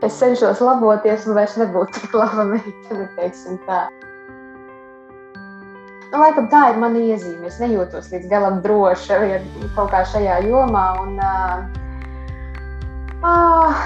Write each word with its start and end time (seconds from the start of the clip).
Es 0.00 0.14
cenšos 0.16 0.62
laboties 0.64 1.26
un 1.28 1.36
vairs 1.36 1.58
nebūt 1.60 1.90
tik 1.92 2.14
laba 2.16 2.46
meitene, 2.48 3.04
teiksim 3.18 3.58
tā. 3.66 3.82
Nu, 6.10 6.18
laikam 6.22 6.46
tā 6.50 6.62
ir 6.72 6.78
mana 6.80 7.02
iezīme. 7.04 7.50
Es 7.50 7.58
nejūtos 7.60 8.08
līdz 8.10 8.30
galam 8.30 8.62
droša 8.64 9.18
kaut 9.76 9.92
kā 9.92 10.00
šajā 10.08 10.38
jomā. 10.48 10.84
Un, 11.02 11.20
uh, 11.20 11.60
uh, 13.28 13.84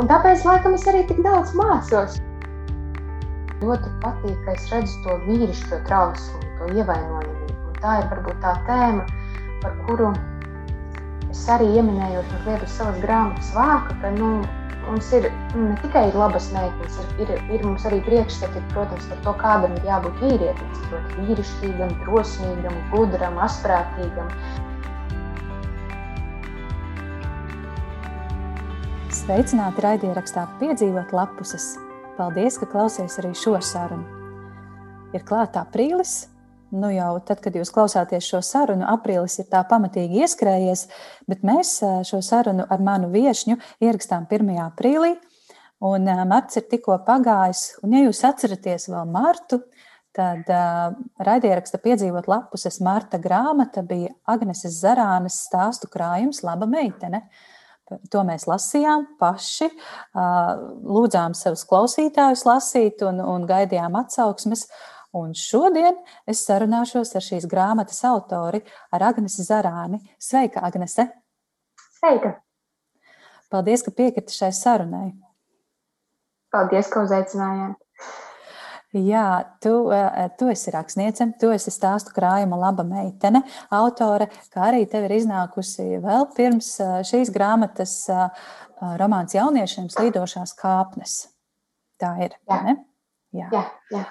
un 0.00 0.08
tāpēc, 0.08 0.46
laikam, 0.48 0.74
es 0.78 0.88
arī 0.88 1.04
tik 1.10 1.20
daudz 1.26 1.52
mācos. 1.58 2.16
Ļoti 3.60 3.92
patīk, 4.00 4.38
ka 4.46 4.56
es 4.56 4.64
redzu 4.72 4.96
to 5.04 5.18
vīrišķo 5.26 5.82
trauslu, 5.90 6.40
to 6.56 6.70
ievainojamību. 6.72 7.76
Tā 7.84 7.98
ir 8.00 8.08
varbūt 8.14 8.40
tā 8.40 8.54
tēma, 8.64 9.04
par 9.60 9.76
kuru 9.84 10.14
es 11.28 11.44
arī 11.52 11.68
ieminējot 11.76 12.32
mazliet 12.32 12.64
uz 12.64 12.72
savas 12.80 12.98
grāmatas 13.04 13.52
vāka, 13.54 13.94
ka 14.00 14.10
nu, 14.16 14.32
mums 14.90 15.12
ir 15.14 15.28
nu, 15.54 15.68
ne 15.68 15.76
tikai 15.82 16.10
labas 16.14 16.48
meitenes, 16.54 16.96
ir, 17.18 17.28
ir, 17.30 17.42
ir 17.54 17.62
mums 17.66 17.84
arī 17.86 18.00
priekšstati, 18.06 18.62
protams, 18.72 19.06
par 19.10 19.20
to, 19.26 19.34
kādam 19.38 19.76
ir 19.78 19.86
jābūt 19.86 20.18
vīrietim. 20.24 20.72
Tas 20.74 20.88
ļoti 20.90 21.26
vīrišķīgam, 21.28 21.94
drosmīgam, 22.02 22.80
gudram, 22.90 23.38
asprātīgam. 23.46 24.32
Sveicināti 29.20 29.84
raidierakstā 29.84 30.46
piedzīvot 30.58 31.14
lapuses. 31.14 31.76
Paldies, 32.18 32.58
ka 32.60 32.66
klausies 32.70 33.18
arī 33.22 33.30
šo 33.38 33.56
sarunu. 33.64 34.18
Ir 35.14 35.22
klāta 35.26 35.64
aprīlis, 35.64 36.28
nu 36.70 36.90
jau 36.94 37.14
tad, 37.26 37.40
kad 37.42 37.56
jūs 37.56 37.72
klausāties 37.74 38.26
šo 38.30 38.40
sarunu, 38.44 38.86
aprīlis 38.88 39.38
ir 39.42 39.48
tā 39.50 39.62
pamatīgi 39.68 40.22
ieskrējies, 40.24 40.86
bet 41.30 41.44
mēs 41.46 41.78
šo 42.08 42.20
sarunu 42.24 42.66
ar 42.70 42.82
manu 42.84 43.10
viesņu 43.12 43.58
ierakstām 43.82 44.28
1. 44.30 44.54
aprīlī. 44.68 45.16
Un 45.80 46.04
marts 46.28 46.58
ir 46.60 46.66
tikko 46.68 46.98
pagājis, 47.06 47.78
un 47.84 47.94
ja 47.96 48.02
jūs 48.04 48.20
atceraties 48.28 48.90
vēl 48.92 49.06
martu, 49.08 49.62
tad 50.16 50.50
uh, 50.52 50.90
raidieraksta 51.24 51.78
piedzīvot 51.80 52.26
lapuses 52.28 52.80
Marta 52.84 53.16
grāmata 53.22 53.80
bija 53.86 54.10
Agneses 54.28 54.76
Zarānas 54.82 55.38
stāstu 55.46 55.88
krājums 55.88 56.42
Laba 56.44 56.68
meitene. 56.68 57.22
To 58.12 58.22
mēs 58.26 58.44
lasījām 58.46 59.06
paši, 59.18 59.70
uh, 59.70 60.50
lūdzām 60.84 61.32
savus 61.38 61.64
klausītājus 61.70 62.44
lasīt 62.46 63.06
un, 63.06 63.22
un 63.22 63.48
gaidījām 63.48 63.96
atsauksmes. 64.02 64.66
Uh, 64.66 64.99
Un 65.16 65.32
šodien 65.34 65.96
es 66.30 66.44
sarunāšos 66.46 67.16
ar 67.18 67.24
šīs 67.24 67.48
grāmatas 67.50 67.98
autori, 68.06 68.60
ar 68.94 69.02
Agnesi 69.08 69.42
Zarāni. 69.42 69.98
Sveika, 70.22 70.62
Agnese! 70.62 71.08
Sveika! 71.98 72.36
Paldies, 73.50 73.82
ka 73.82 73.90
piekriti 73.90 74.36
šai 74.36 74.52
sarunai. 74.54 75.08
Paldies, 76.54 76.90
ka 76.92 77.02
uzaicinājāt. 77.02 77.74
Jā, 78.94 79.24
tu, 79.62 79.90
eh, 79.94 80.30
tu 80.38 80.48
esi 80.50 80.70
rakstniece, 80.74 81.26
tu 81.38 81.50
esi 81.54 81.70
stāstu 81.74 82.14
krājuma 82.14 82.58
laba 82.58 82.86
meitene, 82.86 83.42
autore, 83.70 84.26
kā 84.50 84.70
arī 84.70 84.82
tev 84.90 85.06
ir 85.06 85.16
iznākusi 85.18 86.00
vēl 86.02 86.26
pirms 86.34 86.72
eh, 86.82 86.96
šīs 87.06 87.30
grāmatas 87.34 87.94
eh, 88.10 88.48
romāns 88.98 89.34
jauniešiem 89.34 89.90
slīdošās 89.90 90.54
kāpnes. 90.58 91.20
Tā 92.02 92.16
ir, 92.26 92.34
jā. 92.50 92.62
ne? 92.66 92.76
Jā, 93.30 93.50
jā. 93.54 93.66
jā 93.94 94.06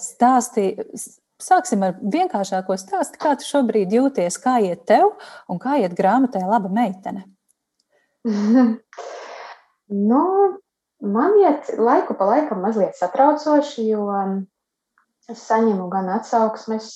stāstī. 0.00 0.72
Sāksim 1.42 1.82
ar 1.82 1.96
vienkāršāko 1.98 2.76
stāstu. 2.78 3.18
Kā 3.20 3.34
tu 3.36 3.46
šobrīd 3.46 3.92
jūties, 3.92 4.38
kā 4.40 4.60
iet 4.62 4.84
tev 4.88 5.10
un 5.50 5.58
kā 5.60 5.80
iet 5.82 5.96
grāmatai 5.98 6.44
laba 6.46 6.70
meitene? 6.72 7.24
nu, 10.10 10.22
man 11.02 11.38
iet 11.42 11.74
laiku 11.76 12.16
pa 12.16 12.30
laikam 12.30 12.62
mazliet 12.64 12.96
satraucoši, 12.96 13.88
jo 13.90 14.06
es 15.28 15.42
saņemu 15.48 15.88
gan 15.92 16.12
atsauksmes, 16.20 16.88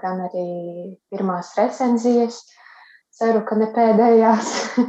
gan 0.00 0.26
arī 0.28 0.48
pirmās 1.12 1.52
recenzijas. 1.58 2.44
Ceru, 3.14 3.44
ka 3.46 3.54
ne 3.58 3.68
pēdējās. 3.74 4.54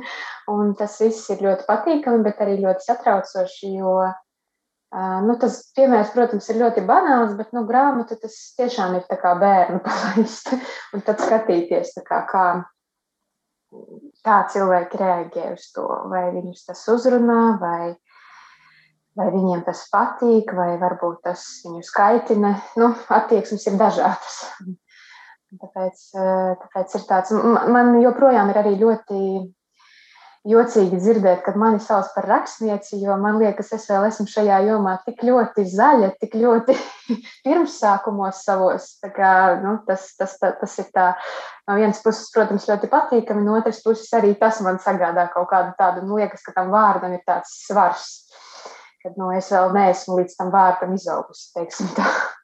un 0.56 0.74
tas 0.78 0.98
viss 1.02 1.30
ir 1.34 1.42
ļoti 1.46 1.66
patīkami, 1.68 2.24
bet 2.26 2.42
arī 2.44 2.60
ļoti 2.62 2.86
satraucoši, 2.86 3.72
jo 3.80 3.98
Nu, 4.96 5.34
tas 5.42 5.58
piemērs, 5.76 6.14
protams, 6.16 6.46
ir 6.52 6.62
ļoti 6.62 6.86
banāls, 6.88 7.34
bet 7.36 7.50
nu, 7.56 7.66
grāmata 7.68 8.16
tas 8.20 8.36
tiešām 8.56 8.96
ir 8.96 9.18
kā 9.20 9.34
bērnu 9.42 9.82
palaist. 9.88 10.54
Un 10.96 11.04
tad 11.04 11.20
skatīties, 11.20 11.98
kā, 12.08 12.22
kā, 12.30 12.46
kā 14.24 14.38
cilvēki 14.54 15.02
reaģē 15.02 15.50
uz 15.58 15.68
to, 15.76 15.88
vai 16.12 16.30
viņus 16.38 16.64
tas 16.70 16.86
uzrunā, 16.94 17.42
vai, 17.60 17.92
vai 19.20 19.28
viņiem 19.36 19.66
tas 19.68 19.84
patīk, 19.92 20.56
vai 20.56 20.78
varbūt 20.80 21.26
tas 21.28 21.44
viņu 21.66 21.84
skaitina. 21.84 22.56
Nu, 22.80 22.94
attieksmes 23.20 23.68
ir 23.68 23.80
dažādas. 23.82 24.42
Tāpēc, 25.56 26.00
tāpēc 26.60 26.96
ir 26.98 27.04
tāds, 27.08 27.30
man 27.72 27.94
joprojām 28.02 28.50
ir 28.52 28.58
arī 28.60 28.74
ļoti 28.80 29.20
jocīgi 30.46 31.00
dzirdēt, 31.02 31.42
kad 31.46 31.58
mani 31.58 31.80
sauc 31.82 32.12
par 32.14 32.28
rakstnieci, 32.30 33.00
jo 33.02 33.16
man 33.22 33.40
liekas, 33.42 33.72
es 33.76 33.88
vēl 33.90 34.06
esmu 34.10 34.28
šajā 34.30 34.60
jomā 34.68 34.96
tik 35.06 35.24
ļoti 35.26 35.66
zaļa, 35.72 36.12
tik 36.22 36.38
ļoti 36.38 36.76
pirmsākumos 37.46 38.44
savos. 38.46 38.92
Kā, 39.16 39.32
nu, 39.64 39.78
tas, 39.88 40.12
tas, 40.20 40.38
tas, 40.42 40.56
tas 40.62 40.78
ir 40.84 40.92
tā, 40.96 41.08
no 41.70 41.80
vienas 41.80 42.02
puses, 42.06 42.30
protams, 42.36 42.68
ļoti 42.70 42.92
patīkami, 42.92 43.46
no 43.46 43.58
otras 43.58 43.82
puses 43.86 44.14
arī 44.18 44.36
tas 44.40 44.62
man 44.66 44.78
sagādā 44.84 45.28
kaut 45.34 45.50
kādu 45.52 45.74
tādu, 45.80 46.06
nu, 46.06 46.22
liekas, 46.22 46.46
ka 46.46 46.54
tam 46.60 46.72
vārdam 46.74 47.18
ir 47.18 47.26
tāds 47.26 47.58
svars, 47.66 48.08
kad 49.02 49.18
nu, 49.22 49.32
es 49.34 49.50
vēl 49.54 49.74
neesmu 49.74 50.22
līdz 50.22 50.38
tam 50.38 50.54
vārdam 50.54 50.94
izaugusi, 50.98 51.50
teiksim 51.58 51.90
tā. 51.98 52.06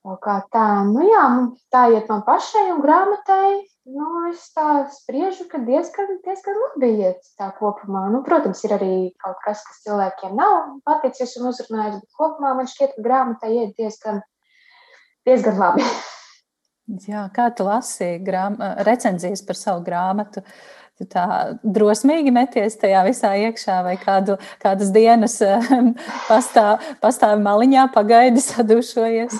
Kā 0.00 0.38
tā, 0.52 0.66
nu 0.88 1.04
jā, 1.04 1.24
tā 1.72 1.90
iet 1.92 2.08
man 2.08 2.22
pašai 2.24 2.70
un 2.72 2.80
grāmatai 2.80 3.60
Nu, 3.90 4.06
es 4.28 4.42
tā 4.54 4.84
spriežu, 4.92 5.46
ka 5.50 5.58
diezgan, 5.64 6.18
diezgan 6.22 6.58
labi 6.60 6.90
iet 7.00 7.24
tā 7.40 7.48
kopumā. 7.56 8.04
Nu, 8.12 8.20
protams, 8.26 8.60
ir 8.66 8.74
arī 8.76 8.92
kaut 9.22 9.40
kas, 9.42 9.62
kas 9.66 9.80
cilvēkiem 9.86 10.36
nav 10.38 10.76
paticis 10.86 11.32
un 11.40 11.48
uzrunājis, 11.50 11.96
bet 12.02 12.18
kopumā 12.18 12.52
man 12.58 12.68
šķiet, 12.70 12.92
ka 12.94 13.04
grāmatai 13.06 13.50
iet 13.56 13.72
diezgan, 13.80 14.20
diezgan 15.26 15.58
labi. 15.62 15.86
Jā, 17.10 17.24
kā 17.34 17.48
tu 17.56 17.66
lasīji 17.66 18.20
grām, 18.26 18.60
recenzijas 18.86 19.42
par 19.46 19.58
savu 19.58 19.82
grāmatu? 19.86 20.44
Tu 21.00 21.06
tā 21.08 21.24
drosmīgi 21.64 22.28
meties 22.28 22.74
tajā 22.76 23.00
visā 23.06 23.30
iekšā, 23.46 23.78
vai 23.86 23.94
kādu, 23.96 24.34
kādas 24.60 24.90
dienas 24.92 25.38
pastāv, 26.28 26.82
pastāv 27.00 27.40
maliņā, 27.40 27.86
pagaidi 27.94 28.42
sadušojies? 28.44 29.38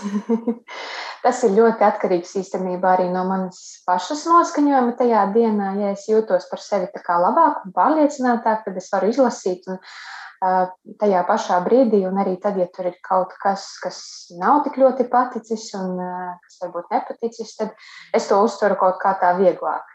Tas 1.25 1.43
ir 1.44 1.53
ļoti 1.59 1.84
atkarīgs 1.84 2.32
īstenībā 2.41 2.94
arī 2.94 3.10
no 3.12 3.26
manas 3.28 3.60
pašas 3.84 4.25
noskaņojuma 4.31 4.97
tajā 5.03 5.26
dienā. 5.34 5.75
Ja 5.82 5.93
es 5.93 6.06
jūtos 6.09 6.48
par 6.48 6.65
sevi 6.65 6.88
labāk 7.10 7.66
un 7.66 7.77
pārliecinātāk, 7.77 8.65
tad 8.65 8.81
es 8.81 8.88
varu 8.94 9.12
izlasīt 9.12 9.69
un, 9.69 9.77
uh, 9.77 10.72
tajā 11.04 11.27
pašā 11.28 11.60
brīdī, 11.69 12.06
un 12.09 12.25
arī 12.25 12.38
tad, 12.41 12.56
ja 12.56 12.71
tur 12.72 12.88
ir 12.88 12.97
kaut 13.04 13.37
kas, 13.42 13.69
kas 13.84 14.00
nav 14.41 14.65
tik 14.65 14.81
ļoti 14.81 15.10
paticis 15.12 15.69
un 15.77 16.00
uh, 16.00 16.34
kas 16.41 16.60
varbūt 16.65 16.97
nepaticis, 16.97 17.56
tad 17.60 17.77
es 18.16 18.32
to 18.32 18.41
uztveru 18.41 18.81
kaut 18.81 18.97
kā 19.04 19.12
tā 19.21 19.37
vieglāk. 19.37 19.90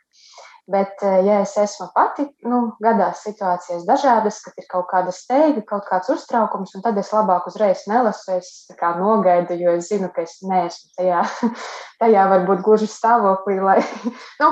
Bet, 0.65 1.03
eh, 1.03 1.25
ja 1.25 1.41
es 1.43 1.51
esmu 1.61 1.91
pati, 1.93 2.23
nu, 2.49 2.59
gadās 2.81 3.19
situācijas 3.21 3.83
dažādas, 3.85 4.39
kad 4.41 4.55
ir 4.57 4.65
kaut 4.71 4.87
kāda 4.89 5.11
steiga, 5.13 5.61
kaut 5.69 5.85
kāds 5.85 6.09
uztraukums, 6.09 6.73
un 6.73 6.81
tad 6.81 6.97
es 6.97 7.11
labāk 7.13 7.45
uzreiz 7.51 7.83
nelasu, 7.85 8.39
es 8.39 8.49
kā 8.79 8.95
nogaidu, 8.97 9.53
jo 9.61 9.75
es 9.77 9.91
zinu, 9.91 10.09
ka 10.15 10.25
es 10.25 10.39
neesmu 10.41 10.89
tajā, 10.97 11.21
tajā 12.01 12.25
varbūt 12.33 12.65
gluži 12.65 12.89
stāvoklī, 12.89 13.59
lai, 13.62 13.77
nu, 14.41 14.51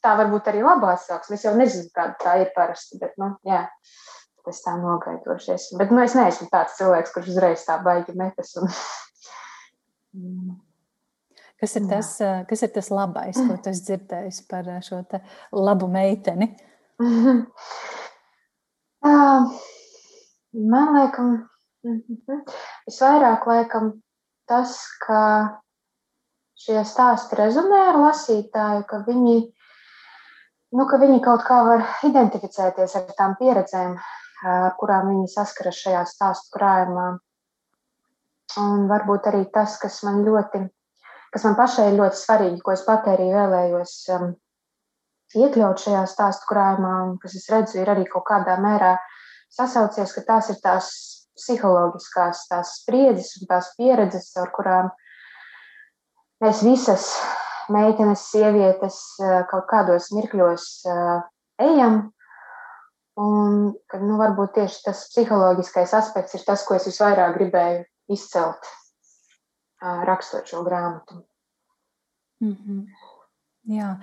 tā 0.00 0.16
varbūt 0.22 0.48
arī 0.48 0.64
labā 0.64 0.96
sāks. 1.04 1.34
Es 1.36 1.44
jau 1.44 1.52
nezinu, 1.58 1.92
kāda 1.92 2.16
tā 2.24 2.40
ir 2.46 2.56
parasti, 2.56 2.96
bet, 3.04 3.12
nu, 3.20 3.34
jā, 3.44 3.66
es 4.48 4.64
tā 4.64 4.78
nogaidošies. 4.80 5.74
Bet, 5.76 5.92
nu, 5.92 6.00
es 6.00 6.16
neesmu 6.16 6.48
tāds 6.48 6.80
cilvēks, 6.80 7.12
kurš 7.12 7.34
uzreiz 7.36 7.68
tā 7.68 7.76
baigi 7.84 8.16
metas 8.16 8.56
un. 8.56 8.72
Kas 11.62 11.76
ir, 11.78 11.84
tas, 11.86 12.08
kas 12.50 12.64
ir 12.66 12.70
tas 12.74 12.88
labais, 12.90 13.38
ko 13.38 13.54
tu 13.62 13.70
esi 13.70 13.84
dzirdējis 13.86 14.40
par 14.50 14.66
šo 14.82 14.98
labu 15.54 15.86
meiteni? 15.90 16.50
Man 20.52 20.90
liekas, 20.96 21.28
mhm, 21.86 22.42
visvairāk 22.88 23.46
laikam 23.46 23.92
tas, 24.50 24.74
ka 25.06 25.22
šie 26.58 26.82
stāsti 26.86 27.38
rezonē 27.38 27.80
ar 27.92 27.98
lasītāju, 28.08 28.82
ka 28.90 29.00
viņi, 29.06 29.38
nu, 30.76 30.86
ka 30.90 31.00
viņi 31.00 31.22
kaut 31.24 31.46
kā 31.46 31.62
var 31.70 31.86
identificēties 32.10 32.98
ar 32.98 33.08
tām 33.18 33.38
pieredzēm, 33.40 33.96
ar 34.50 34.76
kurām 34.82 35.14
viņi 35.14 35.30
saskaras 35.32 35.80
šajā 35.86 36.04
stāstu 36.10 36.58
krājumā. 36.58 37.08
Un 38.60 38.86
varbūt 38.90 39.30
arī 39.30 39.46
tas, 39.54 39.78
kas 39.80 40.02
man 40.04 40.24
ļoti 40.26 40.66
kas 41.32 41.46
man 41.48 41.56
pašai 41.58 41.88
ir 41.90 41.98
ļoti 41.98 42.20
svarīgi, 42.20 42.60
ko 42.64 42.74
es 42.74 42.84
pat 42.86 43.08
arī 43.12 43.30
vēlējos 43.32 43.94
um, 44.16 44.30
iekļaut 45.38 45.80
šajā 45.80 46.04
stāstu 46.10 46.48
krājumā, 46.50 46.94
un 47.08 47.16
kas 47.22 47.36
es 47.38 47.48
redzu, 47.52 47.80
ir 47.80 47.90
arī 47.92 48.04
kaut 48.08 48.26
kādā 48.28 48.58
mērā 48.60 48.96
sasaucies, 49.52 50.12
ka 50.16 50.24
tās 50.28 50.50
ir 50.52 50.60
tās 50.64 50.90
psiholoģiskās 51.38 52.46
tās 52.50 52.74
spriedzes 52.82 53.36
un 53.40 53.48
tās 53.50 53.70
pieredzes, 53.78 54.28
ar 54.40 54.50
kurām 54.54 54.90
mēs 56.44 56.62
visas 56.66 57.08
meitenes, 57.72 58.26
sievietes 58.32 58.98
kaut 59.50 59.68
kādos 59.70 60.10
mirkļos 60.12 60.66
ejam. 61.62 62.02
Un 63.22 63.56
nu, 63.76 64.14
varbūt 64.16 64.54
tieši 64.56 64.84
tas 64.86 65.02
psiholoģiskais 65.12 65.92
aspekts 65.98 66.36
ir 66.38 66.44
tas, 66.46 66.62
ko 66.64 66.78
es 66.78 66.86
visvairāk 66.88 67.34
gribēju 67.36 67.82
izcelt, 68.16 68.68
rakstot 69.82 70.48
šo 70.48 70.62
grāmatu. 70.66 71.22
Mm 72.42 72.56
-hmm. 72.56 72.86
Jā, 73.70 73.96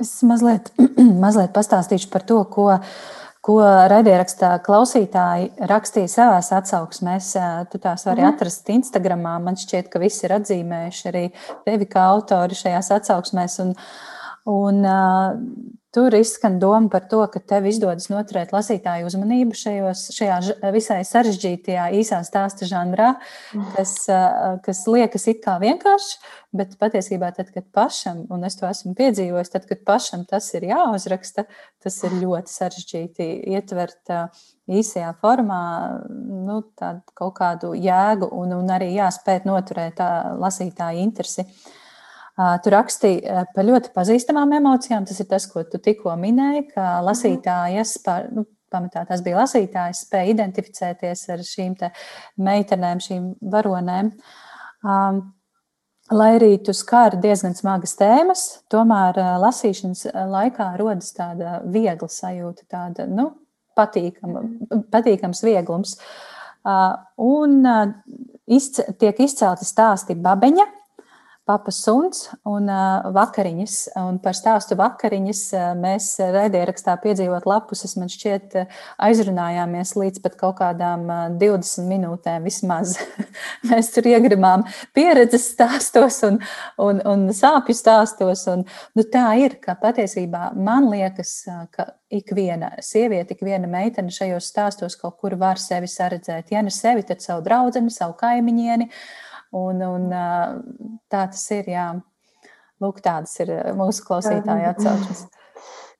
es 0.00 0.22
mazliet, 0.22 0.72
mazliet 1.24 1.52
pastāstīšu 1.54 2.10
par 2.10 2.22
to, 2.26 2.44
ko, 2.44 2.66
ko 3.40 3.58
raidierakstā 3.92 4.58
klausītāji 4.66 5.52
rakstīja 5.70 6.08
savās 6.08 6.50
atsauksmēs. 6.52 7.36
Tu 7.70 7.78
tās 7.78 8.06
vari 8.06 8.22
mm. 8.22 8.28
atrast 8.32 8.68
Instagramā. 8.68 9.38
Man 9.42 9.56
šķiet, 9.56 9.88
ka 9.92 10.02
visi 10.02 10.26
ir 10.26 10.34
atzīmējuši 10.40 11.08
arī 11.08 11.24
tevi 11.64 11.86
kā 11.86 12.08
autori 12.14 12.58
šajās 12.58 12.90
atsauksmēs. 12.98 13.58
Un, 13.62 13.74
un 14.46 14.82
Tur 15.88 16.12
izskan 16.12 16.58
doma 16.60 16.90
par 16.92 17.06
to, 17.08 17.22
ka 17.32 17.40
tev 17.40 17.64
izdodas 17.70 18.10
noturēt 18.12 18.50
lasītāju 18.52 19.06
uzmanību 19.08 19.56
šajos, 19.56 20.02
šajā 20.12 20.66
visai 20.74 20.98
sarežģītajā 21.08 21.86
īsā 21.96 22.18
stāsta 22.28 22.68
žanrā, 22.68 23.14
kas, 23.72 23.94
kas 24.66 24.82
liekas 24.84 25.24
it 25.32 25.40
kā 25.46 25.54
vienkārši, 25.62 26.20
bet 26.60 26.76
patiesībā 26.82 27.32
tad, 27.38 27.54
kad 27.56 27.64
pašam, 27.72 28.26
un 28.28 28.44
es 28.44 28.60
to 28.60 28.68
esmu 28.68 28.92
piedzīvojis, 29.00 29.54
tad, 29.56 29.64
kad 29.70 29.80
pašam 29.88 30.28
tas 30.28 30.50
ir 30.60 30.68
jāuzraksta, 30.68 31.46
tas 31.80 31.98
ir 32.04 32.20
ļoti 32.20 32.52
sarežģīti 32.58 33.32
ietvert 33.56 34.12
īsajā 34.68 35.16
formā 35.24 35.64
nu, 36.12 36.60
kaut 36.76 37.34
kādu 37.40 37.72
jēgu 37.72 38.28
un, 38.28 38.58
un 38.60 38.76
arī 38.76 38.92
jāspēt 38.98 39.48
noturēt 39.48 40.04
lasītāju 40.36 41.06
interesi. 41.08 41.48
Uh, 41.48 41.76
Tu 42.38 42.70
rakstīji 42.70 43.38
par 43.54 43.66
ļoti 43.66 43.90
pazīstamām 43.96 44.52
emocijām. 44.60 45.06
Tas 45.08 45.18
ir 45.18 45.26
tas, 45.30 45.48
ko 45.50 45.64
tu 45.66 45.80
tikko 45.82 46.14
minēji, 46.20 46.68
ka 46.70 46.84
mhm. 46.84 47.08
lasītājas, 47.08 47.96
par, 48.04 48.28
nu, 48.34 48.44
pamatā 48.70 49.02
tas 49.08 49.24
bija 49.24 49.40
lasītājs, 49.40 50.04
spēja 50.06 50.34
identificēties 50.36 51.24
ar 51.34 51.42
šīm 51.46 51.74
meitenēm, 52.44 53.02
šīm 53.02 53.26
varonēm. 53.54 54.12
Um, 54.86 55.20
lai 56.14 56.30
arī 56.36 56.52
tu 56.64 56.74
skāri 56.76 57.18
diezgan 57.24 57.56
smagas 57.58 57.96
tēmas, 57.98 58.46
tomēr 58.72 59.18
lasīšanas 59.42 60.06
laikā 60.30 60.70
rodas 60.80 61.10
tāda 61.16 61.58
viegla 61.66 62.08
sajūta, 62.12 62.68
tāda 62.70 63.08
nu, 63.10 63.32
patīkama, 63.78 64.44
patīkams 64.92 65.44
vieglums. 65.46 65.98
Uh, 66.68 66.98
un 67.22 67.62
uh, 67.66 67.84
izc 68.50 68.82
tiek 69.00 69.20
izcelti 69.24 69.64
stāsti 69.64 70.16
Babeņa 70.18 70.66
papas 71.48 71.78
suns 71.80 72.26
un 72.44 72.68
uh, 72.68 73.06
vakariņas. 73.14 73.74
Un 74.02 74.18
par 74.20 74.36
stāstu 74.36 74.76
vakariņas 74.76 75.42
uh, 75.56 75.66
mēs 75.78 76.10
raidierakstā 76.20 76.98
piedzīvot 77.00 77.46
lapus, 77.48 77.86
es 77.88 77.94
man 77.96 78.10
šķiet 78.12 78.58
aizrunājāmies 79.08 79.94
līdz 79.96 80.22
pat 80.24 80.36
kaut 80.40 80.58
kādām 80.60 81.06
uh, 81.08 81.22
20 81.40 81.88
minūtēm 81.88 82.44
vismaz. 82.44 82.98
mēs 83.70 83.88
tur 83.94 84.10
iegrimām 84.10 84.66
pieredzes 84.96 85.48
stāstos 85.54 86.20
un, 86.28 86.36
un, 86.84 87.00
un 87.08 87.28
sāpju 87.32 87.76
stāstos. 87.76 88.44
Un, 88.52 88.66
nu, 88.98 89.06
tā 89.08 89.30
ir, 89.40 89.56
ka 89.62 89.78
patiesībā 89.80 90.50
man 90.56 90.90
liekas, 90.92 91.38
ka 91.72 91.94
ik 92.12 92.34
viena 92.36 92.74
sieviete, 92.84 93.36
ik 93.36 93.44
viena 93.44 93.68
meitene 93.70 94.12
šajos 94.12 94.52
stāstos 94.52 94.98
kaut 95.00 95.16
kur 95.22 95.38
var 95.40 95.60
sevi 95.60 95.88
saredzēt. 95.88 96.52
Ja 96.52 96.60
ne 96.64 96.72
sevi, 96.74 97.06
tad 97.08 97.24
savu 97.24 97.44
draugu, 97.46 97.88
savu 97.92 98.16
kaimiņieni. 98.20 98.88
Uh, 98.88 99.27
Un, 99.56 99.82
un 99.82 100.10
tā 100.12 101.24
tas 101.32 101.44
ir. 101.56 101.72
Jā. 101.72 101.88
Lūk, 102.78 103.00
tādas 103.02 103.32
ir 103.42 103.50
mūsu 103.78 104.04
klausītāju 104.06 104.70
atsauksmes. 104.74 105.26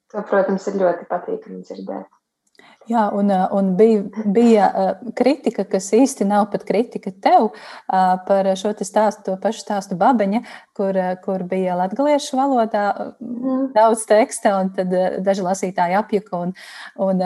To, 0.09 0.23
protams, 0.25 0.65
ir 0.71 0.79
ļoti 0.81 1.05
patīkami 1.05 1.59
dzirdēt. 1.69 2.07
Jā, 2.89 3.03
un, 3.13 3.29
un 3.29 3.75
bija, 3.77 4.05
bija 4.33 4.69
kritika, 5.17 5.67
kas 5.69 5.91
īsti 5.93 6.25
nav 6.25 6.47
pat 6.49 6.63
kritika 6.65 7.13
tev 7.13 7.51
par 8.25 8.49
šo 8.57 8.73
stāstu, 8.73 9.27
to 9.27 9.35
pašu 9.43 9.61
stāstu 9.61 9.99
Babeņa, 10.01 10.41
kur, 10.77 10.97
kur 11.25 11.45
bija 11.51 11.77
latviešu 11.77 12.39
valodā 12.41 12.87
mm. 13.21 13.67
daudz 13.77 14.07
teksta, 14.09 14.55
un 14.63 14.73
tad 14.73 14.95
daži 15.27 15.45
lasītāji 15.45 15.99
apjuka 16.01 16.41
un, 16.47 16.57
un 17.05 17.21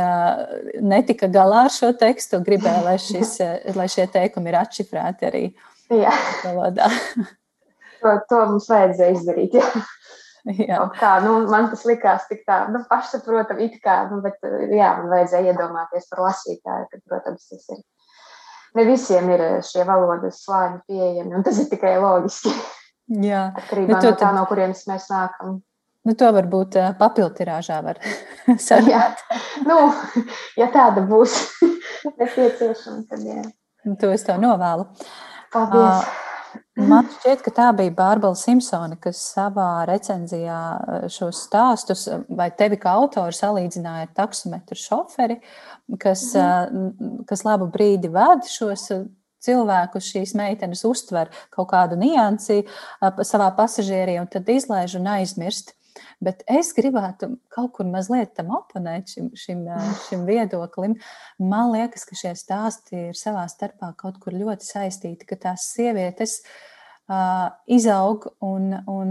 netika 0.83 1.31
galā 1.31 1.69
ar 1.69 1.75
šo 1.75 1.93
tekstu. 1.95 2.43
Gribēja, 2.43 2.83
lai, 2.89 2.99
šis, 2.99 3.37
lai 3.79 3.87
šie 3.93 4.11
teikumi 4.11 4.51
ir 4.51 4.59
atšifrēti 4.65 5.31
arī. 5.31 5.45
Jā, 5.93 6.13
valodā. 6.47 6.89
to, 8.03 8.17
to 8.29 8.43
mums 8.51 8.69
vajadzēja 8.71 9.17
izdarīt. 9.17 9.57
Jā. 9.59 9.87
Jā. 10.43 10.81
Kā, 10.99 11.13
nu, 11.23 11.37
man 11.47 11.69
tas 11.71 11.85
likās 11.87 12.25
tik 12.27 12.41
tā, 12.49 12.65
nu, 12.75 12.81
pašsaprotami, 12.91 13.69
it 13.69 13.77
kā, 13.85 14.01
nu, 14.11 14.19
bet 14.25 14.41
jā, 14.75 14.89
man 14.99 15.11
vajadzēja 15.13 15.53
iedomāties 15.53 16.09
par 16.11 16.25
lasītāju, 16.25 16.89
ka, 16.91 16.99
protams, 17.07 17.47
tas 17.47 17.69
ir. 17.71 17.83
Ne 18.75 18.87
visiem 18.89 19.29
ir 19.31 19.43
šie 19.69 19.85
valodas 19.87 20.41
slāņi 20.43 20.81
pieejami, 20.89 21.35
un 21.37 21.47
tas 21.47 21.61
ir 21.63 21.69
tikai 21.71 21.95
loģiski. 22.03 22.55
Jā, 23.23 23.45
atkarībā 23.61 23.93
nu, 23.93 24.01
no 24.01 24.15
tā, 24.19 24.33
no 24.35 24.47
kurienes 24.51 24.83
mēs 24.89 25.07
nākam. 25.13 25.61
Nu, 26.03 26.17
to 26.19 26.31
varbūt 26.35 26.81
papildinājumā 26.99 27.83
var 27.87 28.01
sarunāt. 28.67 29.23
nu, 29.69 29.77
ja 30.59 30.73
tāda 30.75 31.05
būs 31.07 31.37
nepieciešama, 32.19 33.05
tad 33.13 33.29
jā. 33.29 33.45
Nu, 33.87 33.95
to 34.01 34.11
es 34.15 34.27
tev 34.27 34.43
novēlu. 34.43 34.89
Uh, 34.89 35.32
Paldies! 35.53 36.11
Man 36.77 37.07
šķiet, 37.13 37.43
ka 37.45 37.51
tā 37.53 37.67
bija 37.77 37.93
Bārbara 37.97 38.37
Simpsone, 38.37 38.97
kas 39.01 39.19
savā 39.35 39.85
recenzijā 39.89 40.59
šos 41.13 41.43
stāstus, 41.47 42.07
vai 42.33 42.49
tevi 42.57 42.79
kā 42.81 42.95
autoru 42.97 43.35
salīdzināja 43.37 44.07
ar 44.07 44.15
taksometru 44.17 44.79
šoferi, 44.81 45.37
kas, 46.01 46.31
mhm. 46.33 47.25
kas 47.29 47.45
labu 47.49 47.69
brīdi 47.73 48.09
ved 48.13 48.49
šos 48.49 48.89
cilvēkus, 49.43 50.09
šīs 50.15 50.35
meitenes 50.39 50.85
uztver 50.89 51.33
kaut 51.53 51.71
kādu 51.73 51.99
niansi 52.01 52.63
savā 53.27 53.51
pasažierī 53.59 54.17
un 54.21 54.31
tad 54.31 54.49
izlaiž 54.49 54.97
un 55.01 55.11
aizmirst. 55.19 55.75
Bet 56.23 56.43
es 56.51 56.73
gribētu 56.77 57.33
kaut 57.53 57.73
kur 57.77 57.89
mazliet 57.91 58.35
tam 58.39 58.53
oponēt 58.57 59.15
šim, 59.15 59.31
šim, 59.39 59.65
šim 60.09 60.27
viedoklim. 60.29 60.99
Man 61.39 61.73
liekas, 61.75 62.07
ka 62.09 62.19
šie 62.19 62.35
stāsti 62.39 63.09
ir 63.11 63.19
savā 63.19 63.47
starpā 63.51 63.93
kaut 63.99 64.21
kur 64.23 64.37
ļoti 64.37 64.69
saistīti, 64.69 65.29
ka 65.29 65.41
tās 65.49 65.71
sievietes 65.75 66.41
izaug 67.67 68.25
un, 68.41 68.73
un 68.89 69.11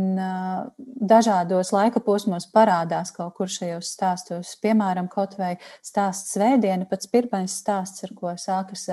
dažādos 1.12 1.74
laika 1.76 2.00
posmos 2.04 2.48
parādās 2.54 3.12
kaut 3.14 3.36
kur 3.38 3.52
šajos 3.52 3.92
stāstos. 3.96 4.56
Piemēram, 4.64 5.10
kaut 5.12 5.36
vai 5.38 5.58
stāsts 5.84 6.34
Svētdiena, 6.36 6.88
pats 6.90 7.12
pirmais 7.12 7.60
stāsts, 7.62 8.04
ar 8.08 8.16
ko 8.18 8.34
sākas 8.40 8.88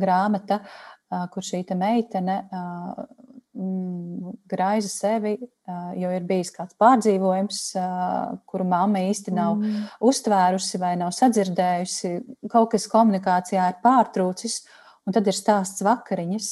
grāmata, 0.00 0.62
kur 1.30 1.44
šī 1.44 1.64
meitene. 1.76 2.40
Uh, 3.60 3.66
mm, 3.66 4.32
graiza 4.48 4.88
sevi, 4.88 5.36
jo 5.96 6.10
ir 6.14 6.24
bijis 6.26 6.50
kāds 6.54 6.76
pārdzīvojums, 6.80 7.60
kuru 8.48 8.66
mamma 8.68 9.02
īsti 9.10 9.34
nav 9.36 9.58
mm. 9.58 9.84
uztvērusi 10.06 10.80
vai 10.80 10.94
nav 11.00 11.12
sadzirdējusi. 11.16 12.14
Kaut 12.50 12.72
kas 12.74 12.88
komunikācijā 12.90 13.68
ir 13.70 13.78
pārtrūcis, 13.84 14.62
un 15.06 15.16
tad 15.16 15.28
ir 15.30 15.36
stāsts 15.36 15.84
vakariņas, 15.86 16.50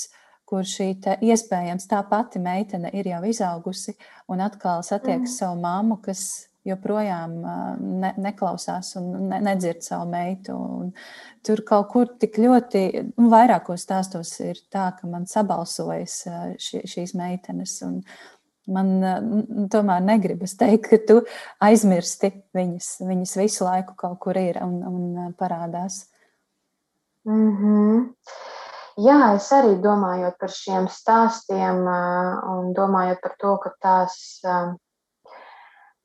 kur 0.48 0.64
šī 0.64 0.94
iespējams 1.28 1.88
tā 1.90 2.00
pati 2.08 2.40
meitene 2.40 2.92
ir 2.96 3.10
jau 3.10 3.20
izaugusi 3.28 3.96
un 4.32 4.40
atkal 4.44 4.84
satiekas 4.86 5.34
mm. 5.34 5.36
savu 5.36 5.58
mammu, 5.60 5.98
kas 6.04 6.47
joprojām 6.66 7.34
ne, 7.78 8.12
neklausās 8.20 8.94
un 9.00 9.28
ne, 9.28 9.40
nedzird 9.44 9.84
savu 9.86 10.08
meitu. 10.10 10.56
Un 10.56 10.90
tur 11.46 11.62
kaut 11.66 11.90
kur 11.92 12.10
tik 12.20 12.40
ļoti, 12.42 12.82
nu, 13.14 13.28
vairākos 13.32 13.86
stāstos 13.86 14.34
ir 14.44 14.60
tā, 14.72 14.90
ka 14.98 15.08
man 15.10 15.28
sabalsojas 15.30 16.20
ši, 16.58 16.82
šīs 16.88 17.14
meitenes. 17.18 17.78
Man 18.68 19.68
tomēr 19.72 20.04
negribas 20.04 20.58
teikt, 20.60 20.90
ka 20.90 21.00
tu 21.08 21.22
aizmirsti 21.64 22.34
viņas. 22.56 22.98
Viņas 23.08 23.36
visu 23.40 23.64
laiku 23.64 23.96
kaut 23.96 24.18
kur 24.24 24.36
ir 24.36 24.60
un, 24.64 24.80
un 24.84 25.34
parādās. 25.38 26.06
Mm 27.28 27.56
-hmm. 27.56 28.06
Jā, 28.98 29.34
es 29.36 29.46
arī 29.54 29.76
domāju 29.78 30.32
par 30.40 30.50
šiem 30.50 30.88
stāstiem 30.90 31.84
un 32.50 32.72
domāju 32.74 33.16
par 33.22 33.34
to, 33.38 33.52
ka 33.62 33.70
tās 33.80 34.14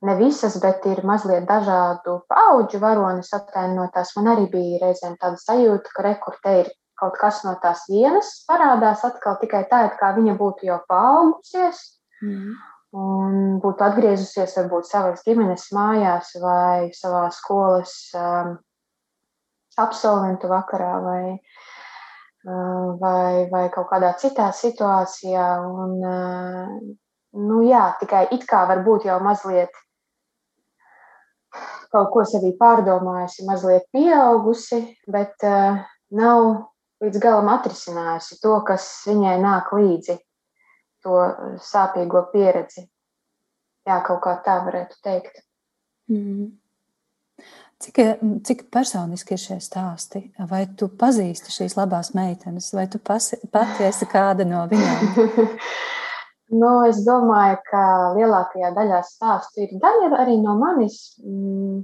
ne 0.04 0.16
visas, 0.20 0.58
bet 0.64 0.86
ir 0.90 1.02
mazliet 1.08 1.46
dažādu 1.48 2.20
paudžu 2.32 2.82
varonis 2.84 3.32
attēlotās. 3.36 4.14
Man 4.18 4.32
arī 4.34 4.50
bija 4.52 4.82
reizēm 4.86 5.16
tāda 5.22 5.40
sajūta, 5.40 5.94
ka 5.96 6.06
rekurte 6.08 6.56
ir 6.64 6.72
kaut 7.00 7.18
kas 7.20 7.42
no 7.48 7.56
tās 7.64 7.86
vienas 7.90 8.30
parādās 8.48 9.04
atkal 9.08 9.40
tikai 9.42 9.64
tā, 9.72 9.86
it 9.90 9.98
kā 10.00 10.14
viņa 10.18 10.36
būtu 10.40 10.70
jau 10.70 10.80
paaugusies. 10.90 11.82
Mm. 12.24 12.54
Un 12.94 13.38
būtu 13.64 13.82
atgriezusies 13.88 14.54
varbūt 14.60 14.86
savas 14.86 15.24
ģimenes 15.26 15.72
mājās 15.74 16.36
vai 16.44 16.92
savā 16.94 17.24
skolas 17.34 17.96
um, 18.14 18.52
absolventu 19.82 20.52
vakarā 20.52 20.92
vai, 21.02 21.24
vai, 23.02 23.48
vai 23.50 23.64
kaut 23.74 23.90
kādā 23.90 24.14
citā 24.22 24.52
situācijā. 24.54 25.48
Un, 25.66 25.96
nu, 27.34 27.64
jā, 27.66 27.88
tikai 28.04 28.28
it 28.36 28.46
kā 28.50 28.62
varbūt 28.70 29.10
jau 29.10 29.18
mazliet 29.26 29.74
kaut 31.94 32.10
ko 32.14 32.24
sevī 32.28 32.54
pārdomājusi, 32.60 33.46
mazliet 33.48 33.86
pieaugusi, 33.94 34.82
bet 35.12 35.46
uh, 35.48 35.82
nav 36.16 36.46
līdz 37.04 37.22
galam 37.22 37.52
atrisinājusi 37.54 38.40
to, 38.42 38.56
kas 38.68 38.88
viņai 39.10 39.38
nāk 39.44 39.72
līdzi, 39.76 40.18
to 41.04 41.20
sāpīgo 41.62 42.26
pieredzi. 42.32 42.88
Jā, 43.84 44.00
kaut 44.08 44.22
kā 44.24 44.38
tā 44.46 44.62
varētu 44.64 45.00
teikt. 45.04 45.42
Mm. 46.12 46.54
Cik, 47.84 48.00
cik 48.48 48.62
personiski 48.72 49.36
ir 49.36 49.42
šie 49.42 49.58
stāsti? 49.60 50.22
Vai 50.48 50.62
tu 50.80 50.88
pazīsti 50.88 51.52
šīs 51.52 51.76
labās 51.76 52.14
meitenes, 52.16 52.70
vai 52.72 52.86
tu 52.88 53.02
pasi, 53.04 53.42
pati 53.52 53.84
esi 53.84 54.08
kāda 54.08 54.48
no 54.48 54.64
viņām? 54.72 55.04
nu, 56.54 56.72
es 56.88 57.02
domāju, 57.08 57.58
ka 57.70 57.84
lielākajā 58.18 58.72
daļā 58.76 59.02
stāstu 59.08 59.66
ir 59.66 59.76
daļa 59.82 60.14
arī 60.24 60.38
no 60.42 60.56
manis. 60.60 61.16
Mm, 61.24 61.82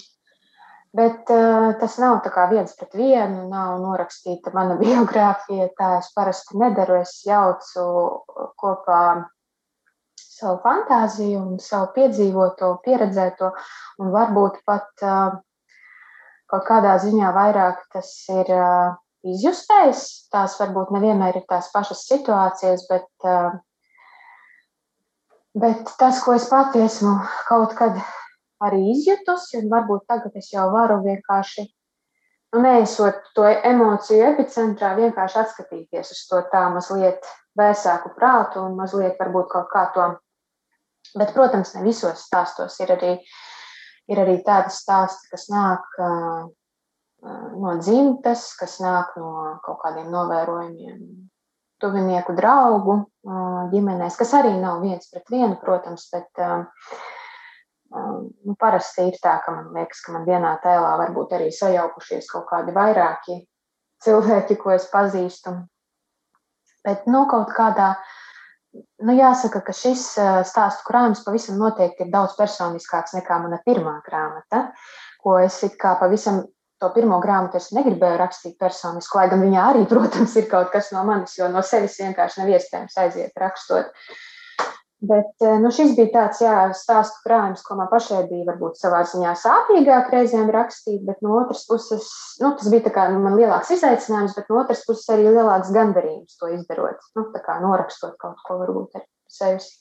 bet 0.95 1.29
uh, 1.33 1.71
tas 1.81 1.97
nav 2.01 2.21
tā 2.25 2.31
kā 2.33 2.47
viens 2.51 2.73
pret 2.77 2.95
vienu, 2.97 3.47
nav 3.51 3.79
norakstīta 3.83 4.53
mana 4.55 4.77
biogrāfija. 4.83 5.69
Tā 5.79 5.97
es 5.99 6.13
parasti 6.15 6.61
nedaru. 6.61 7.01
Es 7.03 7.19
jaucu 7.27 7.89
kopā 8.59 9.03
savu 10.39 10.61
fantāziju 10.63 11.41
un 11.41 11.59
savu 11.59 11.91
piedzīvoto, 11.97 12.73
pieredzēto, 12.85 13.51
un 13.99 14.11
varbūt 14.15 14.61
pat 14.67 15.05
uh, 15.05 15.37
kaut 16.49 16.65
kādā 16.67 16.95
ziņā 17.03 17.31
vairāk 17.35 17.83
tas 17.93 18.11
ir 18.33 18.51
uh, 18.55 18.97
izjustējis. 19.27 20.05
Tās 20.33 20.55
varbūt 20.61 20.93
nevienmēr 20.95 21.41
ir 21.41 21.47
tās 21.49 21.69
pašas 21.73 22.05
situācijas, 22.07 22.85
bet, 22.89 23.09
uh, 23.27 23.57
bet 25.57 25.91
tas, 25.99 26.21
ko 26.23 26.35
es 26.37 26.47
pati 26.49 26.83
esmu 26.85 27.15
kaut 27.47 27.75
kad 27.79 27.97
arī 28.63 28.91
izjutusi, 28.93 29.59
un 29.61 29.69
varbūt 29.71 30.07
tagad 30.07 30.35
es 30.35 30.51
jau 30.53 30.69
varu 30.73 30.99
vienkārši, 31.05 31.67
nu, 32.53 32.63
neesot 32.65 33.31
to 33.35 33.45
emociju 33.47 34.31
epicentrā, 34.33 34.95
vienkārši 34.99 35.39
atskatīties 35.43 36.15
uz 36.15 36.25
to 36.29 36.41
tā 36.51 36.65
mazliet 36.73 37.25
vēsāku 37.59 38.13
prātu 38.17 38.65
un 38.65 38.75
mazliet 38.79 39.19
varbūt 39.19 39.53
kaut 39.53 39.69
kā 39.73 39.85
to. 39.95 40.09
Bet, 41.15 41.31
protams, 41.33 41.71
ne 41.73 41.85
visos 41.85 42.27
stāstos 42.27 42.75
ir 42.83 42.91
arī 42.93 43.15
uh, 43.15 43.37
Ir 44.09 44.17
arī 44.23 44.39
tādi 44.45 44.73
stāsti, 44.73 45.27
kas 45.29 45.45
nāk 45.53 45.85
no 47.61 47.73
dzimtes, 47.77 48.47
kas 48.57 48.79
nāk 48.81 49.13
no 49.21 49.59
kaut 49.65 49.77
kādiem 49.83 50.07
novērojumiem, 50.09 51.03
tuvinieku 51.81 52.35
draugu 52.37 52.97
ģimenēs, 53.71 54.17
kas 54.19 54.33
arī 54.39 54.53
nav 54.59 54.83
viens 54.83 55.09
pret 55.11 55.31
vienu, 55.31 55.55
protams, 55.61 56.07
bet 56.13 56.43
nu, 57.89 58.55
parasti 58.59 59.07
ir 59.09 59.19
tā, 59.23 59.39
ka 59.45 59.55
man 59.55 59.71
liekas, 59.75 60.03
ka 60.05 60.13
man 60.15 60.27
vienā 60.27 60.55
tēlā 60.63 60.95
varbūt 61.03 61.35
arī 61.39 61.49
sajaukušies 61.55 62.29
kaut 62.31 62.47
kādi 62.51 62.75
vairāki 62.75 63.41
cilvēki, 64.05 64.59
ko 64.61 64.75
es 64.75 64.87
pazīstu. 64.91 65.55
Bet 66.85 67.07
nu, 67.11 67.25
kaut 67.31 67.51
kādā 67.55 67.93
Nu, 69.01 69.13
jāsaka, 69.17 69.63
ka 69.65 69.73
šis 69.73 70.03
stāstu 70.45 70.85
krājums 70.85 71.23
pavisam 71.25 71.57
noteikti 71.57 72.05
ir 72.05 72.11
daudz 72.13 72.35
personiskāks 72.37 73.15
nekā 73.17 73.39
mana 73.41 73.57
pirmā 73.65 73.95
grāmata, 74.05 74.67
ko 75.23 75.39
es 75.41 75.57
kā 75.81 75.95
pavisam 76.01 76.43
to 76.79 76.89
pirmo 76.95 77.19
grāmatu 77.23 77.59
es 77.59 77.69
negribēju 77.75 78.19
rakstīt 78.21 78.57
personiski, 78.61 79.19
lai 79.19 79.27
gan 79.31 79.43
viņā 79.45 79.67
arī, 79.73 79.85
protams, 79.91 80.35
ir 80.39 80.49
kaut 80.51 80.73
kas 80.73 80.91
no 80.95 81.05
manis, 81.07 81.37
jo 81.39 81.51
no 81.51 81.63
sevis 81.65 81.99
vienkārši 82.01 82.43
nav 82.43 82.51
iespējams 82.55 82.99
aiziet 83.05 83.39
rakstot. 83.39 83.93
Bet 84.99 85.45
eh, 85.47 85.55
nu, 85.63 85.69
šis 85.71 85.93
bija 85.95 86.09
tāds 86.11 86.41
jā, 86.43 86.53
stāstu 86.75 87.21
krājums, 87.23 87.61
ko 87.63 87.77
man 87.79 87.87
pašai 87.87 88.25
bija 88.27 88.49
varbūt 88.49 88.81
savā 88.81 89.05
ziņā 89.07 89.31
sāpīgāk 89.39 90.09
reizēm 90.11 90.49
rakstīt, 90.51 91.05
bet 91.07 91.21
no 91.23 91.37
otras 91.39 91.61
puses 91.69 92.09
nu, 92.43 92.51
tas 92.59 92.67
bija 92.73 92.91
kā, 92.91 93.05
man 93.15 93.37
lielāks 93.39 93.71
izaicinājums, 93.77 94.35
bet 94.35 94.51
no 94.51 94.59
otras 94.59 94.83
puses 94.87 95.07
arī 95.15 95.29
lielāks 95.29 95.71
gandarījums 95.75 96.35
to 96.41 96.51
izdarot. 96.51 96.99
Nu, 97.15 97.29
kā 97.31 97.61
norakstot 97.63 98.19
kaut 98.19 98.43
ko 98.43 98.59
varbūt 98.59 98.99
ar 98.99 99.07
sevis. 99.31 99.71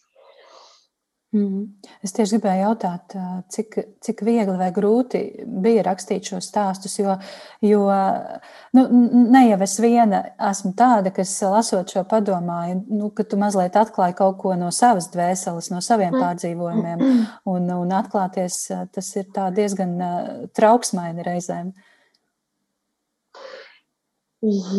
Mm. 1.37 1.67
Es 2.01 2.15
tieši 2.17 2.39
gribēju 2.39 2.63
jautāt, 2.63 3.13
cik, 3.53 3.75
cik 4.01 4.23
viegli 4.25 4.55
vai 4.57 4.71
grūti 4.73 5.21
bija 5.61 5.83
rakstīt 5.85 6.31
šos 6.31 6.47
stāstus, 6.49 6.95
jo, 6.97 7.19
jo 7.61 7.83
nu, 8.73 8.85
ne 9.29 9.43
jau 9.51 9.59
es 9.67 9.75
viena 9.85 10.23
esmu 10.49 10.73
tāda, 10.79 11.13
kas 11.13 11.35
lasot 11.45 11.93
šo 11.93 12.07
padomāju, 12.09 12.79
nu, 12.89 13.11
ka 13.13 13.27
tu 13.29 13.37
mazliet 13.41 13.77
atklāji 13.77 14.17
kaut 14.23 14.39
ko 14.41 14.55
no 14.57 14.71
savas 14.73 15.11
dvēseles, 15.13 15.69
no 15.75 15.83
saviem 15.85 16.17
mm. 16.17 16.25
pārdzīvojumiem, 16.25 17.05
un, 17.53 17.69
un 17.77 17.95
atklāties 17.99 18.63
tas 18.97 19.13
ir 19.21 19.29
diezgan 19.59 19.95
trauksmaini 20.57 21.29
reizēm. 21.29 21.75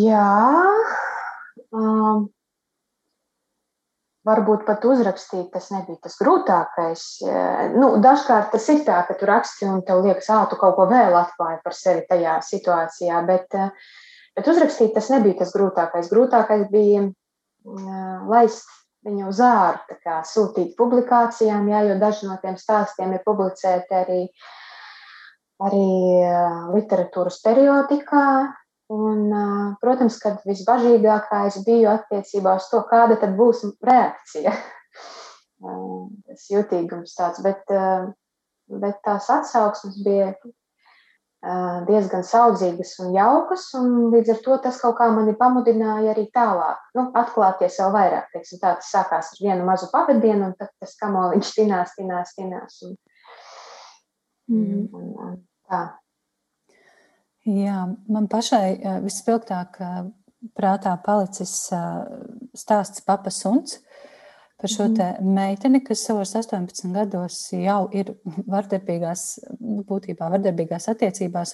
Jā. 0.02 0.34
Um 1.70 2.30
varbūt 4.28 4.66
pat 4.68 4.84
uzrakstīt, 4.88 5.48
tas 5.54 5.70
nebija 5.74 6.00
tas 6.04 6.18
grūtākais. 6.20 7.06
Nu, 7.76 7.92
dažkārt 8.04 8.52
tas 8.54 8.68
ir 8.72 8.84
tā, 8.88 9.00
ka 9.08 9.16
tu 9.20 9.30
raksti 9.30 9.70
un 9.70 9.84
tev 9.88 10.04
liekas, 10.06 10.30
ah, 10.34 10.46
tu 10.50 10.60
kaut 10.60 10.76
ko 10.78 10.88
vēl 10.90 11.16
atklāji 11.22 11.62
par 11.64 11.78
sevi 11.78 12.04
tajā 12.10 12.40
situācijā, 12.46 13.22
bet, 13.30 13.56
bet 14.36 14.52
uzrakstīt 14.52 14.94
tas 14.98 15.10
nebija 15.14 15.40
tas 15.44 15.56
grūtākais. 15.56 16.12
Grūtākais 16.12 16.68
bija 16.74 17.08
laist 18.30 18.68
viņu 19.08 19.30
uz 19.32 19.40
ārā, 19.44 19.98
kā 20.04 20.20
sūtīt 20.28 20.76
publikācijām, 20.80 21.70
jā, 21.72 21.84
jo 21.88 22.00
daži 22.02 22.28
no 22.28 22.36
tiem 22.42 22.58
stāstiem 22.60 23.16
ir 23.16 23.24
publicēti 23.24 23.96
arī, 23.96 24.22
arī 25.64 25.86
literatūras 26.76 27.40
periodikā, 27.46 28.26
Un, 28.90 29.28
protams, 29.84 30.18
ka 30.22 30.34
visbažīgākā 30.50 31.44
es 31.50 31.60
biju 31.66 31.92
attiecībā 31.92 32.56
uz 32.58 32.70
to, 32.72 32.82
kāda 32.90 33.20
tad 33.22 33.36
būs 33.38 33.62
reakcija. 33.86 34.54
Tas 36.26 36.46
jutīgums 36.50 37.14
tāds, 37.18 37.42
bet, 37.44 37.68
bet 38.82 39.02
tās 39.06 39.28
atsauksmes 39.34 40.00
bija 40.06 40.32
diezgan 41.88 42.24
saudzīgas 42.28 42.98
un 43.00 43.14
jaukas, 43.16 43.70
un 43.80 44.10
līdz 44.12 44.34
ar 44.34 44.40
to 44.44 44.58
tas 44.66 44.80
kaut 44.82 44.98
kā 44.98 45.08
mani 45.16 45.36
pamudināja 45.40 46.12
arī 46.12 46.26
tālāk, 46.36 46.82
nu, 46.98 47.06
atklāties 47.16 47.80
vēl 47.80 47.94
vairāk. 47.96 48.28
Teiksim, 48.34 48.60
tā 48.60 48.74
tas 48.80 48.92
sākās 48.92 49.32
ar 49.36 49.44
vienu 49.44 49.68
mazu 49.68 49.88
pavadienu, 49.94 50.50
un 50.50 50.58
tad 50.60 50.74
tas 50.82 50.98
kamoliņš 51.00 51.54
tinās, 51.60 51.96
tinās, 51.96 52.36
tinās. 52.36 52.82
Un, 52.88 52.98
mm. 54.52 54.84
un, 54.92 55.10
un, 55.28 55.40
tā. 55.70 55.86
Jā, 57.50 57.84
man 58.12 58.28
pašai 58.30 58.66
eh, 58.78 58.98
vispilgtāk 59.04 59.78
eh, 59.82 60.00
prātā 60.58 60.96
palicis 61.06 61.54
eh, 61.74 61.86
stāsts 62.58 63.06
Papa 63.06 63.32
Suns 63.34 63.80
par 64.60 64.68
šo 64.68 64.90
mm. 64.90 65.24
meiteni, 65.24 65.80
kas 65.88 66.02
savos 66.04 66.34
18 66.36 66.92
gados 66.92 67.38
jau 67.56 67.86
ir 67.96 68.12
vardarbīgās, 68.52 69.24
būtībā 69.88 70.28
vardarbīgās 70.34 70.90
attiecībās, 70.92 71.54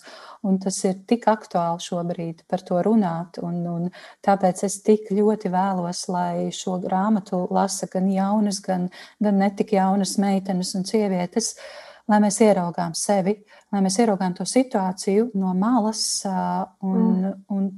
un 0.49 0.57
tas 0.63 0.79
ir 0.89 0.97
tik 1.05 1.27
aktuāli 1.29 1.85
šobrīd 1.85 2.41
par 2.49 2.65
to 2.65 2.81
runāt, 2.87 3.37
un, 3.45 3.61
un 3.69 3.87
tāpēc 4.25 4.65
es 4.65 4.79
tik 4.87 5.13
ļoti 5.13 5.53
vēlos, 5.53 6.07
lai 6.09 6.49
šo 6.49 6.79
grāmatu 6.81 7.45
lasa 7.53 7.85
gan 7.93 8.09
jaunas, 8.09 8.57
gan, 8.65 8.89
gan 9.21 9.37
netik 9.37 9.77
jaunas 9.77 10.17
meitenes 10.17 10.73
un 10.73 10.89
sievietes, 10.89 11.53
uh, 11.53 11.85
lai 12.11 12.19
mēs 12.23 12.37
ieraugām 12.45 12.93
sevi, 12.97 13.35
lai 13.73 13.81
mēs 13.85 13.97
ieraugām 14.01 14.35
to 14.37 14.45
situāciju 14.49 15.31
no 15.39 15.53
malas 15.57 16.03
un, 16.25 16.99
mm. 16.99 17.33
un 17.55 17.69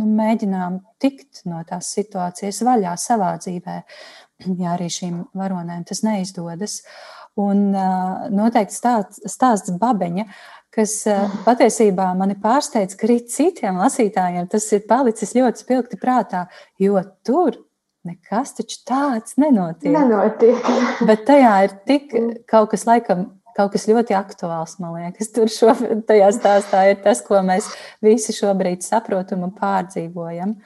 nu, 0.00 0.10
mēģinām 0.20 0.80
tikt 1.02 1.44
no 1.48 1.62
tās 1.68 1.92
situācijas 1.96 2.62
vaļā 2.66 2.96
savā 3.00 3.36
dzīvē. 3.42 3.80
Ja 4.56 4.70
arī 4.72 4.86
šīm 4.88 5.18
varonēm 5.36 5.82
tas 5.84 5.98
neizdodas. 6.00 6.78
Un 7.36 7.74
noteikti 8.32 8.72
stāsts, 8.72 9.20
stāsts 9.28 9.74
Babeņa, 9.76 10.24
kas 10.72 10.94
patiesībā 11.44 12.06
mani 12.16 12.38
pārsteidz, 12.40 12.96
ka 12.96 13.04
arī 13.04 13.18
citiem 13.28 13.76
lasītājiem 13.82 14.48
tas 14.48 14.64
ir 14.72 14.86
palicis 14.88 15.36
ļoti 15.36 15.64
spilgti 15.66 16.00
prātā, 16.00 16.46
jo 16.80 16.96
tur 17.20 17.58
nekas 18.08 18.54
taču 18.56 18.80
tāds 18.88 19.36
nenotiek. 19.40 19.92
Nenotiek. 19.92 20.72
Bet 21.04 21.26
tajā 21.28 21.52
ir 21.66 21.76
tik 21.88 22.14
mm. 22.16 22.42
kaut 22.48 22.72
kas 22.72 22.86
laikam 22.88 23.26
kaut 23.60 23.76
kas 23.76 23.86
ļoti 23.90 24.16
aktuāls, 24.16 24.78
man 24.80 24.96
liekas. 24.96 25.30
Tur 25.36 25.52
šo, 25.52 25.74
tajā 26.08 26.32
stāstā 26.36 26.86
ir 26.90 26.98
tas, 27.04 27.20
ko 27.26 27.42
mēs 27.44 27.68
visi 28.04 28.34
šobrīd 28.36 28.84
saprotam 28.86 29.44
un 29.46 29.54
pārdzīvojam. 29.60 30.56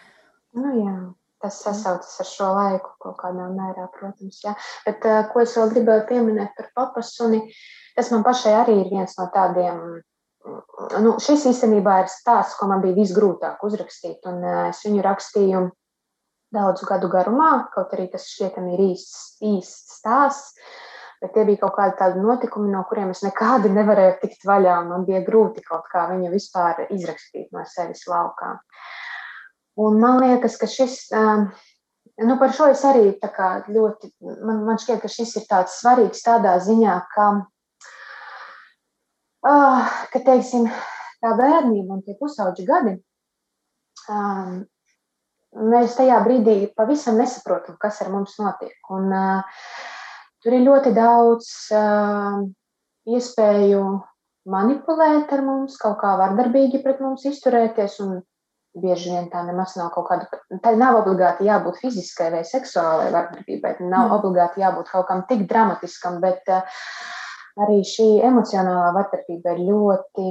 Nu, 0.54 0.72
jā. 0.78 0.96
Tas 1.44 1.58
sasaucas 1.60 2.14
ar 2.22 2.28
šo 2.30 2.46
laiku 2.56 2.94
kaut 3.04 3.18
kādā 3.20 3.50
mērā, 3.52 3.90
protams. 3.92 4.38
Jā. 4.46 4.54
Bet, 4.86 5.04
ko 5.32 5.42
es 5.42 5.52
vēl 5.58 5.74
gribēju 5.74 6.06
pieminēt 6.08 6.54
par 6.56 6.70
papasuni, 6.78 7.42
tas 7.98 8.08
man 8.14 8.24
pašai 8.24 8.54
arī 8.62 8.78
ir 8.80 8.88
viens 8.94 9.12
no 9.18 9.26
tādiem 9.34 9.82
nu, 11.04 11.14
šis 11.20 11.46
īstenībā 11.50 11.98
ir 12.02 12.10
stāsts, 12.12 12.56
ko 12.58 12.68
man 12.70 12.82
bija 12.84 12.96
visgrūtāk 12.96 13.62
uzrakstīt. 13.66 14.24
Un 14.28 14.40
es 14.70 14.82
viņu 14.86 15.04
rakstīju 15.04 15.62
daudzu 16.54 16.88
gadu 16.88 17.10
garumā, 17.12 17.50
kaut 17.74 17.94
arī 17.96 18.08
tas 18.12 18.26
šķietami 18.30 18.76
ir 18.76 18.84
īsts, 18.90 19.22
īsts 19.44 19.98
stāsts. 20.00 20.54
Bet 21.22 21.32
tie 21.34 21.44
bija 21.48 21.62
kaut 21.62 21.76
kādi 21.78 21.96
tādi 21.98 22.22
notikumi, 22.22 22.72
no 22.72 22.82
kuriem 22.88 23.12
es 23.14 23.22
nekādi 23.24 23.70
nevarēju 23.72 24.18
tikt 24.22 24.46
vaļā. 24.48 24.80
Man 24.88 25.06
bija 25.08 25.22
grūti 25.26 25.64
kaut 25.64 25.86
kā 25.92 26.06
viņu 26.10 26.32
vispār 26.32 26.86
izrakstīt 26.90 27.52
no 27.54 27.64
sevis 27.70 28.04
laukā. 28.10 28.56
Un 29.80 29.98
man 30.02 30.20
liekas, 30.22 30.58
ka 30.60 30.68
šis, 30.70 31.08
nu, 31.14 32.36
par 32.38 32.52
šo 32.54 32.68
es 32.70 32.84
arī 32.86 33.14
ļoti, 33.18 34.12
man, 34.20 34.62
man 34.68 34.78
šķiet, 34.78 35.00
ka 35.02 35.10
šis 35.10 35.34
ir 35.40 35.48
tāds 35.50 35.80
svarīgs 35.80 36.22
tādā 36.22 36.54
ziņā, 36.62 37.00
ka 37.14 37.30
uh, 39.44 39.96
ka, 40.12 40.20
teiksim, 40.20 40.68
tā 41.22 41.32
bērnība 41.38 41.98
un 41.98 42.04
tie 42.06 42.14
pusauģi 42.20 42.66
gadi, 42.68 42.94
um, 44.12 44.62
mēs 45.74 45.98
tajā 45.98 46.20
brīdī 46.24 46.56
pavisam 46.76 47.18
nesaprotam, 47.20 47.78
kas 47.80 48.00
ar 48.04 48.12
mums 48.14 48.38
notiek. 48.40 48.76
Un, 48.94 49.10
uh, 49.12 49.60
tur 50.44 50.56
ir 50.56 50.66
ļoti 50.66 50.92
daudz 50.96 51.48
uh, 51.74 52.44
iespēju 53.08 53.80
manipulēt 54.52 55.32
ar 55.32 55.42
mums, 55.44 55.78
kaut 55.80 55.98
kā 56.02 56.14
vardarbīgi 56.20 56.82
pret 56.84 57.02
mums 57.04 57.24
izturēties. 57.28 57.98
Bieži 58.74 59.12
vien 59.12 59.28
tā 59.30 59.44
nemaz 59.46 59.76
nav 59.78 59.92
kaut 59.94 60.08
kāda. 60.08 60.40
Tā 60.62 60.72
nav 60.74 60.96
obligāti 60.98 61.46
jābūt 61.46 61.78
fiziskai 61.78 62.32
vai 62.32 62.40
seksuālai 62.48 63.12
vardarbībai. 63.14 63.76
Nav 63.84 64.08
mm. 64.08 64.14
obligāti 64.16 64.64
jābūt 64.64 64.90
kaut 64.90 65.06
kam 65.06 65.22
tik 65.28 65.44
dramatiskam, 65.50 66.18
bet 66.24 66.42
uh, 66.50 66.82
arī 67.62 67.80
šī 67.86 68.08
emocionālā 68.26 68.90
vardarbība 68.96 69.54
ir 69.54 69.62
ļoti, 69.68 70.26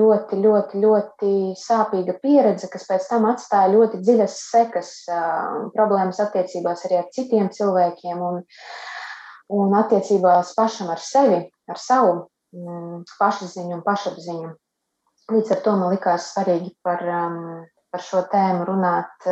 ļoti, 0.00 0.40
ļoti, 0.44 0.82
ļoti 0.82 1.32
sāpīga 1.58 2.16
pieredze, 2.22 2.68
kas 2.72 2.88
pēc 2.90 3.06
tam 3.10 3.28
atstāja 3.30 3.70
ļoti 3.72 4.02
dziļas 4.02 4.36
sekas, 4.50 4.92
problēmas 5.76 6.20
attiecībās 6.24 6.84
arī 6.88 7.00
ar 7.00 7.10
citiem 7.14 7.50
cilvēkiem 7.54 8.24
un, 8.32 8.42
un 9.54 9.74
attiecībās 9.78 10.54
pašam 10.58 10.90
ar 10.92 11.00
sevi, 11.02 11.42
ar 11.68 11.80
savu 11.80 12.14
mm, 12.54 13.04
pašziņu 13.18 13.78
un 13.78 13.84
pašapziņu. 13.86 14.54
Līdz 15.32 15.52
ar 15.56 15.64
to 15.64 15.74
man 15.76 15.92
likās 15.92 16.30
svarīgi 16.32 16.72
par, 16.82 17.02
par 17.92 18.04
šo 18.04 18.22
tēmu 18.32 18.64
runāt 18.68 19.28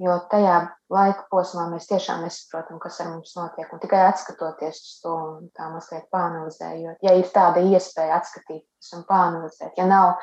jo 0.00 0.16
tajā 0.32 0.56
laika 0.92 1.26
posmā 1.32 1.66
mēs 1.70 1.88
tiešām 1.90 2.24
nesaprotam, 2.24 2.80
kas 2.82 3.00
ar 3.02 3.10
mums 3.12 3.34
notiek. 3.36 3.68
Un 3.72 3.82
tikai 3.82 4.00
atskatoties 4.08 4.80
uz 4.80 4.94
to 5.02 5.16
un 5.16 5.50
tā 5.56 5.68
mazliet 5.72 6.06
pāanalizējot, 6.14 7.02
ja 7.04 7.14
ir 7.18 7.28
tāda 7.34 7.62
iespēja 7.68 8.16
atskatīties 8.20 8.94
un 8.96 9.04
pāanalizēt, 9.08 9.76
ja 9.76 9.86
nav 9.88 10.14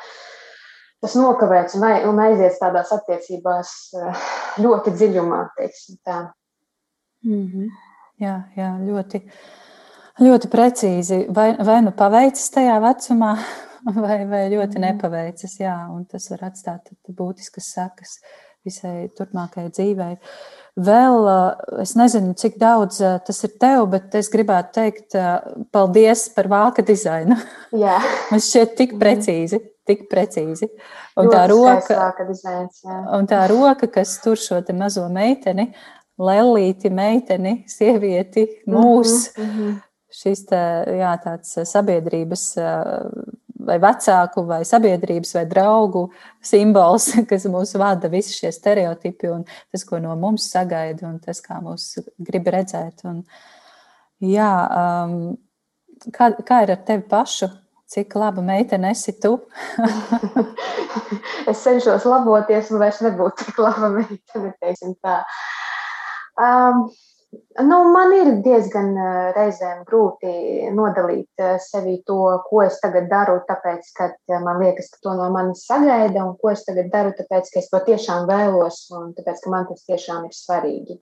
tas 1.03 1.13
nokavēts 1.19 1.77
un, 1.77 1.85
un 2.09 2.23
aizies 2.25 2.57
tādās 2.61 2.93
attiecībās 2.95 3.75
eh, 4.01 4.25
ļoti 4.65 4.95
dziļumā, 4.97 5.43
teiksim 5.59 6.01
tā. 6.05 6.23
Mm 7.25 7.45
-hmm. 7.45 7.69
Jā, 8.21 8.35
jā, 8.57 8.71
ļoti, 8.81 9.21
ļoti 10.25 10.49
precīzi. 10.53 11.21
Vai, 11.33 11.51
vai 11.61 11.79
nu 11.85 11.93
paveicis 11.97 12.49
tajā 12.55 12.79
vecumā, 12.81 13.35
vai, 14.03 14.19
vai 14.29 14.43
ļoti 14.53 14.79
mhm. 14.79 14.85
nepaveicis, 14.87 15.59
jā, 15.61 15.77
un 15.93 16.05
tas 16.09 16.29
var 16.33 16.49
atstāt 16.51 16.93
būtiskas 17.07 17.73
sakas. 17.77 18.17
Uh, 18.17 18.47
visai 18.67 19.07
turpmākajai 19.17 19.71
dzīvei. 19.73 20.17
Vēl 20.87 21.29
es 21.81 21.95
nezinu, 21.97 22.35
cik 22.37 22.59
daudz 22.61 22.99
tas 23.01 23.39
ir 23.47 23.55
tev, 23.61 23.87
bet 23.93 24.13
es 24.19 24.29
gribētu 24.33 24.75
teikt 24.77 25.17
paldies 25.73 26.27
par 26.35 26.51
vāka 26.51 26.85
dizainu. 26.85 27.39
Jā. 27.85 27.97
Man 28.31 28.43
šķiet 28.43 28.77
tik 28.77 28.95
mhm. 28.95 29.01
precīzi. 29.03 29.63
Tik 29.87 30.09
precīzi. 30.11 30.67
Un 31.15 31.29
tā, 31.31 31.45
roka, 31.47 32.25
dizains, 32.27 32.81
un 33.15 33.27
tā 33.29 33.45
roka, 33.47 33.87
kas 33.87 34.17
tur 34.19 34.35
šo 34.35 34.57
mazo 34.75 35.05
meiteni, 35.07 35.69
lelīti, 36.17 36.89
meiteni, 36.93 37.63
sievieti, 37.69 38.47
mūs, 38.67 39.31
mm 39.37 39.49
-hmm. 39.49 39.75
šis 40.21 40.45
tā, 40.49 40.61
jā, 40.97 41.11
tāds 41.23 41.57
sabiedrības 41.69 42.47
vai 43.67 43.77
vecāku, 43.81 44.43
vai 44.47 44.61
sabiedrības, 44.65 45.33
vai 45.37 45.45
draugu 45.49 46.07
simbols, 46.43 47.09
kas 47.29 47.47
mūs 47.51 47.75
vada, 47.79 48.09
visi 48.11 48.35
šie 48.35 48.51
stereotipi 48.55 49.31
un 49.33 49.45
tas, 49.47 49.83
ko 49.87 49.99
no 50.03 50.15
mums 50.15 50.49
sagaida 50.51 51.07
un 51.09 51.19
tas, 51.23 51.41
kā 51.43 51.59
mūs 51.63 51.97
grib 52.17 52.47
redzēt. 52.53 53.03
Un, 53.09 53.23
jā, 54.23 54.51
um, 54.81 55.37
kā, 56.13 56.31
kā 56.47 56.63
ir 56.65 56.75
ar 56.77 56.83
tevi 56.87 57.07
pašu? 57.09 57.51
Cik 57.87 58.17
laba 58.19 58.41
meitene 58.43 58.89
esi 58.91 59.13
tu? 59.15 59.37
es 61.47 61.61
cenšos 61.63 62.03
laboties, 62.03 62.67
un 62.75 62.81
vairs 62.81 62.99
nebūtu 63.05 63.45
tik 63.45 63.61
laba 63.63 63.87
meitene. 63.93 64.51
Um, 66.37 66.87
Nu, 67.61 67.77
man 67.91 68.13
ir 68.15 68.29
diezgan 68.45 68.93
reizēm 69.35 69.81
grūti 69.87 70.29
nodalīt 70.77 71.41
sevi 71.65 71.97
to, 72.07 72.19
ko 72.45 72.61
es 72.63 72.77
tagad 72.79 73.09
daru, 73.11 73.39
tāpēc, 73.49 73.89
ka 73.97 74.39
man 74.45 74.61
liekas, 74.61 74.87
ka 74.93 75.01
to 75.03 75.15
no 75.17 75.27
manis 75.33 75.65
sagaida, 75.67 76.23
un 76.23 76.37
ko 76.39 76.53
es 76.53 76.63
tagad 76.67 76.87
daru, 76.93 77.11
tāpēc, 77.17 77.51
ka 77.51 77.59
es 77.59 77.69
to 77.73 77.81
tiešām 77.89 78.29
vēlos, 78.29 78.79
un 78.95 79.11
tāpēc, 79.17 79.43
ka 79.43 79.53
man 79.53 79.67
tas 79.67 79.83
tiešām 79.89 80.29
ir 80.29 80.37
svarīgi. 80.37 80.99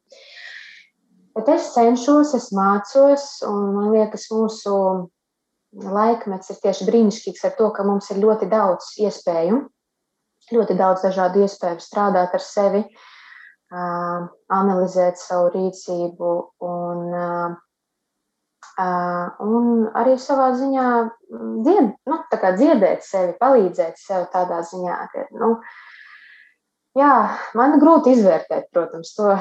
Bet 1.36 1.52
es 1.58 1.70
cenšos, 1.76 2.34
es 2.40 2.50
mācos, 2.56 3.28
un 3.46 3.74
man 3.76 3.92
liekas, 3.94 4.30
mūsu 4.34 4.76
laikmets 5.76 6.56
ir 6.56 6.62
tieši 6.64 6.88
brīnišķīgs 6.90 7.50
ar 7.52 7.58
to, 7.60 7.70
ka 7.76 7.86
mums 7.86 8.10
ir 8.16 8.24
ļoti 8.24 8.50
daudz 8.50 8.96
iespēju, 9.04 9.66
ļoti 10.56 10.80
daudz 10.80 11.06
dažādu 11.06 11.46
iespēju 11.46 11.84
strādāt 11.84 12.34
ar 12.34 12.44
sevi. 12.44 12.88
Uh, 12.88 13.12
analizēt 13.74 15.18
savu 15.18 15.50
rīcību 15.56 16.32
un, 16.66 17.16
un 18.78 19.70
arī 19.98 20.18
savā 20.22 20.52
ziņā 20.60 20.88
dzied, 21.66 21.92
nu, 22.06 22.20
dziedēt 22.60 23.04
sevi, 23.04 23.34
palīdzēt 23.40 23.98
sev 23.98 24.28
tādā 24.34 24.62
ziņā, 24.62 24.98
ka, 25.12 25.28
nu, 25.40 25.56
jā, 26.98 27.14
man 27.56 27.80
grūti 27.82 28.16
izvērtēt, 28.16 28.70
protams, 28.74 29.16
to. 29.16 29.38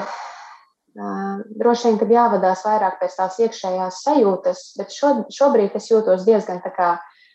Droši 0.95 1.89
vien, 1.89 1.97
kad 1.99 2.11
jāvadās 2.13 2.61
vairāk 2.63 3.01
pēc 3.01 3.17
tās 3.17 3.35
iekšējās 3.43 3.97
sajūtas, 4.05 4.61
bet 4.79 4.93
šo, 4.95 5.09
šobrīd 5.27 5.75
es 5.75 5.89
jūtos 5.91 6.23
diezgan 6.23 6.61
tā 6.63 6.71
kā 6.71 6.93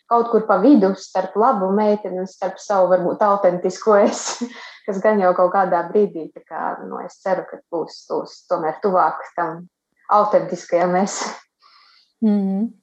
kaut 0.09 0.31
kur 0.31 0.47
pa 0.47 0.57
vidu 0.57 0.89
starp 0.97 1.35
labu 1.37 1.69
meiteni 1.75 2.23
un 2.23 2.27
starp 2.27 2.57
savu, 2.59 2.89
varbūt, 2.91 3.21
autentisko 3.21 3.99
es. 4.01 4.23
kas 4.85 5.01
gan 5.03 5.21
jau 5.21 5.33
kaut 5.37 5.53
kādā 5.53 5.83
brīdī, 5.89 6.27
kā, 6.47 6.77
nu, 6.87 6.99
es 7.05 7.19
ceru, 7.21 7.45
ka 7.49 7.61
būs, 7.71 8.05
būs 8.09 8.45
tomēr 8.49 8.79
tuvāk 8.83 9.21
tam 9.35 9.67
autentiskajam 10.09 10.95
es. 10.95 11.21
Mm 12.21 12.39
-hmm. 12.39 12.80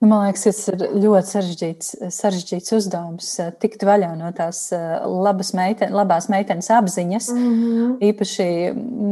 Nu, 0.00 0.08
man 0.08 0.22
liekas, 0.24 0.46
tas 0.46 0.60
ir 0.70 0.80
ļoti 0.96 1.28
sarežģīts, 1.28 1.88
sarežģīts 2.16 2.72
uzdevums 2.72 3.26
eh, 3.42 3.50
tikt 3.60 3.82
vaļā 3.84 4.14
no 4.16 4.30
tās 4.32 4.62
eh, 4.72 4.80
labas 5.04 5.50
meiten, 5.52 5.92
labās 5.92 6.30
meitenes 6.32 6.70
apziņas. 6.72 7.26
Mm 7.34 7.50
-hmm. 7.50 7.90
Īpaši 8.08 8.46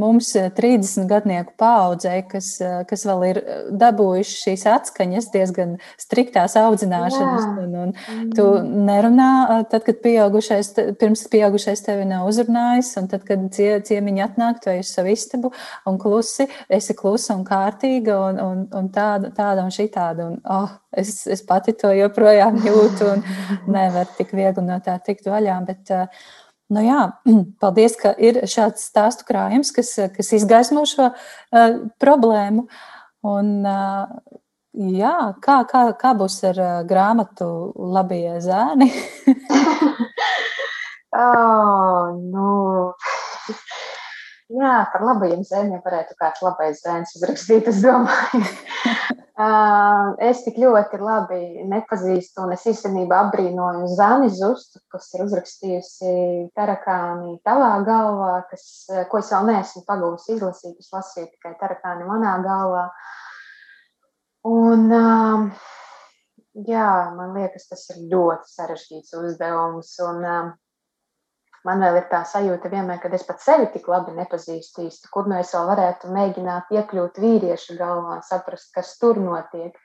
mums 0.01 0.31
30 0.33 1.03
eh, 1.03 1.09
gadnieku 1.11 1.53
paudzē, 1.61 2.15
kas, 2.31 2.49
kas 2.89 3.05
vēl 3.05 3.25
ir 3.29 3.41
dabūjuši 3.83 4.39
šīs 4.47 4.65
atskaņas 4.73 5.29
diezgan 5.35 5.75
striktās 6.01 6.57
audzināšanas. 6.57 7.45
Jā. 7.45 7.67
Un, 7.67 7.77
un 7.83 7.93
mm. 7.93 8.33
Tu 8.33 8.47
nerunā, 8.89 9.65
tad, 9.69 9.85
kad 9.85 10.01
pieaugušais, 10.01 10.73
pirms 10.99 11.27
pieaugušais 11.29 11.85
tevi 11.85 12.09
nav 12.09 12.31
uzrunājis, 12.33 12.95
un 12.97 13.13
tad, 13.13 13.29
kad 13.29 13.45
cie, 13.53 13.77
ciemiņi 13.85 14.25
atnāk, 14.25 14.65
tu 14.65 14.73
ej 14.73 14.81
uz 14.87 14.95
savu 14.97 15.13
istabu 15.13 15.53
un 15.85 16.01
klusi, 16.01 16.49
esi 16.69 16.97
klusa 16.97 17.37
un 17.37 17.45
kārtīga 17.45 18.19
un, 18.31 18.41
un, 18.41 18.67
un 18.73 18.89
tāda, 18.89 19.35
tāda 19.37 19.69
un 19.69 19.75
šī 19.75 19.91
tāda. 19.93 20.33
Un, 20.33 20.41
oh, 20.59 20.75
es, 20.93 21.23
es 21.31 21.43
pati 21.47 21.75
to 21.79 21.91
joprojām 21.97 22.59
jūtu 22.65 23.13
un 23.13 23.25
nevaru 23.71 24.19
tik 24.19 24.35
viegli 24.37 24.65
no 24.67 24.79
tā 24.85 24.99
tikt 25.05 25.29
vaļā. 25.31 25.57
Bet, 25.69 25.93
eh, 25.95 26.29
nu 26.75 26.85
jā, 26.87 27.01
paldies, 27.63 27.97
ka 28.01 28.15
ir 28.19 28.43
šāds 28.51 28.89
stāstu 28.91 29.29
krājums, 29.29 29.73
kas, 29.77 29.95
kas 30.17 30.35
izgaismo 30.41 30.85
šo 30.89 31.11
uh, 31.11 31.79
problēmu. 32.03 32.69
Un, 33.29 33.55
uh, 33.67 34.39
jā, 34.79 35.17
kā, 35.45 35.63
kā, 35.71 35.85
kā 35.99 36.15
būs 36.19 36.41
ar 36.53 36.63
uh, 36.63 36.75
grāmatu 36.89 37.49
Labie 37.75 38.39
zēni? 38.45 38.93
oh, 41.17 42.15
nu. 42.35 42.49
Jā, 44.49 44.77
par 44.89 45.03
labajiem 45.05 45.43
zēniem 45.45 45.83
varētu 45.85 46.15
kāds 46.17 46.41
labais 46.41 46.79
zēns 46.81 47.11
uzrakstīt, 47.19 47.67
es 47.69 47.83
domāju. 47.85 48.47
es 50.31 50.41
tik 50.47 50.57
ļoti 50.63 51.01
labi 51.03 51.67
nepazīstu, 51.69 52.47
un 52.47 52.55
es 52.57 52.65
īstenībā 52.71 53.19
apbrīnoju 53.27 53.91
Zani 53.93 54.31
Zustu, 54.33 54.81
kas 54.89 55.11
ir 55.13 55.27
uzrakstījusi 55.27 56.13
tarakāni 56.57 57.37
tavā 57.45 57.75
galvā, 57.85 58.31
kas, 58.49 58.65
ko 59.13 59.21
es 59.21 59.29
vēl 59.35 59.51
neesmu 59.51 59.85
pagūsi 59.91 60.39
izlasīt, 60.39 60.79
es 60.81 60.89
lasīju 60.97 61.29
tikai 61.35 61.53
tarakāni 61.61 62.09
manā 62.09 62.39
galvā. 62.47 62.87
Un, 64.49 64.89
jā, 66.73 66.89
man 67.21 67.37
liekas, 67.37 67.69
tas 67.69 67.85
ir 67.93 68.01
ļoti 68.15 68.49
sarežģīts 68.55 69.13
uzdevums. 69.21 69.93
Un, 70.09 70.25
um, 70.25 70.51
man 71.69 71.85
vēl 71.85 72.01
ir 72.01 72.09
tā 72.11 72.23
sajūta, 72.27 72.73
vienmēr, 72.73 73.01
kad 73.03 73.15
es 73.17 73.25
pat 73.29 73.43
sevi 73.45 73.69
tik 73.75 73.89
labi 73.91 74.17
nepazīstu 74.17 74.87
īsti, 74.89 75.13
kur 75.13 75.29
nu 75.29 75.37
es 75.39 75.53
vēl 75.55 75.69
varētu 75.69 76.13
mēģināt 76.15 76.73
iekļūt 76.75 77.21
vīrieša 77.23 77.77
galvā, 77.79 78.21
saprast, 78.27 78.73
kas 78.75 78.97
tur 79.01 79.21
notiek. 79.21 79.77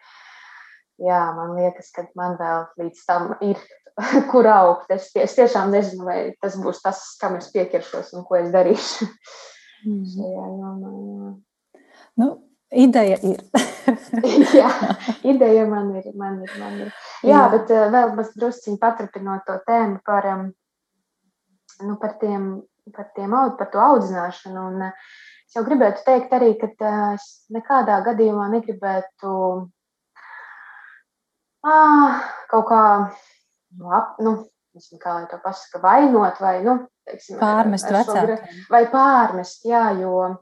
Jā, 1.04 1.22
man 1.36 1.56
liekas, 1.58 1.89
ka 1.91 2.06
man 2.15 2.38
vēl 2.39 2.67
līdz 2.80 3.06
tam 3.10 3.34
ir 3.43 3.60
kur 4.32 4.48
augt. 4.48 4.91
Es, 4.93 5.10
es 5.19 5.36
tiešām 5.38 5.74
nezinu, 5.74 6.06
vai 6.08 6.19
tas 6.41 6.58
būs 6.62 6.82
tas, 6.84 7.02
kam 7.22 7.38
es 7.39 7.50
pieķeršos 7.54 8.13
un 8.17 8.26
ko 8.28 8.39
es 8.39 8.50
darīšu. 8.54 9.10
Mm. 9.86 10.02
Šajā 10.13 10.48
jomā, 10.54 10.93
jā. 10.93 11.84
Nu, 12.22 12.30
ideja 12.69 13.17
ir. 13.26 13.41
jā, 14.60 14.69
ideja 15.26 15.65
man 15.69 15.93
ir. 15.98 16.10
Man 16.17 16.41
ir, 16.46 16.58
man 16.62 16.82
ir. 16.86 16.91
Jā, 17.24 17.30
jā. 17.36 17.46
bet 17.54 17.74
uh, 17.74 17.88
vēl 17.93 18.13
mazliet 18.17 18.67
paturpinot 18.82 19.48
to 19.50 19.58
tēmu 19.67 20.02
par, 20.06 20.30
um, 20.30 20.52
nu, 21.82 21.98
par, 22.02 22.18
tiem, 22.22 22.62
par, 22.96 23.10
tiem, 23.18 23.36
par 23.58 23.70
to 23.74 23.82
audzināšanu. 23.82 24.66
Un, 24.74 24.88
uh, 24.90 24.94
es 25.48 25.58
jau 25.58 25.66
gribētu 25.68 26.06
teikt 26.08 26.34
arī, 26.38 26.54
ka 26.62 26.70
uh, 26.74 27.14
es 27.18 27.28
nekādā 27.54 28.00
gadījumā 28.06 28.50
negribētu 28.54 29.34
uh, 31.66 32.24
kaut 32.54 32.66
kā 32.70 32.84
ap, 34.00 34.18
nu, 34.24 34.38
nezinu, 34.74 35.00
kā 35.02 35.20
lai 35.20 35.28
to 35.32 35.40
pasaka, 35.44 35.82
vainot 35.84 36.42
vai, 36.42 36.56
nu, 36.66 36.80
teiksim, 37.10 37.38
pārmest 37.42 37.92
vecākiem. 37.94 38.64
Vai 38.74 38.86
pārmest, 38.92 39.66
jā, 39.70 39.86
jo 40.02 40.34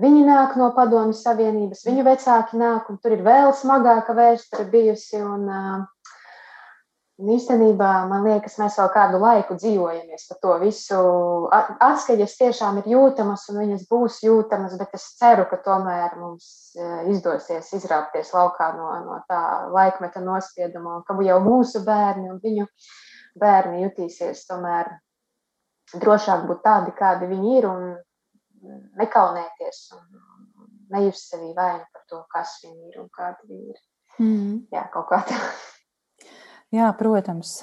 viņi 0.00 0.26
nāk 0.28 0.56
no 0.60 0.70
padomju 0.76 1.16
savienības, 1.18 1.82
viņu 1.88 2.04
vecāki 2.06 2.60
nāk, 2.60 2.90
un 2.92 3.00
tur 3.02 3.16
ir 3.16 3.24
vēl 3.26 3.50
smagāka 3.56 4.14
vēsture 4.14 4.68
bijusi, 4.70 5.18
un 5.24 5.48
uh, 5.50 5.80
Un 7.20 7.28
īstenībā 7.34 7.88
man 8.08 8.24
liekas, 8.24 8.54
mēs 8.60 8.78
vēl 8.80 8.88
kādu 8.94 9.18
laiku 9.20 9.56
dzīvojamies 9.58 10.22
par 10.30 10.38
to 10.40 10.54
visu. 10.62 11.00
Atskaņas 11.52 12.36
tiešām 12.38 12.78
ir 12.80 12.86
jūtamas 12.94 13.44
un 13.52 13.58
viņas 13.60 13.82
būs 13.90 14.20
jūtamas, 14.24 14.78
bet 14.80 14.94
es 14.96 15.04
ceru, 15.18 15.44
ka 15.50 15.58
tomēr 15.66 16.14
mums 16.16 16.46
e, 16.78 16.86
izdosies 17.12 17.68
izrāpties 17.76 18.32
laukā 18.32 18.70
no, 18.78 18.88
no 19.04 19.18
tā 19.28 19.40
laikmeta 19.74 20.22
nospieduma, 20.24 21.00
un 21.00 21.04
ka 21.04 21.18
jau 21.26 21.36
mūsu 21.44 21.82
bērni 21.84 22.30
un 22.32 22.38
viņu 22.40 22.64
bērni 23.40 23.84
jutīsies 23.84 24.46
tomēr 24.48 24.88
drošāk 26.00 26.46
būt 26.48 26.62
tādi, 26.64 26.94
kādi 26.96 27.28
viņi 27.28 27.56
ir, 27.58 27.68
un 27.68 27.90
nekaunēties 29.00 29.82
un 29.98 30.06
nejust 30.94 31.34
sevī 31.34 31.52
vainu 31.56 31.84
par 31.92 32.06
to, 32.08 32.22
kas 32.32 32.56
viņi 32.64 32.94
ir 32.94 33.02
un 33.04 33.12
kādi 33.12 33.50
viņi 33.50 33.74
ir. 33.74 33.84
Mm. 34.20 34.56
Jā, 34.72 34.86
kaut 34.94 35.10
kā 35.12 35.20
tā. 35.28 35.36
Jā, 36.70 36.86
protams, 36.94 37.56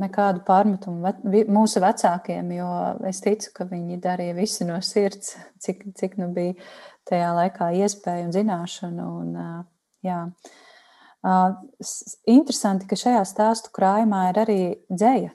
nekādu 0.00 0.40
pārmetumu 0.46 1.10
mūsu 1.52 1.80
vecākiem, 1.84 2.54
jo 2.56 2.68
es 3.04 3.18
ticu, 3.20 3.50
ka 3.52 3.66
viņi 3.68 3.98
darīja 4.00 4.36
visu 4.38 4.64
no 4.64 4.78
sirds, 4.80 5.34
cik, 5.60 5.82
cik 5.98 6.14
nu 6.16 6.30
bija 6.32 6.54
tajā 7.08 7.34
laikā 7.36 7.66
iespēja 7.82 8.24
un 8.24 8.30
zināšana. 8.32 9.08
Un, 9.20 9.34
jā. 10.06 10.22
Interesanti, 12.32 12.88
ka 12.88 12.96
šajā 12.96 13.26
stāstu 13.28 13.74
krājumā 13.76 14.30
ir 14.30 14.40
arī 14.46 14.60
dzēja. 14.88 15.34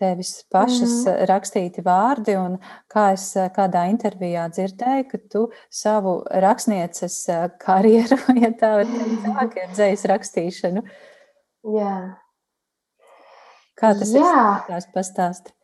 Tevis 0.00 0.32
pašas 0.50 0.94
mm. 1.04 1.26
rakstīti 1.28 1.84
vārdi, 1.86 2.34
un 2.40 2.56
kā 2.90 3.10
es 3.14 3.28
kādā 3.54 3.84
intervijā 3.92 4.46
dzirdēju, 4.50 5.04
ka 5.10 5.20
tu 5.30 5.44
savu 5.68 6.16
rakstnieces 6.46 7.20
karjeru, 7.62 8.18
ja 8.42 8.50
tā 8.58 8.72
var 8.80 8.90
teikt, 8.90 9.28
sāki 9.28 9.62
ar 9.66 9.70
dzējas 9.76 10.04
rakstīšanu. 10.14 10.84
Jā. 11.76 11.94
Kā 13.80 13.94
tas 13.96 14.12
izskatās? 14.12 14.86
Pastāsti. 14.94 15.54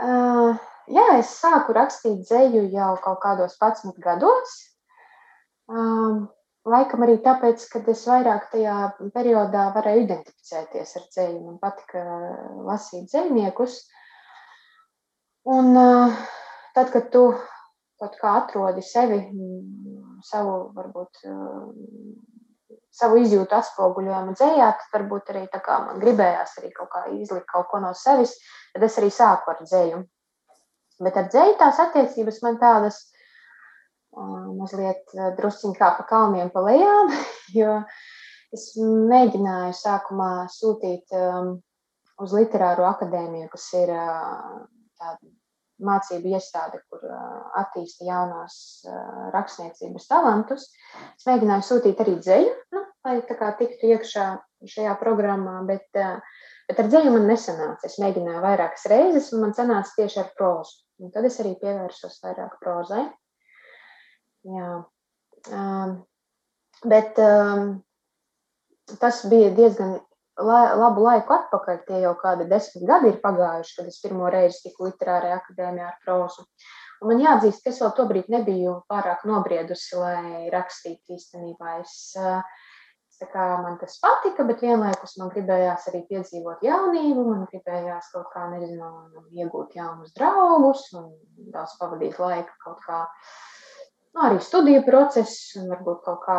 Uh, 0.00 0.58
jā, 0.90 1.06
es 1.20 1.30
sāku 1.38 1.76
rakstīt 1.76 2.24
dzēju 2.26 2.66
jau 2.72 2.90
kaut 3.04 3.20
kādos 3.22 3.54
11 3.60 4.00
gados. 4.02 4.56
Um, 5.70 6.24
laikam 6.66 7.04
arī 7.06 7.20
tāpēc, 7.22 7.62
ka 7.70 7.82
es 7.92 8.02
vairāk 8.08 8.48
tajā 8.50 8.76
periodā 9.14 9.68
varēju 9.76 10.06
identificēties 10.08 10.96
ar 10.98 11.06
dzēju. 11.14 11.38
Man 11.46 11.60
patika 11.62 12.04
lasīt 12.66 13.06
dzējniekus. 13.12 13.78
Un 15.50 15.70
uh, 15.78 16.18
tad, 16.74 16.90
kad 16.92 17.08
tu 17.14 17.28
kaut 18.00 18.16
kā 18.20 18.34
atrodi 18.40 18.82
sevi, 18.84 19.20
savu 20.24 20.70
varbūt 20.76 21.22
savu 22.94 23.20
izjūtu 23.22 23.56
atspoguļojumu 23.56 24.34
dzējā, 24.34 24.70
tad 24.78 24.96
varbūt 24.96 25.30
arī 25.32 25.44
tā 25.52 25.60
kā 25.64 25.78
man 25.84 26.00
gribējās 26.02 26.56
arī 26.60 26.72
kaut 26.74 26.90
kā 26.94 27.04
izlikt 27.14 27.46
kaut 27.50 27.68
ko 27.70 27.80
no 27.82 27.92
sevis, 27.96 28.34
tad 28.74 28.86
es 28.86 28.98
arī 29.00 29.10
sāku 29.14 29.52
ar 29.52 29.62
dzēju. 29.62 30.02
Bet 31.00 31.16
ar 31.16 31.30
dzēju 31.32 31.56
tās 31.60 31.80
attiecības 31.80 32.42
man 32.44 32.58
tādas 32.60 33.00
uh, 33.06 34.50
mazliet 34.58 35.14
drusciņ 35.38 35.76
kā 35.78 35.94
pa 35.98 36.06
kalniem 36.10 36.50
pa 36.52 36.64
lejām, 36.66 37.14
jo 37.60 37.78
es 38.52 38.70
mēģināju 38.82 39.76
sākumā 39.78 40.32
sūtīt 40.52 41.14
um, 41.16 41.54
uz 42.20 42.34
literāro 42.36 42.88
akadēmiju, 42.90 43.48
kas 43.54 43.70
ir 43.78 43.94
uh, 43.94 44.66
tāda 44.98 45.22
mācību 45.86 46.34
iestāde, 46.34 46.82
kur 46.90 47.04
attīsta 47.60 48.06
jaunās 48.08 48.56
rakstniecības 49.34 50.08
talantus. 50.10 50.68
Es 51.16 51.26
mēģināju 51.28 51.66
sūtīt 51.66 52.02
arī 52.04 52.16
dzēju, 52.20 52.52
nu, 52.76 52.84
lai 53.06 53.16
tā 53.28 53.36
kā 53.38 53.50
tiktu 53.58 53.92
iekšā 53.94 54.26
šajā 54.68 54.94
programmā, 55.00 55.60
bet, 55.68 55.88
bet 56.68 56.82
ar 56.82 56.90
dzēju 56.90 57.14
man 57.14 57.26
nesanāca. 57.30 57.88
Es 57.88 57.98
mēģināju 58.02 58.44
vairākas 58.44 58.86
reizes, 58.92 59.32
un 59.34 59.46
man 59.46 59.56
sanāca 59.56 59.96
tieši 59.96 60.22
ar 60.24 60.30
prozu. 60.36 60.82
Un 61.00 61.12
tad 61.14 61.24
es 61.24 61.38
arī 61.40 61.54
pievērsos 61.60 62.20
vairāk 62.24 62.58
prozai. 62.60 63.06
Jā. 64.44 64.72
Um, 65.48 65.94
bet 66.84 67.16
um, 67.24 67.78
tas 69.00 69.22
bija 69.30 69.52
diezgan 69.56 69.96
la, 70.46 70.60
labu 70.78 71.04
laiku 71.04 71.34
atpakaļ, 71.36 71.80
tie 71.86 72.02
jau 72.04 72.14
kādi 72.20 72.46
desmit 72.50 72.86
gadi 72.88 73.10
ir 73.12 73.18
pagājuši, 73.22 73.76
kad 73.78 73.90
es 73.90 73.98
pirmo 74.02 74.30
reizi 74.32 74.64
tiku 74.66 74.88
literārajā 74.88 75.40
akadēmijā 75.40 75.90
ar 75.90 75.98
prozu. 76.04 76.46
Un 77.00 77.12
man 77.12 77.22
jāatzīst, 77.22 77.62
ka 77.64 77.72
es 77.72 77.80
vēl 77.80 77.92
tobrīd 77.96 78.32
nebiju 78.32 78.80
pārāk 78.90 79.22
nobriedusi, 79.28 79.94
lai 79.96 80.48
rakstītu 80.52 81.16
īstenībā. 81.16 81.78
Es, 81.80 81.94
es 82.16 83.30
kā, 83.32 83.46
man 83.64 83.78
tas 83.80 83.96
patika, 84.02 84.44
bet 84.48 84.64
vienlaikus 84.64 85.16
man 85.20 85.32
gribējās 85.32 85.88
arī 85.90 86.02
piedzīvot 86.10 86.64
jaunību, 86.64 87.24
man 87.30 87.46
gribējās 87.52 88.10
kaut 88.14 88.28
kā, 88.34 88.48
nezinu, 88.52 88.90
iegūt 89.32 89.78
jaunus 89.80 90.12
draugus 90.16 90.90
un 90.96 91.08
daudz 91.54 91.78
pavadīt 91.80 92.20
laiku 92.20 92.60
kaut 92.66 92.84
kā 92.84 93.06
nu, 94.14 94.22
arī 94.26 94.40
studiju 94.42 94.82
process, 94.84 95.54
un 95.60 95.70
varbūt 95.72 96.04
kaut 96.04 96.20
kā 96.26 96.38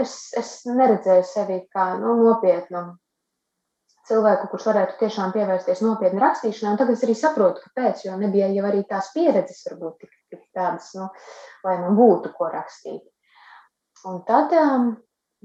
es, 0.00 0.16
es 0.38 0.54
neredzēju 0.68 1.26
sevi 1.26 1.60
kā 1.74 1.90
nu, 2.00 2.16
nopietnu 2.22 2.86
cilvēku, 4.08 4.48
kurš 4.50 4.68
varētu 4.70 4.96
tiešām 5.02 5.32
pievērsties 5.34 5.82
nopietni 5.84 6.22
rakstīšanai. 6.22 6.72
Un 6.74 6.80
tagad 6.80 6.96
es 6.96 7.04
arī 7.06 7.14
saprotu, 7.18 7.62
kāpēc, 7.66 8.06
jo 8.06 8.16
nebija 8.20 8.48
jau 8.54 8.64
arī 8.68 8.82
tās 8.88 9.10
pieredzes, 9.14 9.64
varbūt 9.68 10.04
tik, 10.04 10.14
tik 10.32 10.42
tādas, 10.56 10.90
nu, 10.98 11.08
lai 11.66 11.76
man 11.82 11.98
būtu 11.98 12.32
ko 12.36 12.48
rakstīt. 12.52 13.04
Un 14.08 14.20
tad 14.28 14.54
um, 14.58 14.90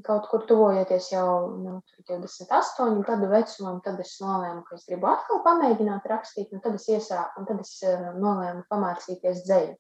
kaut 0.06 0.28
kur 0.32 0.46
tuvojoties 0.50 1.12
jau 1.14 1.28
nu, 1.62 1.78
28 2.10 3.02
gadu 3.08 3.32
vecumam, 3.32 3.80
tad 3.86 4.00
es 4.04 4.16
nolēmu, 4.22 4.64
ka 4.68 4.78
es 4.78 4.86
gribu 4.90 5.10
atkal 5.12 5.44
pamēģināt 5.46 6.06
rakstīt, 6.10 6.54
un 6.54 6.64
tad 6.64 6.78
es 6.80 6.88
iesāku, 6.90 7.42
un 7.42 7.50
tad 7.50 7.64
es 7.66 7.76
uh, 7.88 8.12
nolēmu 8.18 8.66
pamācīties 8.74 9.44
dzēju. 9.48 9.76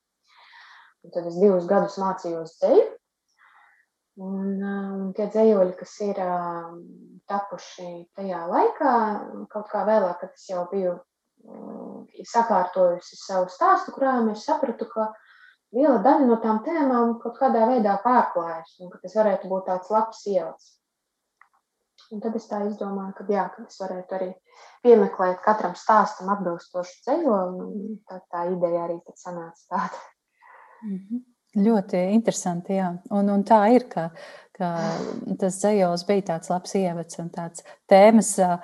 Un 1.03 1.11
tad 1.11 1.25
es 1.27 1.35
divus 1.35 1.65
gadus 1.67 1.97
mācījos 1.99 2.57
dzēju, 2.61 2.83
Un, 4.21 4.59
un 4.61 5.13
tie 5.17 5.25
dzējoļi, 5.25 5.73
kas 5.79 5.93
ir 6.05 6.19
uh, 6.21 6.75
tapuši 7.29 7.87
tajā 8.13 8.43
laikā, 8.51 8.91
kaut 9.49 9.71
kā 9.71 9.81
vēlāk, 9.87 10.19
kad 10.21 10.35
es 10.37 10.45
jau 10.51 10.67
biju 10.69 10.91
um, 11.49 12.03
sakārtojusi 12.29 13.17
savu 13.17 13.49
stāstu 13.49 13.95
krājumu, 13.95 14.35
es 14.35 14.45
sapratu, 14.45 14.85
ka 14.91 15.07
liela 15.73 15.97
daļa 16.05 16.29
no 16.29 16.37
tām 16.45 16.61
tēmām 16.67 17.17
kaut 17.23 17.39
kādā 17.41 17.65
veidā 17.71 17.97
pārklājas, 18.05 18.77
un 18.85 18.93
ka 18.93 19.01
tas 19.01 19.17
varētu 19.17 19.49
būt 19.49 19.67
tāds 19.71 19.89
labs 19.95 20.21
ievads. 20.29 20.71
Un 22.13 22.21
tad 22.21 22.37
es 22.37 22.45
tā 22.45 22.61
izdomāju, 22.67 23.15
ka, 23.17 23.25
jā, 23.33 23.47
ka 23.49 23.65
es 23.65 23.81
varētu 23.81 24.17
arī 24.19 24.31
piemeklēt 24.85 25.41
katram 25.41 25.73
stāstam 25.73 26.29
atbilstošu 26.35 27.17
un 27.33 27.97
tā, 28.05 28.21
tā 28.29 28.45
ideja 28.53 28.85
arī 28.85 28.99
tad 29.07 29.17
sanāca 29.17 29.65
tāda. 29.73 30.09
Mm 30.83 30.97
-hmm. 30.99 31.32
Ļoti 31.53 31.99
interesanti, 32.15 32.77
jā. 32.79 32.89
Un, 33.13 33.29
un 33.29 33.43
tā 33.45 33.59
ir, 33.75 33.85
ka, 33.91 34.07
ka 34.57 34.71
tas 35.41 35.59
dzējos 35.61 36.05
bija 36.09 36.27
tāds 36.33 36.49
labs 36.49 36.73
ievads 36.79 37.19
un 37.21 37.29
tāds 37.33 37.65
tēmas 37.89 38.31
uh, 38.41 38.55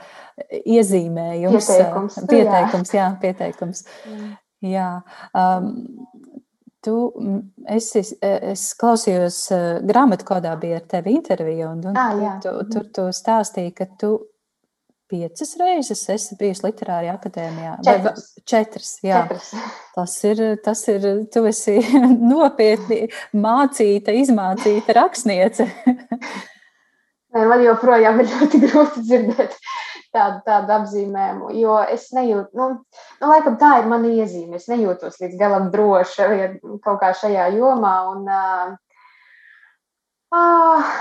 iezīmējums. 0.63 1.69
Pieteikums. 1.69 2.17
Uh, 2.17 2.30
pieteikums, 2.32 2.95
jā, 2.97 3.10
pieteikums. 3.21 3.86
Jā. 4.10 4.32
jā. 4.75 4.89
Um, 5.38 5.73
Tu 6.80 6.93
esi, 7.75 7.99
es 8.23 8.62
klausījos, 8.80 9.39
grāmatkodā 9.84 10.54
bija 10.62 10.78
ar 10.80 10.86
tevi 10.88 11.12
intervija, 11.17 11.73
un, 11.73 11.82
un 11.91 11.97
ah, 11.99 12.13
jā. 12.15 12.36
tu, 12.45 12.54
tur 12.71 12.86
tu 12.95 13.08
stāstīji, 13.12 13.73
ka 13.75 13.88
tu 13.99 14.13
piecas 15.10 15.56
reizes 15.60 16.04
esi 16.13 16.38
bijusi 16.39 16.65
literārajā 16.67 17.15
akadēmijā. 17.17 17.74
Četras. 17.86 18.28
Vai, 18.36 18.45
četras, 18.54 18.91
jā. 19.06 19.24
Četras. 19.24 19.50
Tas 20.00 20.13
ir, 20.24 20.39
tas 20.63 20.82
ir, 20.88 21.06
tu 21.34 21.43
esi 21.50 21.74
nopietni 22.34 23.02
mācīta, 23.36 24.13
izmācīta 24.15 24.95
rakstniece. 24.95 25.67
Man 27.50 27.62
joprojām 27.62 28.22
ir 28.24 28.30
ļoti 28.32 28.62
grūti 28.63 29.04
dzirdēt 29.06 29.58
tādu, 30.15 30.39
tādu 30.45 30.74
apzīmējumu, 30.80 31.52
jo 31.60 31.76
es 31.84 32.08
nejūtu, 32.15 32.58
nu, 32.58 32.69
nu, 33.19 33.30
laikam 33.30 33.58
tā 33.62 33.76
ir 33.82 33.89
mana 33.91 34.10
iezīme. 34.10 34.58
Es 34.58 34.65
nejūtos 34.72 35.19
līdz 35.22 35.38
galam 35.38 35.69
droša 35.74 36.30
kaut 36.86 37.00
kā 37.04 37.12
šajā 37.19 37.52
jomā. 37.58 37.95
Un, 38.15 38.26
uh, 38.26 38.74
uh, 40.34 40.95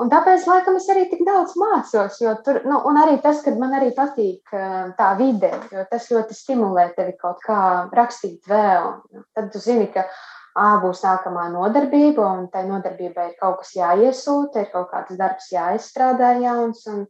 un 0.00 0.10
tāpēc, 0.12 0.44
laikam, 0.48 0.76
es 0.80 0.88
arī 0.92 1.06
tik 1.10 1.24
daudz 1.26 1.56
mācos. 1.60 2.20
Tur, 2.46 2.60
nu, 2.68 2.78
un 2.88 3.00
arī 3.02 3.18
tas, 3.24 3.42
ka 3.44 3.54
man 3.58 3.74
arī 3.78 3.90
patīk 3.96 4.52
tā 4.98 5.08
vide, 5.20 5.52
jo 5.72 5.86
tas 5.90 6.10
ļoti 6.12 6.36
stimulē 6.36 6.92
tevi 6.96 7.16
kaut 7.20 7.42
kā 7.46 7.62
rakstīt 7.92 8.46
vēl. 8.48 8.94
Tad 9.36 9.50
tu 9.52 9.62
zini, 9.62 9.90
ka 9.92 10.06
A 10.52 10.76
būs 10.82 11.00
nākamā 11.00 11.46
nodarbība, 11.48 12.26
un 12.28 12.48
tai 12.52 12.66
nodarbībai 12.68 13.30
ir 13.30 13.36
kaut 13.38 13.62
kas 13.62 13.70
jāiesūta, 13.72 14.60
ir 14.60 14.68
kaut 14.74 14.90
kāds 14.90 15.16
darbs 15.16 15.48
jāizstrādā 15.54 16.36
jauns. 16.44 16.86
Un, 16.92 17.04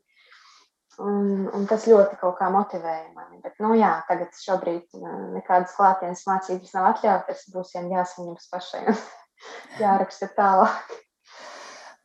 Un, 1.00 1.46
un 1.56 1.62
tas 1.64 1.86
ļoti 1.88 2.18
kaut 2.20 2.34
kā 2.36 2.50
motivēja 2.52 3.14
mani. 3.16 3.38
Bet, 3.40 3.54
nu, 3.64 3.70
jā, 3.80 3.94
tagad 4.06 4.36
šobrīd 4.36 4.92
nekādas 5.32 5.72
klātienes 5.72 6.20
mācības 6.28 6.74
nav 6.76 6.88
atļautas. 6.90 7.46
Būs 7.54 7.72
jāsaņemas 7.72 8.50
pašai 8.52 8.82
un 8.90 9.00
jāraksta 9.80 10.28
tālāk. 10.36 10.92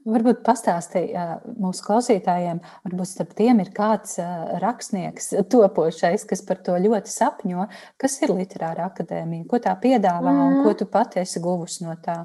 Varbūt 0.07 0.39
pastāstīja 0.45 1.25
mūsu 1.59 1.83
klausītājiem, 1.83 2.61
varbūt 2.85 3.09
starp 3.09 3.33
tiem 3.35 3.59
ir 3.63 3.73
kāds 3.75 4.15
rakstnieks, 4.63 5.33
topošais, 5.51 6.23
kas 6.29 6.43
par 6.47 6.61
to 6.63 6.77
ļoti 6.79 7.11
sapņo. 7.11 7.67
Kas 7.99 8.15
ir 8.23 8.31
literāra 8.37 8.87
akadēmija? 8.87 9.47
Ko 9.51 9.59
tā 9.63 9.75
piedāvā 9.83 10.31
mm. 10.31 10.43
un 10.45 10.63
ko 10.63 10.73
tu 10.79 10.87
pati 10.91 11.19
esi 11.23 11.43
guvusi 11.43 11.83
no 11.83 11.97
tā? 12.03 12.21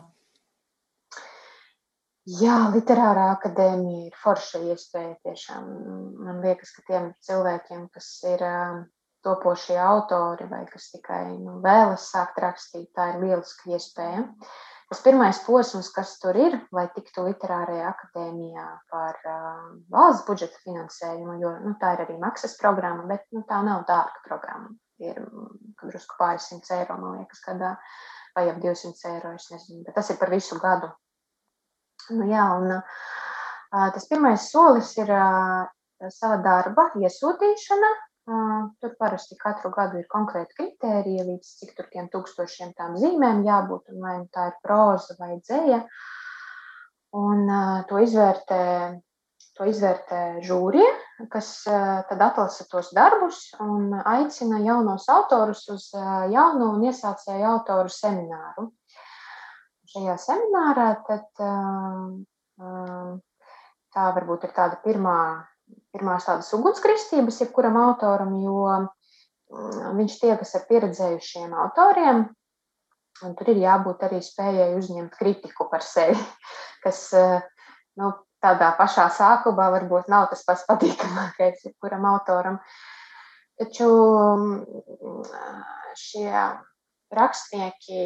Jā, 2.30 2.68
literārā 2.70 3.32
akadēmija 3.34 4.06
ir 4.06 4.18
forša 4.22 4.60
iespēja. 4.70 5.16
Tiešām. 5.26 5.70
Man 6.22 6.42
liekas, 6.44 6.70
ka 6.76 6.84
tiem 6.86 7.08
cilvēkiem, 7.26 7.88
kas 7.90 8.12
ir 8.30 8.44
topošie 9.26 9.78
autori 9.82 10.46
vai 10.50 10.62
kas 10.70 10.92
tikai 10.92 11.24
nu, 11.38 11.58
vēlas 11.64 12.08
sākt 12.12 12.38
rakstīt, 12.42 12.92
tā 12.94 13.12
ir 13.12 13.24
lieliska 13.24 13.74
iespēja. 13.74 14.22
Tas 14.92 15.00
pirmais 15.00 15.38
posms, 15.46 15.86
kas 15.88 16.10
tur 16.20 16.36
ir, 16.36 16.54
lai 16.76 16.82
tiktu 16.92 17.22
literārajā 17.24 17.84
akadēmijā 17.94 18.64
par 18.92 19.14
uh, 19.24 19.62
valsts 19.88 20.26
budžeta 20.26 20.58
finansējumu, 20.66 21.36
jo 21.40 21.52
nu, 21.62 21.70
tā 21.80 21.94
ir 21.94 22.02
arī 22.04 22.16
maksas 22.20 22.58
programma, 22.60 23.06
bet 23.08 23.24
nu, 23.32 23.40
tā 23.48 23.62
nav 23.64 23.86
dārga 23.88 24.20
programma. 24.26 24.68
Ir 25.00 25.16
drusku 25.80 26.18
pāris 26.18 26.50
simts 26.50 26.74
eiro, 26.76 26.98
man 27.00 27.22
liekas, 27.22 27.40
gadā, 27.46 27.70
vai 28.36 28.44
ap 28.50 28.60
200 28.60 29.14
eiro. 29.14 29.32
Bet 29.86 29.96
tas 29.96 30.12
ir 30.12 30.20
par 30.20 30.34
visu 30.34 30.60
gadu. 30.60 30.92
Nu, 32.12 32.28
jā, 32.28 32.44
un, 32.60 32.76
uh, 32.76 33.88
tas 33.96 34.10
pirmais 34.12 34.44
solis 34.52 34.92
ir 35.00 35.08
uh, 35.08 35.72
sava 36.12 36.36
darba 36.44 36.90
iesūtīšana. 37.00 37.94
Tur 38.24 38.92
parasti 39.00 39.34
katru 39.34 39.72
gadu 39.74 39.98
ir 39.98 40.06
konkrēti 40.10 40.54
kriteriji, 40.54 41.24
līdz 41.26 41.48
cik 41.60 41.72
tur 41.78 41.88
tiem 41.90 42.06
tūkstošiem 42.12 42.70
tām 42.78 42.94
zīmēm 43.00 43.42
jābūt, 43.46 43.88
un 43.90 44.04
vai 44.04 44.18
nu 44.20 44.28
tā 44.30 44.52
ir 44.52 44.60
proza 44.62 45.16
vai 45.18 45.40
dzēja. 45.40 45.80
Un 47.18 47.50
to 47.90 47.98
izvērtē, 48.04 48.60
to 49.58 49.66
izvērtē 49.68 50.20
žūrie, 50.46 50.86
kas 51.34 51.50
tad 51.66 52.22
atlasa 52.28 52.68
tos 52.70 52.92
darbus 52.94 53.42
un 53.60 53.90
aicina 53.98 54.62
jaunos 54.62 55.08
autorus 55.12 55.66
uz 55.74 55.90
jaunu 56.32 56.70
un 56.76 56.86
iesācēju 56.86 57.50
autoru 57.56 57.90
semināru 57.90 58.70
šajā 59.92 60.14
seminārā, 60.20 60.88
tad 61.08 61.26
tā 63.92 64.04
varbūt 64.16 64.46
ir 64.46 64.54
tāda 64.56 64.78
pirmā, 64.84 65.18
pirmās 65.92 66.26
tādas 66.28 66.50
ugunskristības 66.56 67.40
jebkuram 67.44 67.78
autoram, 67.80 68.34
jo 68.42 68.66
mm, 68.72 69.96
viņš 69.98 70.18
tiekas 70.22 70.54
ar 70.58 70.66
pieredzējušiem 70.68 71.54
autoriem, 71.64 72.24
un 73.22 73.34
tur 73.38 73.52
ir 73.52 73.62
jābūt 73.62 74.04
arī 74.08 74.20
spējai 74.24 74.72
uzņemt 74.78 75.16
kritiku 75.18 75.68
par 75.70 75.84
sevi, 75.86 76.18
kas 76.84 77.04
uh, 77.18 77.40
nu, 78.00 78.12
tādā 78.42 78.72
pašā 78.78 79.06
sākumā 79.14 79.68
varbūt 79.76 80.08
nav 80.12 80.30
tas 80.32 80.42
pats 80.46 80.64
patīkamākais 80.68 81.66
jebkuram 81.68 82.08
autoram. 82.10 82.58
Taču 83.60 83.86
mm, 83.86 85.22
šie 86.00 86.32
rakstnieki 87.12 88.00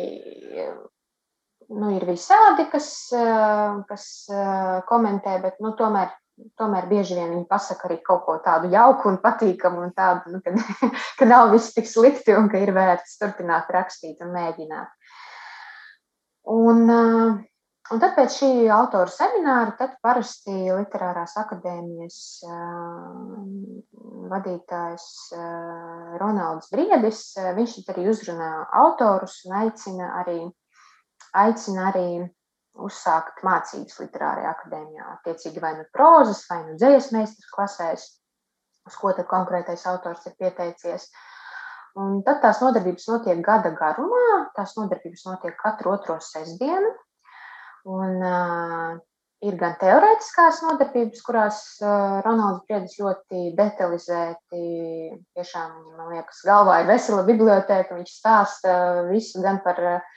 nu, 1.68 1.90
ir 1.96 2.06
visādi, 2.06 2.66
kas, 2.70 2.88
eh, 3.14 3.82
kas 3.88 4.06
eh, 4.30 4.82
komentē, 4.88 5.38
bet 5.42 5.60
nu, 5.64 5.72
tomēr, 5.78 6.12
tomēr 6.60 6.86
bieži 6.90 7.16
vien 7.16 7.32
viņi 7.32 7.46
pasaka 7.50 7.88
arī 7.88 7.98
kaut 8.04 8.24
ko 8.26 8.36
tādu 8.44 8.70
jauku 8.72 9.10
un 9.10 9.18
patīkamu, 9.22 9.82
un 9.86 9.92
tādu, 9.96 10.36
nu, 10.36 10.40
ka, 10.44 10.52
ka 11.18 11.28
nav 11.28 11.52
viss 11.54 11.74
tik 11.76 11.88
slikti 11.90 12.36
un 12.36 12.50
ka 12.52 12.60
ir 12.62 12.72
vērts 12.76 13.18
turpināt 13.20 13.70
rakstīt 13.72 14.22
un 14.24 14.32
mēģināt. 14.36 15.12
Un, 16.52 16.84
un 16.86 18.02
tad 18.02 18.12
pēc 18.14 18.36
šī 18.38 18.50
autora 18.70 19.10
semināra, 19.10 19.72
tad 19.80 19.96
parasti 20.04 20.54
literārās 20.68 21.34
akadēmijas 21.40 22.20
vadītājs 24.30 25.08
Ronalds 26.22 26.70
Briedis, 26.70 27.24
viņš 27.58 27.80
arī 27.90 28.06
uzrunā 28.12 28.52
autorus 28.84 29.40
un 29.48 29.58
aicina 29.64 30.12
arī 30.20 30.44
aicina 31.36 31.90
arī 31.90 32.08
uzsākt 32.82 33.42
mācības 33.46 34.00
literārajā 34.02 34.52
akadēmijā. 34.52 35.06
Attiecīgi 35.16 35.62
vai 35.62 35.72
nu 35.78 35.86
prozas, 35.94 36.44
vai 36.50 36.62
nu 36.66 36.76
dzējas 36.80 37.10
meistars 37.16 37.54
klasēs, 37.54 38.06
uz 38.86 39.00
ko 39.00 39.14
tad 39.16 39.28
konkrētais 39.30 39.86
autors 39.90 40.26
ir 40.28 40.36
pieteicies. 40.40 41.08
Un 41.96 42.20
tad 42.26 42.42
tās 42.44 42.60
nodarbības 42.60 43.08
notiek 43.08 43.40
gada 43.44 43.72
garumā. 43.76 44.46
Tās 44.56 44.76
nodarbības 44.76 45.24
notiek 45.30 45.56
katru 45.62 45.94
otro 45.96 46.18
sestdienu. 46.20 46.92
Un, 47.86 48.18
uh, 48.20 48.98
ir 49.46 49.56
gan 49.60 49.76
teorētiskās 49.80 50.60
nodarbības, 50.64 51.22
kurās 51.24 51.60
uh, 51.80 52.18
Ronalds 52.24 52.64
Briedis 52.68 52.98
ļoti 53.00 53.52
detalizēti, 53.56 54.62
tiešām, 55.36 55.74
man 55.96 56.12
liekas, 56.14 56.42
galvā 56.46 56.82
ir 56.82 56.90
vesela 56.90 57.24
biblioteka. 57.26 57.96
Viņš 57.96 58.14
stāsta 58.18 58.76
visu 59.08 59.40
gan 59.44 59.62
par 59.64 59.80
uh, 59.80 60.16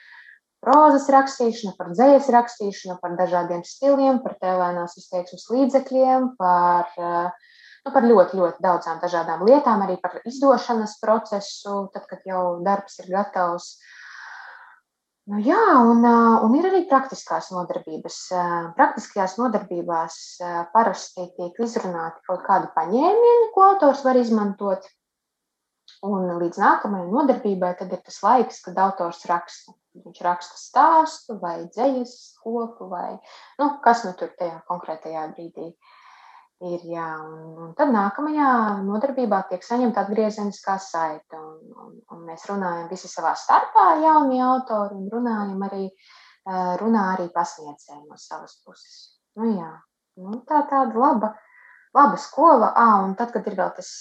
prozas 0.63 1.07
rakstīšanu, 1.11 1.75
par 1.77 1.91
dzīslas 1.93 2.31
rakstīšanu, 2.35 2.97
par 3.03 3.15
dažādiem 3.19 3.63
stiliem, 3.67 4.19
par 4.23 4.35
tēlēnās 4.43 4.97
izteiksmes 4.99 5.47
līdzekļiem, 5.53 6.33
par, 6.39 6.91
eh, 6.97 7.53
nu, 7.85 7.93
par 7.93 8.07
ļoti, 8.07 8.39
ļoti 8.41 8.65
daudzām 8.65 8.99
dažādām 9.03 9.45
lietām, 9.47 9.85
arī 9.85 9.99
par 10.01 10.19
izdošanas 10.25 10.99
procesu, 11.03 11.87
tad, 11.93 12.05
kad 12.11 12.27
jau 12.27 12.59
darbs 12.65 12.99
ir 12.99 13.09
gatavs. 13.15 13.77
Nu, 15.29 15.37
jā, 15.45 15.63
un, 15.85 16.03
eh, 16.03 16.43
un 16.43 16.55
ir 16.55 16.65
arī 16.71 16.85
praktiskās 16.89 17.51
nodarbības. 17.53 18.19
Eh, 18.31 18.73
praktiskajās 18.75 19.37
nodarbībās 19.37 20.15
parasti 20.73 21.29
tiek 21.37 21.53
izrunāti 21.59 22.19
kaut 22.27 22.43
kādi 22.47 22.73
paņēmieni, 22.75 23.53
ko 23.53 23.61
autors 23.73 24.03
var 24.03 24.15
izmantot. 24.15 24.87
Un 26.05 26.29
līdz 26.39 26.59
nākamajai 26.61 27.11
nodarbībai 27.11 27.77
tad 27.79 27.91
ir 27.91 28.01
tas 28.05 28.21
laiks, 28.23 28.61
kad 28.63 28.77
autors 28.77 29.25
raksta. 29.29 29.73
Viņš 30.05 30.21
raksta 30.25 30.59
stāstu 30.59 31.37
vai 31.41 31.57
dzējas 31.67 32.15
kopu 32.43 32.89
vai 32.91 33.13
nu, 33.59 33.71
kas 33.83 34.05
nu 34.07 34.13
tur 34.19 34.31
tajā 34.39 34.61
konkrētajā 34.69 35.25
brīdī 35.35 35.71
ir. 36.67 36.85
Jā. 36.91 37.09
Un, 37.23 37.51
un 37.63 37.73
tad 37.77 37.91
nākamajā 37.93 38.51
nodarbībā 38.85 39.41
tiek 39.49 39.63
saņemta 39.65 40.05
atgriezeniskā 40.05 40.77
saite. 40.83 41.39
Un, 41.39 41.75
un, 41.85 41.93
un 42.15 42.25
mēs 42.27 42.47
runājam 42.49 42.89
visi 42.91 43.11
savā 43.11 43.35
starpā, 43.39 43.85
jaunie 44.03 44.41
autori, 44.45 44.97
un 44.99 45.07
runājam 45.13 45.67
arī, 45.69 45.85
runā 46.81 47.05
arī 47.15 47.29
pasniedzēji 47.35 48.05
no 48.07 48.19
savas 48.19 48.57
puses. 48.65 48.99
Nu, 49.39 49.53
jā, 49.55 49.71
nu, 50.19 50.41
tā 50.49 50.63
tāda 50.69 50.99
laba, 50.99 51.33
laba 51.95 52.19
skola. 52.19 52.73
À, 52.75 53.03
un 53.05 53.15
tad, 53.19 53.33
kad 53.35 53.47
ir 53.47 53.57
vēl 53.59 53.75
tas 53.77 53.91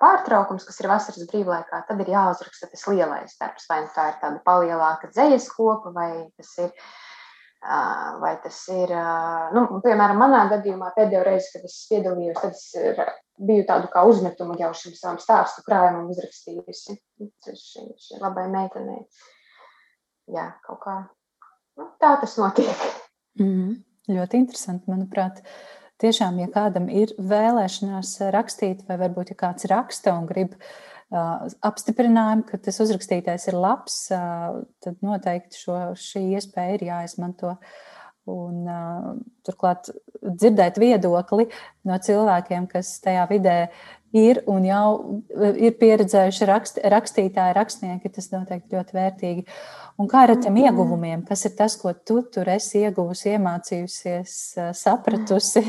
pārtraukums, 0.00 0.66
kas 0.68 0.78
ir 0.80 0.90
vasaras 0.90 1.24
brīvlaikā, 1.30 1.80
tad 1.88 2.02
ir 2.04 2.12
jāuzraksta 2.14 2.68
tas 2.70 2.84
lielais 2.90 3.34
darbs. 3.40 3.66
Vai 3.70 3.80
nu 3.84 3.90
tā 3.94 4.10
ir 4.12 4.20
tāda 4.22 4.42
palielāka 4.46 5.10
dzīslas 5.10 5.50
kopa, 5.56 5.94
vai 5.96 6.10
tas 6.38 6.54
ir. 6.66 6.70
Vai 8.20 8.34
tas 8.44 8.58
ir, 8.68 8.90
nu, 9.56 9.60
piemēram, 9.80 10.18
manā 10.20 10.42
gadījumā 10.50 10.90
pēdējo 10.92 11.22
reizi, 11.24 11.48
kad 11.54 11.62
es 11.64 11.78
piedalījos, 11.88 12.42
tad 12.42 12.52
es 12.52 13.14
biju 13.40 13.64
tādu 13.70 13.88
kā 13.88 14.02
uzmetumu 14.04 14.58
jau 14.60 14.68
šim 14.76 14.92
savam 14.98 15.16
stāstu 15.22 15.64
krājumam 15.64 16.10
uzrakstījusi. 16.12 16.98
Šī, 17.48 17.86
šī 18.04 18.20
labai 18.20 18.50
meitenei. 18.52 19.00
jā, 20.36 20.50
kaut 20.68 20.82
kā 20.84 20.98
nu, 21.78 21.88
tā 22.02 22.14
tas 22.20 22.36
notiek. 22.40 22.84
Mm, 23.40 23.78
ļoti 24.12 24.40
interesanti, 24.40 24.90
manuprāt. 24.90 25.40
Tiešām, 26.02 26.40
ja 26.42 26.48
kādam 26.50 26.88
ir 26.90 27.12
vēlēšanās 27.22 28.16
rakstīt, 28.34 28.82
vai 28.88 28.98
varbūt 28.98 29.30
ja 29.30 29.38
kāds 29.38 29.68
raksta 29.70 30.16
un 30.18 30.26
grib 30.26 30.56
uh, 30.58 31.44
apstiprinājumu, 31.62 32.46
ka 32.48 32.58
tas 32.58 32.80
uzrakstītais 32.82 33.46
ir 33.50 33.58
labs, 33.62 34.00
uh, 34.14 34.64
tad 34.82 34.98
noteikti 35.06 35.60
šo, 35.60 35.78
šī 35.94 36.24
iespēja 36.34 36.78
ir 36.78 36.86
jāizmanto. 36.88 37.54
Un, 38.30 38.64
uh, 38.64 39.08
turklāt 39.46 39.92
dzirdēt 40.24 40.80
viedokli 40.80 41.48
no 41.84 41.98
cilvēkiem, 42.00 42.66
kas 42.70 42.96
tajā 43.04 43.28
vidē 43.30 43.58
ir 44.14 44.40
un 44.50 44.66
jau 44.66 44.88
ir 45.34 45.74
pieredzējuši 45.80 46.48
rakst, 46.48 46.82
rakstītāji, 46.94 47.56
rakstnieki, 47.56 48.12
tas 48.14 48.30
noteikti 48.32 48.78
ļoti 48.78 48.96
vērtīgi. 48.96 49.46
Un 49.98 50.10
kā 50.10 50.24
ar 50.26 50.34
tiem 50.42 50.58
ieguvumiem? 50.64 51.24
Kas 51.26 51.44
ir 51.48 51.54
tas, 51.58 51.76
ko 51.78 51.92
tu 51.94 52.20
tur 52.34 52.50
esi 52.54 52.84
ieguvusi, 52.86 53.34
iemācījusies, 53.34 54.36
sapratusi? 54.78 55.64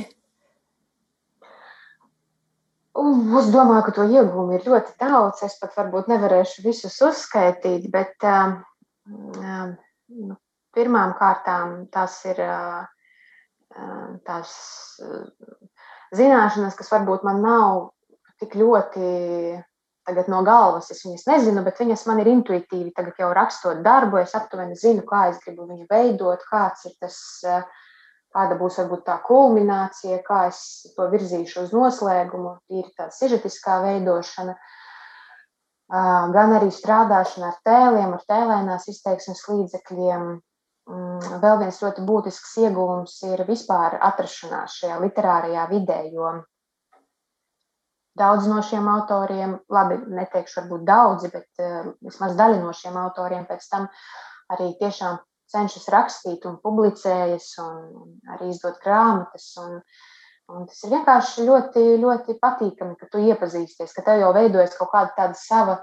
Es 2.96 3.50
domāju, 3.52 3.84
ka 3.84 3.92
to 3.98 4.06
ieguvumu 4.08 4.56
ir 4.56 4.68
ļoti 4.70 4.94
daudz. 5.02 5.42
Es 5.44 5.58
pat 5.60 5.74
varbūt 5.76 6.08
nevarēšu 6.08 6.64
visus 6.64 6.96
uzskaitīt, 7.04 7.90
bet 7.92 8.24
uh, 8.24 8.56
uh, 9.36 10.36
pirmām 10.76 11.12
kārtām 11.20 11.82
tas 11.92 12.22
ir 12.30 12.40
uh, 12.46 12.86
tās 14.26 14.52
zināšanas, 16.16 16.76
kas 16.80 16.92
varbūt 16.94 17.26
man 17.28 17.42
nav 17.44 17.80
tik 18.40 18.56
ļoti 18.60 19.10
tagad 20.06 20.30
no 20.30 20.42
galvas 20.46 20.92
es 20.94 21.02
viņas 21.06 21.26
nezinu, 21.30 21.64
bet 21.66 21.82
viņas 21.82 22.06
man 22.10 22.22
ir 22.22 22.30
intuitīvi. 22.30 22.94
Tagad 22.96 23.18
jau 23.20 23.32
rakstot 23.34 23.82
darbu, 23.86 24.22
es 24.22 24.36
aptuveni 24.38 24.78
zinu, 24.78 25.06
kā 25.08 25.30
es 25.32 25.42
gribu 25.44 25.66
viņu 25.70 25.88
veidot, 25.90 26.46
kāds 26.52 26.86
ir 26.90 26.94
tas, 27.02 27.18
kāda 28.36 28.58
būs 28.60 28.78
varbūt 28.82 29.06
tā 29.08 29.18
kulminācija, 29.26 30.22
kā 30.28 30.46
es 30.52 30.60
to 30.96 31.10
virzīšu 31.14 31.66
uz 31.66 31.76
noslēgumu, 31.76 32.58
ir 32.78 32.90
tā 32.98 33.10
sižetiskā 33.14 33.80
veidošana. 33.86 34.58
Gan 36.36 36.54
arī 36.58 36.72
strādāšana 36.74 37.52
ar 37.52 37.58
tēliem, 37.66 38.14
ar 38.18 38.24
tēlēnās 38.30 38.88
izteiksmes 38.90 39.44
līdzekļiem. 39.50 40.30
Mm, 40.86 41.40
vēl 41.42 41.62
viens 41.64 41.80
ļoti 41.82 42.04
būtisks 42.06 42.58
iegūms 42.62 43.16
ir 43.32 43.42
vispār 43.48 43.98
atrašanās 44.06 44.76
šajā 44.82 45.00
literārajā 45.02 45.64
vidē, 45.72 46.04
jo 46.14 46.36
Daudz 48.16 48.46
no 48.48 48.62
šiem 48.64 48.86
autoriem, 48.88 49.58
labi, 49.76 49.98
neteikšu, 50.16 50.62
varbūt 50.62 50.84
daudzi, 50.88 51.30
bet 51.34 51.48
uh, 51.60 51.90
vismaz 52.06 52.38
daļa 52.40 52.62
no 52.62 52.72
šiem 52.72 52.96
autoriem 52.96 53.44
pēc 53.50 53.66
tam 53.68 53.90
arī 54.56 54.70
tiešām 54.80 55.18
cenšas 55.52 55.90
rakstīt 55.92 56.46
un 56.48 56.56
publicējas 56.64 57.50
un, 57.64 57.82
arī 58.38 58.54
izdot 58.54 58.80
grāmatas. 58.86 59.50
Un, 59.60 59.82
un 60.48 60.64
tas 60.70 60.80
ir 60.86 60.96
vienkārši 60.96 61.48
ļoti, 61.50 61.84
ļoti 62.06 62.38
patīkami, 62.40 62.96
ka 63.02 63.12
tu 63.12 63.20
iepazīsties, 63.20 63.92
ka 63.98 64.06
tev 64.08 64.24
jau 64.24 64.32
veidojas 64.38 64.78
kaut 64.80 64.94
kāda 64.96 65.12
tāda 65.20 65.36
sava 65.42 65.76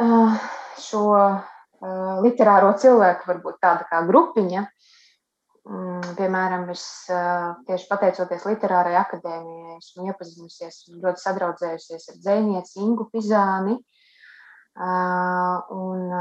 uh, 0.00 0.40
šo 0.80 1.04
literāro 2.24 2.72
cilvēku, 2.80 3.28
varbūt 3.28 3.60
tāda 3.62 3.86
kā 3.90 4.00
grupiņa, 4.08 4.64
Mm, 5.64 6.02
piemēram, 6.18 6.66
es 6.74 6.82
tieši 7.64 7.86
pateicoties 7.88 8.42
Literārai 8.44 8.98
akadēmijai, 9.00 9.78
esmu 9.78 10.10
iepazinusies 10.10 10.82
un 10.90 10.98
ļoti 11.00 11.22
sadraudzējusies 11.22 12.10
ar 12.12 12.18
dzēnieci 12.20 12.82
Ingu 12.84 13.06
Pizāni 13.08 13.78
un 15.78 16.12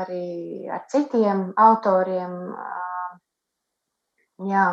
arī 0.00 0.26
ar 0.74 0.82
citiem 0.90 1.44
autoriem. 1.68 2.34
Jā, 4.50 4.66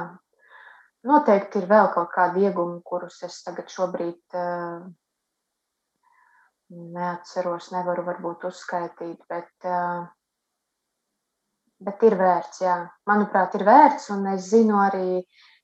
noteikti 1.05 1.61
ir 1.61 1.69
vēl 1.69 1.91
kaut 1.93 2.09
kādi 2.15 2.47
iegumi, 2.47 2.81
kurus 2.81 3.21
es 3.27 3.37
tagad 3.45 3.69
šobrīd 3.69 4.41
neatceros, 6.71 7.71
nevaru 7.75 8.05
varbūt 8.07 8.47
uzskaitīt, 8.49 9.21
bet 9.29 9.71
bet 11.81 12.03
ir 12.05 12.17
vērts, 12.17 12.61
jā. 12.61 12.75
Manuprāt, 13.09 13.55
ir 13.57 13.65
vērts, 13.65 14.09
un 14.13 14.27
es 14.35 14.49
zinu 14.51 14.77
arī, 14.77 15.21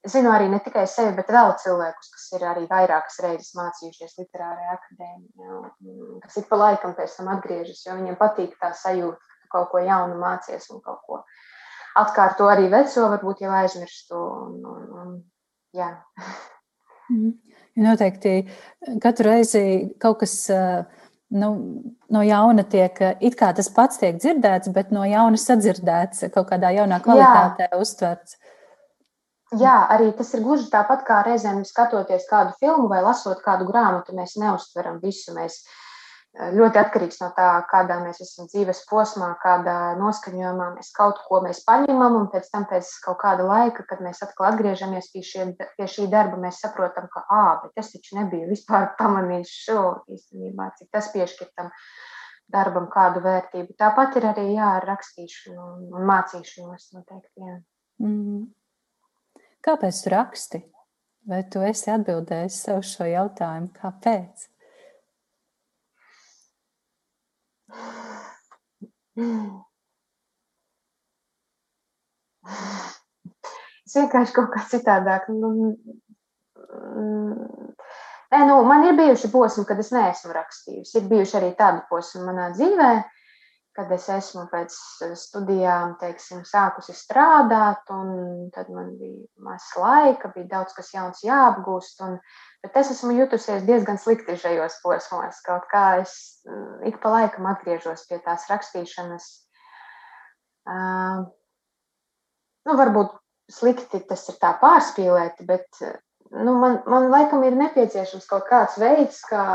zinu 0.10 0.32
arī 0.34 0.48
ne 0.50 0.60
tikai 0.66 0.88
sevi, 0.90 1.14
bet 1.18 1.30
vēl 1.34 1.54
cilvēkus, 1.62 2.10
kas 2.16 2.26
ir 2.38 2.46
arī 2.52 2.66
vairākas 2.70 3.20
reizes 3.26 3.54
mācījušies 3.58 4.18
literārajā 4.24 4.78
akadēmijā, 4.80 5.60
kas 6.26 6.40
ik 6.42 6.50
pa 6.50 6.62
laikam 6.64 6.98
pēc 6.98 7.20
tam 7.20 7.30
atgriežas, 7.36 7.84
jo 7.86 8.00
viņiem 8.00 8.18
patīk 8.20 8.58
tā 8.62 8.74
sajūta, 8.82 9.22
ka 9.22 9.44
tu 9.44 9.54
kaut 9.54 9.72
ko 9.74 9.84
jaunu 9.86 10.18
mācies 10.22 10.70
un 10.74 10.82
kaut 10.86 11.06
ko 11.06 11.22
atkārto 11.98 12.50
arī 12.50 12.68
veco, 12.74 13.08
varbūt 13.14 13.46
jau 13.46 13.56
aizmirstu. 13.62 14.18
Un, 14.18 14.60
un, 14.74 14.86
un, 15.02 15.18
jā. 15.78 15.94
Mm. 17.10 17.34
Noteikti 17.78 18.40
katru 19.04 19.30
reizi 19.30 19.62
kaut 20.02 20.24
kas 20.24 20.34
uh, 20.50 20.82
nu, 21.30 21.50
no 22.10 22.24
jauna 22.26 22.64
tiek, 22.68 23.00
it 23.22 23.38
kā 23.40 23.52
tas 23.56 23.70
pats 23.74 24.00
tiek 24.02 24.18
dzirdēts, 24.20 24.72
bet 24.76 24.94
no 24.96 25.06
jauna 25.08 25.40
sadzirdēts, 25.40 26.28
kaut 26.34 26.50
kādā 26.52 26.72
jaunā 26.78 27.02
kvalitātē 27.04 27.70
Jā. 27.70 27.80
uztverts. 27.82 28.38
Jā, 29.56 29.78
arī 29.94 30.10
tas 30.16 30.34
ir 30.36 30.42
gluži 30.44 30.68
tāpat 30.72 31.06
kā 31.08 31.22
reizēm 31.24 31.62
skatoties 31.64 32.26
kādu 32.28 32.52
filmu 32.60 32.90
vai 32.92 33.00
lasot 33.04 33.40
kādu 33.46 33.68
grāmatu. 33.70 34.16
Mēs 34.16 34.36
neustveram 34.42 34.98
visu. 35.00 35.32
Mēs 35.38 35.62
ļoti 36.38 36.80
atkarīgs 36.80 37.18
no 37.22 37.30
tā, 37.36 37.48
kādā 37.70 37.98
mēs 38.04 38.20
esam 38.22 38.46
dzīves 38.52 38.84
posmā, 38.90 39.32
kādā 39.42 39.96
noskaņojumā 39.98 40.68
mēs 40.76 40.92
kaut 40.96 41.22
ko 41.26 41.40
mēs 41.46 41.64
paņemam, 41.66 42.18
un 42.20 42.28
pēc 42.34 42.50
tam, 42.54 42.68
pēc 42.70 42.90
kaut 43.06 43.18
kāda 43.24 43.46
laika, 43.48 43.86
kad 43.90 44.04
mēs 44.06 44.22
atkal 44.26 44.52
atgriežamies 44.52 45.10
pie, 45.14 45.24
šie, 45.26 45.48
pie 45.58 45.88
šī 45.90 46.06
darba, 46.12 46.38
mēs 46.42 46.62
saprotam, 46.62 47.10
ka, 47.14 47.24
ah, 47.34 47.64
bet 47.64 47.82
es 47.82 47.90
taču 47.96 48.20
nebiju 48.20 48.52
vispār 48.52 48.92
pamanījis 49.00 49.56
šo 49.66 49.82
īstenībā, 50.14 50.70
cik 50.78 50.92
tas 50.94 51.10
piešķir 51.16 51.50
tam 51.58 51.72
darbam 52.54 52.86
kādu 52.94 53.24
vērtību. 53.26 53.74
Tāpat 53.80 54.20
ir 54.20 54.30
arī 54.30 54.46
jā, 54.54 54.76
ar 54.78 54.86
rakstīšanu 54.88 55.70
un, 55.90 56.04
mācīšanos 56.08 56.92
noteikti. 56.96 57.48
Jā. 57.50 57.58
Mm. 58.04 58.46
Kāpēc 59.66 60.04
tu 60.04 60.14
raksti? 60.14 60.62
Vai 61.28 61.42
tu 61.52 61.60
esi 61.66 61.90
atbildējis 61.92 62.62
sev 62.70 62.86
šo 62.88 63.10
jautājumu? 63.10 63.74
Kāpēc? 63.76 64.46
Es 73.88 73.96
vienkārši 73.96 74.36
kaut 74.36 74.50
kā 74.54 74.64
citādāk. 74.72 75.28
Nu, 75.32 75.52
mm, 76.56 77.68
nē, 78.34 78.40
nu, 78.50 78.58
man 78.68 78.86
ir 78.88 78.98
bijuši 79.00 79.32
posmi, 79.34 79.66
kad 79.68 79.80
es 79.84 79.92
neesmu 79.96 80.36
rakstījusi. 80.36 80.98
Ir 81.00 81.10
bijuši 81.12 81.38
arī 81.40 81.52
tādi 81.60 81.84
posmi 81.92 82.26
manā 82.28 82.50
dzīvē, 82.56 82.92
kad 83.78 83.92
es 83.94 84.08
esmu 84.10 84.48
pēc 84.50 84.74
studijām, 85.22 85.94
teiksim, 86.02 86.42
sākusi 86.50 86.96
strādāt, 86.98 87.86
un 87.94 88.48
tad 88.56 88.72
man 88.74 88.96
bija 88.98 89.28
maz 89.46 89.68
laika, 89.78 90.32
bija 90.34 90.48
daudz 90.56 90.74
kas 90.74 90.90
jauns 90.96 91.22
jāapgūst. 91.22 92.02
Un, 92.08 92.16
bet 92.66 92.80
es 92.82 92.90
esmu 92.96 93.14
jutusies 93.20 93.68
diezgan 93.68 94.00
slikti 94.02 94.34
šajos 94.42 94.80
posmos. 94.82 95.44
Kaut 95.46 95.68
kā 95.70 95.84
es 96.02 96.16
mm, 96.50 96.88
ik 96.90 96.98
pa 97.04 97.12
laikam 97.14 97.46
atgriežos 97.52 98.08
pie 98.10 98.18
tās 98.26 98.48
rakstīšanas. 98.50 99.28
Uh, 100.68 101.28
nu, 102.66 102.78
varbūt 102.82 103.14
slikti 103.54 104.02
tas 104.10 104.26
ir 104.34 104.40
tā 104.42 104.56
pārspīlēti, 104.58 105.46
bet 105.48 105.84
nu, 106.34 106.58
man, 106.58 106.82
man 106.90 107.12
laikam 107.14 107.46
ir 107.46 107.54
nepieciešams 107.62 108.26
kaut 108.26 108.50
kāds 108.50 108.82
veids, 108.82 109.22
kā 109.30 109.46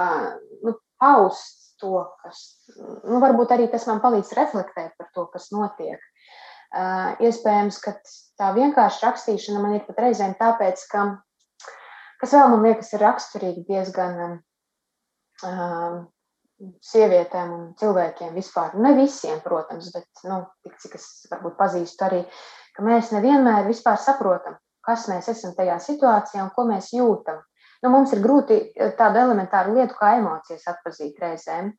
nu, 0.62 0.78
paust 1.02 1.61
to, 1.82 2.06
kas, 2.22 2.40
nu, 2.78 3.18
varbūt 3.22 3.52
arī 3.54 3.68
tas 3.72 3.84
man 3.90 4.00
palīdz 4.04 4.32
reflektēt 4.38 4.94
par 4.98 5.10
to, 5.16 5.26
kas 5.34 5.50
notiek. 5.54 6.00
Uh, 6.72 7.12
iespējams, 7.20 7.82
ka 7.84 7.92
tā 8.40 8.48
vienkārši 8.56 9.04
rakstīšana 9.04 9.60
man 9.60 9.76
ir 9.76 9.84
pat 9.84 10.00
reizēm 10.06 10.32
tāpēc, 10.38 10.86
ka, 10.88 11.04
kas 12.22 12.32
vēl 12.32 12.48
man 12.54 12.64
liekas 12.64 12.94
ir 12.96 13.04
raksturīgi 13.04 13.66
diezgan 13.68 14.22
uh, 14.38 16.00
sievietēm 16.92 17.52
un 17.52 17.62
cilvēkiem 17.78 18.34
vispār. 18.36 18.76
Ne 18.80 18.94
visiem, 18.96 19.40
protams, 19.44 19.90
bet, 19.94 20.08
nu, 20.28 20.42
tik 20.64 20.78
cik 20.82 20.96
es 20.98 21.08
varbūt 21.30 21.58
pazīstu 21.58 22.06
arī, 22.06 22.22
ka 22.76 22.84
mēs 22.86 23.12
nevienmēr 23.14 23.66
vispār 23.68 23.98
saprotam, 24.00 24.56
kas 24.86 25.08
mēs 25.10 25.28
esam 25.32 25.56
tajā 25.58 25.78
situācijā 25.82 26.44
un 26.46 26.52
ko 26.56 26.66
mēs 26.70 26.92
jūtam. 26.96 27.42
Nu, 27.82 27.90
mums 27.90 28.12
ir 28.14 28.22
grūti 28.24 28.58
eh, 28.58 28.92
tādu 28.98 29.22
elementāru 29.22 29.76
lietu 29.76 29.96
kā 29.98 30.16
emocijas 30.18 30.68
atpazīt 30.70 31.18
reizēm. 31.22 31.72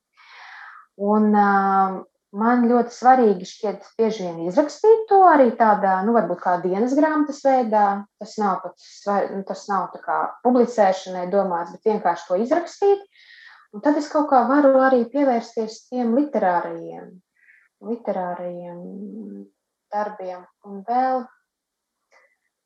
Un, 1.04 1.30
uh, 1.34 2.02
man 2.38 2.66
ļoti 2.70 2.94
svarīgi 2.94 3.48
šķiet 3.50 3.88
bieži 3.98 4.28
vien 4.28 4.44
izrakstīt 4.46 5.08
to 5.10 5.24
arī 5.26 5.48
tādā, 5.58 5.96
nu, 6.06 6.14
varbūt 6.18 6.42
kā 6.44 6.58
dienas 6.62 6.94
grāmatas 6.98 7.42
veidā. 7.46 7.88
Tas 8.22 8.38
nav 8.42 8.62
pat 8.66 8.88
nu, 9.34 9.42
tas 9.48 9.66
nav 9.72 9.90
tā 9.96 10.02
kā 10.04 10.20
publicēšanai 10.46 11.28
domāts, 11.34 11.74
bet 11.74 11.94
vienkārši 11.94 12.30
to 12.30 12.40
izrakstīt. 12.46 13.06
Un 13.74 13.82
tad 13.82 13.98
es 13.98 14.10
kaut 14.12 14.30
kā 14.30 14.44
varu 14.50 14.76
arī 14.86 15.02
pievērsties 15.10 15.88
tiem 15.90 16.14
literārajiem 16.18 17.14
literārajiem 17.84 18.80
darbiem. 19.94 20.44
Un 20.68 20.84
vēl 20.88 21.24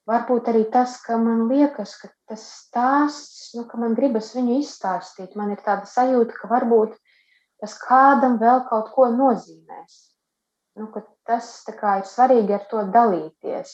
varbūt 0.07 0.47
arī 0.51 0.63
tas, 0.71 0.95
ka 1.03 1.17
man 1.19 1.47
liekas, 1.51 1.97
ka 2.01 2.09
tas 2.29 2.45
stāsts, 2.61 3.51
nu, 3.57 3.65
ka 3.67 3.79
man 3.81 3.95
gribas 3.97 4.31
viņu 4.35 4.61
izstāstīt. 4.61 5.35
Man 5.39 5.51
ir 5.53 5.61
tāda 5.65 5.87
sajūta, 5.89 6.37
ka 6.39 6.49
varbūt 6.51 6.95
tas 7.61 7.75
kādam 7.81 8.37
vēl 8.41 8.63
kaut 8.69 8.91
ko 8.95 9.09
nozīmēs. 9.11 9.99
Nu, 10.77 10.89
tas 11.27 11.51
kā, 11.67 11.99
ir 12.01 12.07
svarīgi 12.07 12.53
ar 12.55 12.65
to 12.71 12.83
dalīties. 12.93 13.73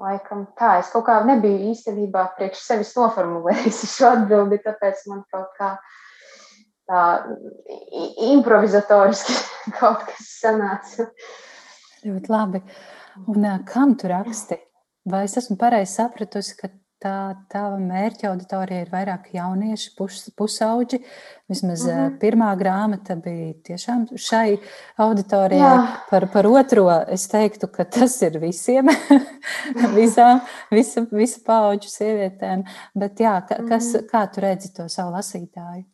Laikam 0.00 0.44
tā, 0.58 0.76
es 0.82 0.90
kaut 0.92 1.06
kā 1.06 1.16
nebiju 1.24 1.70
īstenībā 1.72 2.26
priekš 2.36 2.60
sevis 2.66 2.92
noformulējusi 2.98 3.88
šo 3.94 4.10
atbildi, 4.12 4.60
tāpēc 4.64 5.06
man 5.08 5.24
kaut 5.32 5.56
kā 5.56 5.70
tā 6.86 7.02
improvizatoriski 8.28 9.38
kaut 9.80 10.04
kas 10.10 10.30
sanāca. 10.42 11.08
Ļoti 12.06 12.32
labi. 12.32 12.62
Un 13.32 13.48
kam 13.66 13.96
tu 13.98 14.12
raksti? 14.12 14.60
Vai 15.06 15.24
es 15.28 15.36
esmu 15.38 15.54
pareizi 15.60 15.92
sapratusi, 16.00 16.56
ka 16.58 16.68
tā 17.02 17.16
tava 17.52 17.76
mērķa 17.78 18.30
auditorija 18.30 18.82
ir 18.82 18.88
vairāk 18.90 19.28
jaunieši, 19.36 19.92
pus, 19.98 20.22
pusauģi? 20.38 20.98
Vismaz 21.52 21.84
uh 21.86 21.92
-huh. 21.92 22.16
pirmā 22.18 22.48
grāmata 22.58 23.14
bija 23.14 23.52
tiešām 23.68 24.06
šai 24.16 24.58
auditorijai. 24.98 25.60
Jā. 25.60 25.86
Par, 26.10 26.26
par 26.32 26.46
otro 26.46 26.88
es 27.08 27.28
teiktu, 27.28 27.68
ka 27.68 27.84
tas 27.84 28.22
ir 28.22 28.38
visiem, 28.38 28.88
visām, 30.00 30.40
visa, 30.70 31.06
visa 31.12 31.40
paudžu 31.46 31.88
sievietēm. 31.88 32.64
Bet 32.94 33.20
jā, 33.20 33.40
kas, 33.68 33.94
uh 33.94 34.00
-huh. 34.00 34.08
kā 34.10 34.26
tu 34.34 34.40
redzi 34.40 34.72
to 34.74 34.88
savu 34.88 35.12
lasītāju? 35.12 35.84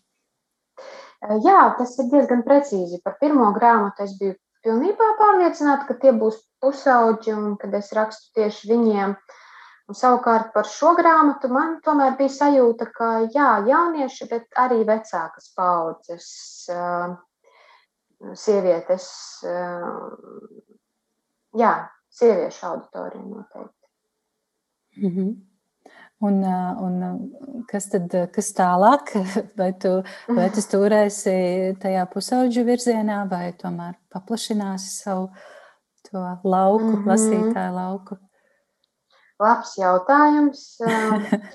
Jā, 1.23 1.75
tas 1.79 1.99
ir 1.99 2.09
diezgan 2.11 2.43
precīzi. 2.43 3.03
Par 3.05 3.17
pirmo 3.21 3.53
grāmatu 3.53 4.03
es 4.03 4.19
biju 4.19 4.35
pilnībā 4.65 5.07
pārliecināta, 5.21 5.87
ka 5.87 5.95
tie 5.95 6.13
būs 6.13 6.41
pusauģi 6.63 7.35
un 7.35 7.55
kad 7.61 7.75
es 7.75 7.93
rakstu 7.97 8.33
tieši 8.39 8.71
viņiem. 8.73 9.15
Un 9.91 9.99
savukārt 9.99 10.53
par 10.55 10.69
šo 10.71 10.95
grāmatu 10.97 11.51
man 11.53 11.81
tomēr 11.85 12.15
bija 12.17 12.33
sajūta, 12.33 12.87
ka 12.95 13.09
jā, 13.35 13.49
jaunieši, 13.67 14.29
bet 14.31 14.61
arī 14.63 14.85
vecākas 14.89 15.51
paudzes 15.59 16.29
sievietes, 18.39 19.07
jā, 21.59 21.73
sieviešu 22.15 22.67
auditorija 22.71 23.25
noteikti. 23.27 23.89
Mm 25.03 25.11
-hmm. 25.17 25.33
Un, 26.23 26.45
un 26.87 27.65
kas 27.67 27.89
tad 27.91 28.13
kas 28.35 28.53
tālāk? 28.55 29.11
Vai 29.59 29.73
tu, 29.73 30.03
vai 30.29 30.51
tu 30.55 30.61
turēsi 30.61 31.75
tajā 31.83 32.07
pusauģu 32.13 32.63
virzienā, 32.65 33.29
vai 33.31 33.53
tomēr 33.59 33.95
paplašināsi 34.15 35.03
savu 35.03 35.31
to 36.13 36.23
lauku, 36.45 36.85
mm 36.85 36.95
-hmm. 36.95 37.09
lasītāju 37.11 37.75
lauku? 37.75 38.19
Labs 39.41 39.77
jautājums. 39.79 40.79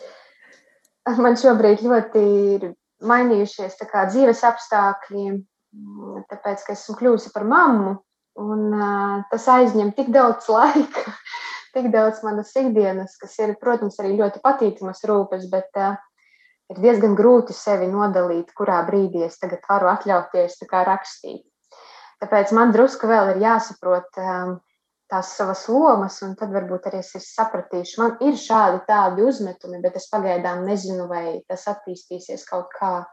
Man 1.23 1.37
šobrīd 1.39 1.81
ļoti 1.87 2.23
ir 2.55 2.73
mainījušies 3.01 3.77
dzīves 4.09 4.43
apstākļi, 4.43 5.45
tāpēc, 6.29 6.65
ka 6.65 6.73
esmu 6.73 6.95
kļuvusi 6.99 7.31
par 7.33 7.43
mammu, 7.43 7.95
un 8.35 8.73
tas 9.31 9.47
aizņem 9.47 9.93
tik 9.95 10.09
daudz 10.11 10.49
laika 10.57 11.13
tik 11.77 11.91
daudz 11.93 12.23
manas 12.25 12.55
ikdienas, 12.57 13.17
kas 13.21 13.37
ir, 13.43 13.55
protams, 13.61 13.99
arī 14.01 14.15
ļoti 14.17 14.41
patīkamas 14.43 15.03
rūpes, 15.09 15.45
bet 15.51 15.77
uh, 15.77 15.97
ir 16.73 16.81
diezgan 16.83 17.15
grūti 17.17 17.55
sevi 17.55 17.89
nodalīt, 17.91 18.53
kurā 18.57 18.81
brīdī 18.87 19.25
es 19.27 19.37
tagad 19.41 19.65
varu 19.69 19.91
atļauties 19.93 20.57
rakstīt. 20.71 21.45
Tāpēc 22.21 22.53
man 22.57 22.71
drusku 22.73 23.09
vēl 23.09 23.35
ir 23.35 23.43
jāsaprot 23.43 24.17
um, 24.21 24.55
tās 25.11 25.35
savas 25.37 25.67
lomas, 25.69 26.17
un 26.25 26.33
tad 26.39 26.51
varbūt 26.55 26.89
arī 26.89 27.03
es 27.03 27.13
sapratīšu, 27.31 27.99
man 28.01 28.17
ir 28.25 28.39
šādi 28.39 28.81
tādi 28.87 29.23
uzmetumi, 29.27 29.81
bet 29.83 29.99
es 29.99 30.09
pagaidām 30.11 30.65
nezinu, 30.67 31.05
vai 31.11 31.39
tas 31.47 31.67
attīstīsies 31.71 32.43
kaut 32.49 32.73
kā 32.73 33.05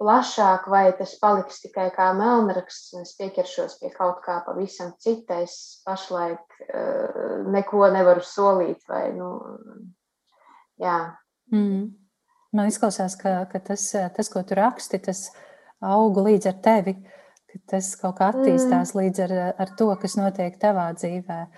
plašāk, 0.00 0.68
vai 0.68 0.90
tas 0.96 1.14
paliks 1.20 1.62
tikai 1.64 1.88
kā 1.94 2.10
melnraksts, 2.16 2.92
un 2.96 3.04
es 3.06 3.14
pieķeršos 3.18 3.78
pie 3.80 3.90
kaut 3.94 4.20
kā 4.24 4.38
pavisam 4.46 4.92
cita. 5.00 5.40
Es 5.44 5.82
pašlaik 5.86 6.58
uh, 6.68 7.44
neko 7.52 7.88
nevaru 7.92 8.24
solīt, 8.24 8.82
vai, 8.88 9.08
nu, 9.16 9.30
jā. 10.80 10.98
Mm. 11.52 11.88
Man 12.56 12.70
izklausās, 12.70 13.16
ka, 13.20 13.42
ka 13.50 13.60
tas, 13.60 13.90
tas, 14.16 14.30
ko 14.32 14.40
tu 14.46 14.56
raksti, 14.56 15.00
tas 15.02 15.26
auga 15.84 16.24
līdz 16.28 16.48
ar 16.48 16.60
tevi, 16.64 16.94
ka 17.56 17.76
tas 17.76 17.88
kaut 18.00 18.18
kā 18.18 18.30
attīstās 18.32 18.92
mm. 18.92 19.00
līdz 19.00 19.22
ar, 19.26 19.34
ar 19.64 19.72
to, 19.78 19.88
kas 20.00 20.16
notiek 20.18 20.58
tavā 20.60 20.90
dzīvēm. 20.96 21.48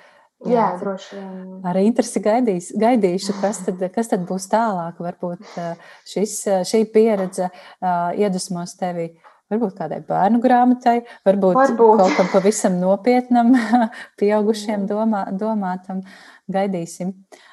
Jā, 0.46 0.52
Jā 0.54 0.66
droši 0.78 1.16
vien. 1.16 1.46
Ar 1.66 1.78
interesi 1.82 2.22
gaidīs, 2.22 2.68
gaidīšu, 2.78 3.34
kas 3.40 3.58
tad, 3.66 3.82
kas 3.94 4.12
tad 4.12 4.22
būs 4.28 4.46
tālāk. 4.52 5.00
Varbūt 5.02 5.56
šis, 6.06 6.36
šī 6.68 6.84
pieredze 6.94 7.50
iedvesmos 7.82 8.76
tevi. 8.78 9.10
Varbūt 9.48 9.78
kādai 9.78 10.02
bērnu 10.04 10.42
grāmatai, 10.44 10.98
varbūt, 11.24 11.56
varbūt. 11.56 12.00
kaut 12.02 12.16
kam 12.18 12.26
pavisam 12.34 12.74
nopietnam, 12.82 13.54
pieaugušiem 14.20 14.84
domā, 14.90 15.22
domātam. 15.40 16.02
Gaidīsim. 16.52 17.14
Uh, 17.16 17.47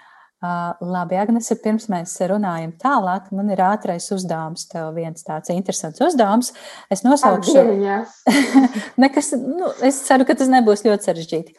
labi, 0.81 1.17
Agnese, 1.19 1.57
pirms 1.61 1.87
mēs 1.91 2.13
runājam 2.29 2.73
tālāk, 2.81 3.29
man 3.35 3.51
ir 3.53 3.61
ātrais 3.63 4.07
uzdevums. 4.15 4.67
Tev 4.71 4.91
viens 4.97 5.25
tāds 5.25 5.51
interesants 5.53 6.01
uzdevums. 6.03 6.51
Es 6.93 7.05
nosaukšu. 7.05 7.55
Nekas, 9.03 9.31
nu, 9.39 9.71
es 9.85 10.01
ceru, 10.07 10.27
ka 10.27 10.37
tas 10.37 10.51
nebūs 10.51 10.85
ļoti 10.87 11.09
sarežģīti. 11.09 11.55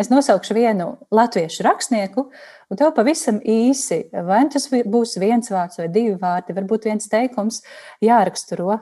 Es 0.00 0.08
nosaukšu 0.08 0.56
vienu 0.56 0.94
latviešu 1.12 1.64
rakstnieku, 1.66 2.26
un 2.70 2.80
tev 2.80 2.94
pavisam 2.96 3.40
īsi, 3.44 4.06
vai 4.12 4.44
nu 4.46 4.54
tas 4.54 4.68
būs 4.70 5.18
viens 5.20 5.52
vārds 5.52 5.80
vai 5.82 5.90
divi 5.92 6.14
vārdi, 6.20 6.56
varbūt 6.56 6.88
viens 6.88 7.10
teikums 7.12 7.60
jāraksturo, 8.04 8.78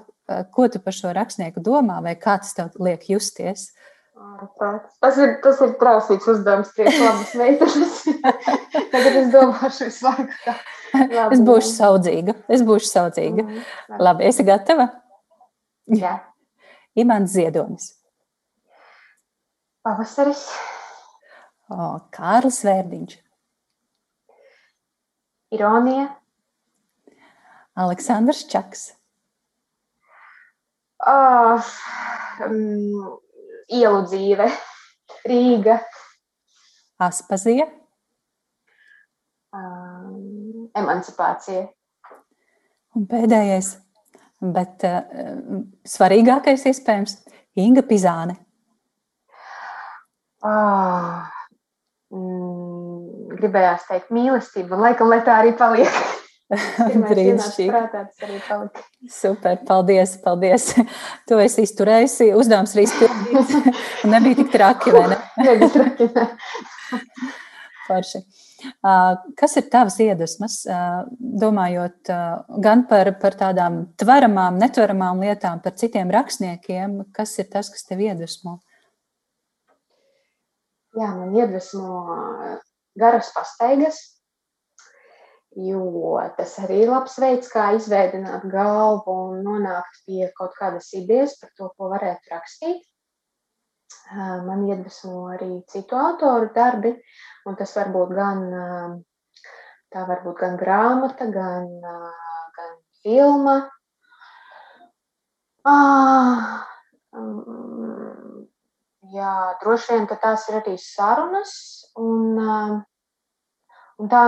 ko 0.55 0.69
tu 0.69 0.81
par 0.85 0.95
šo 0.95 1.11
rakstnieku 1.17 1.63
domā, 1.65 1.99
vai 2.05 2.15
kā 2.21 2.37
tas 2.43 2.55
tev 2.55 2.77
liek 2.83 3.09
justies. 3.11 3.73
Tas 4.99 5.19
ir, 5.23 5.37
tas 5.43 5.61
ir 5.63 5.75
trausīgs 5.79 6.27
uzdevums, 6.33 6.71
priekš 6.75 6.97
labas 7.03 7.35
meitenes. 7.39 8.01
Tagad 8.93 9.19
es 9.21 9.29
domāšu 9.35 9.87
visu 9.87 10.07
laiku. 10.07 10.55
Labi. 10.95 11.37
Es 11.37 11.43
būšu 11.45 11.71
saudzīga. 11.75 12.35
Es 12.51 12.65
būšu 12.67 12.89
saudzīga. 12.91 13.45
Mm, 13.45 13.61
labi. 13.93 14.03
labi, 14.07 14.27
esi 14.31 14.47
gatava? 14.47 14.89
Jā. 15.95 16.17
Imants 17.03 17.37
Ziedonis. 17.37 17.93
Pavasaris. 19.87 20.43
O, 21.71 21.99
Kārlis 22.15 22.63
Vērdiņš. 22.67 23.19
Ironija. 25.55 26.09
Aleksandrs 27.79 28.43
Čaks. 28.51 28.89
Oh, 31.07 31.63
um, 32.43 33.21
ielu 33.73 34.03
dzīve. 34.07 34.49
Rīga. 35.29 35.79
Aspazija. 37.03 37.69
Um, 39.55 40.69
emancipācija. 40.77 41.69
Un 42.99 43.07
pēdējais, 43.09 43.71
bet 44.55 44.85
uh, 44.89 45.63
svarīgākais 45.89 46.67
iespējams, 46.69 47.17
Inga 47.59 47.83
Pizāne. 47.87 48.37
Oh, 50.47 51.25
mm, 52.15 53.35
gribējās 53.41 53.89
teikt 53.89 54.13
mīlestību, 54.15 54.79
laikam, 54.79 55.11
lai 55.11 55.23
tā 55.27 55.41
arī 55.43 55.57
paliek. 55.59 56.18
Brīnišķīgi. 57.11 57.83
Super, 59.13 59.59
paldies, 59.69 60.17
paldies. 60.25 60.71
Tu 61.29 61.41
esi 61.45 61.67
izturējusi, 61.69 62.31
uzdevums 62.39 62.75
arī 62.77 62.87
izpildīts. 62.89 63.57
Un 64.07 64.15
nebija 64.17 64.41
tik 64.43 64.53
traki, 64.55 64.95
vai 64.97 65.07
ne? 65.13 65.21
Nebija 65.43 65.71
traki, 65.77 66.11
ne. 66.15 66.29
Forši. 67.89 68.23
Kas 69.39 69.55
ir 69.61 69.69
tavas 69.73 69.97
iedvesmas, 70.03 70.61
domājot 71.43 72.11
gan 72.65 72.83
par, 72.91 73.13
par 73.23 73.37
tādām 73.39 73.85
tveramām, 74.01 74.59
netveramām 74.61 75.23
lietām, 75.25 75.63
par 75.65 75.77
citiem 75.79 76.11
rakstniekiem? 76.13 77.05
Kas 77.17 77.37
ir 77.39 77.49
tas, 77.53 77.71
kas 77.73 77.87
tev 77.89 78.03
iedvesmo? 78.05 78.59
jā, 80.99 81.09
man 81.15 81.35
iedvesmo 81.37 82.17
garas 82.99 83.31
pastaigas, 83.35 84.01
jo 85.59 86.19
tas 86.37 86.53
arī 86.63 86.83
ir 86.85 86.93
labs 86.93 87.17
veids, 87.19 87.51
kā 87.51 87.73
izveidot 87.75 88.45
galvu 88.53 89.15
un 89.31 89.41
nonākt 89.47 90.05
pie 90.07 90.29
kaut 90.39 90.55
kādas 90.59 90.93
idejas 90.95 91.35
par 91.41 91.51
to, 91.57 91.71
ko 91.77 91.91
varētu 91.95 92.35
rakstīt. 92.35 92.85
Man 94.47 94.67
iedvesmo 94.69 95.27
arī 95.35 95.51
citu 95.73 95.97
autoru 95.99 96.51
darbi, 96.55 96.95
un 97.49 97.57
tas 97.57 97.75
var 97.77 97.91
būt 97.93 98.15
gan, 98.17 98.45
tā 99.93 100.05
var 100.09 100.23
būt 100.25 100.39
gan 100.45 100.57
grāmata, 100.61 101.29
gan, 101.33 101.69
gan 102.57 102.73
filma. 103.03 103.59
Ah, 105.69 106.65
jā, 109.13 109.35
droši 109.63 109.95
vien, 109.95 110.09
tās 110.23 110.49
ir 110.49 110.61
arī 110.63 110.79
sarunas. 110.81 111.55
Un, 111.99 112.41
un 113.99 114.13
tā 114.13 114.23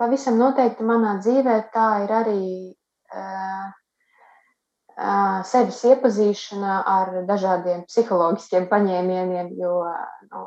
pavisam 0.00 0.38
noteikti 0.40 0.86
manā 0.86 1.18
dzīvē 1.22 1.56
tā 1.74 1.86
ir 2.04 2.12
arī 2.14 2.42
uh, 3.14 3.66
uh, 4.96 5.38
sevis 5.48 5.80
iepazīšana 5.90 6.80
ar 6.94 7.14
dažādiem 7.28 7.84
psiholoģiskiem 7.88 8.68
paņēmieniem, 8.70 9.52
jo 9.60 9.76
nu, 10.30 10.46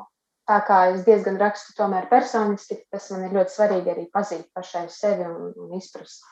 tā 0.50 0.60
kā 0.68 0.82
es 0.94 1.06
diezgan 1.08 1.40
rakstu 1.42 1.76
tomēr 1.78 2.10
personiski, 2.12 2.82
tas 2.92 3.10
man 3.14 3.28
ir 3.28 3.38
ļoti 3.40 3.56
svarīgi 3.56 3.94
arī 3.94 4.10
pazīt 4.14 4.48
pašai 4.56 4.88
sevi 4.94 5.28
un, 5.28 5.54
un 5.56 5.80
izprast, 5.80 6.26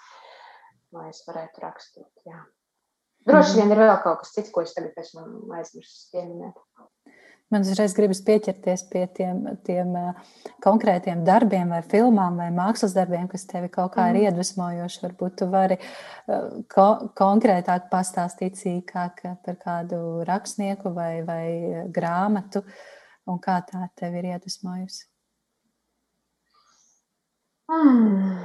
lai 0.95 1.09
es 1.11 1.24
varētu 1.28 1.63
rakstīt. 1.63 2.11
Jā. 2.28 2.43
Droši 3.26 3.55
mhm. 3.55 3.61
vien 3.61 3.74
ir 3.74 3.84
vēl 3.84 3.97
kaut 4.03 4.22
kas 4.22 4.36
cits, 4.36 4.53
ko 4.53 4.63
es 4.66 4.76
tagad 4.76 4.97
esmu 5.01 5.26
aizmirsis 5.57 6.11
pieminēt. 6.13 6.59
Man 7.56 7.64
uzreiz 7.64 7.93
gribas 7.95 8.20
pieķerties 8.28 8.82
pie 8.91 9.06
tiem, 9.16 9.38
tiem 9.64 9.93
konkrētiem 10.64 11.22
darbiem, 11.24 11.70
vai 11.72 11.80
filmām, 11.88 12.36
vai 12.41 12.49
mākslas 12.51 12.91
darbiem, 12.97 13.30
kas 13.32 13.47
tevi 13.47 13.70
kaut 13.72 13.93
kā 13.93 14.10
ir 14.10 14.18
mhm. 14.18 14.26
iedvesmojoši. 14.28 14.99
Varbūt 15.06 15.38
tu 15.39 15.47
vari 15.53 15.78
ko 16.74 16.88
konkrētāk 17.16 17.88
pastāstīt 17.93 18.60
sīkāk 18.60 19.24
par 19.45 19.60
kādu 19.62 20.01
rakstnieku 20.28 20.91
vai, 20.97 21.22
vai 21.24 21.45
grāmatu, 21.95 22.66
un 23.32 23.39
kā 23.39 23.62
tā 23.72 23.88
tevi 23.95 24.20
ir 24.20 24.34
iedvesmojusi. 24.34 25.06
Mm. 27.72 28.38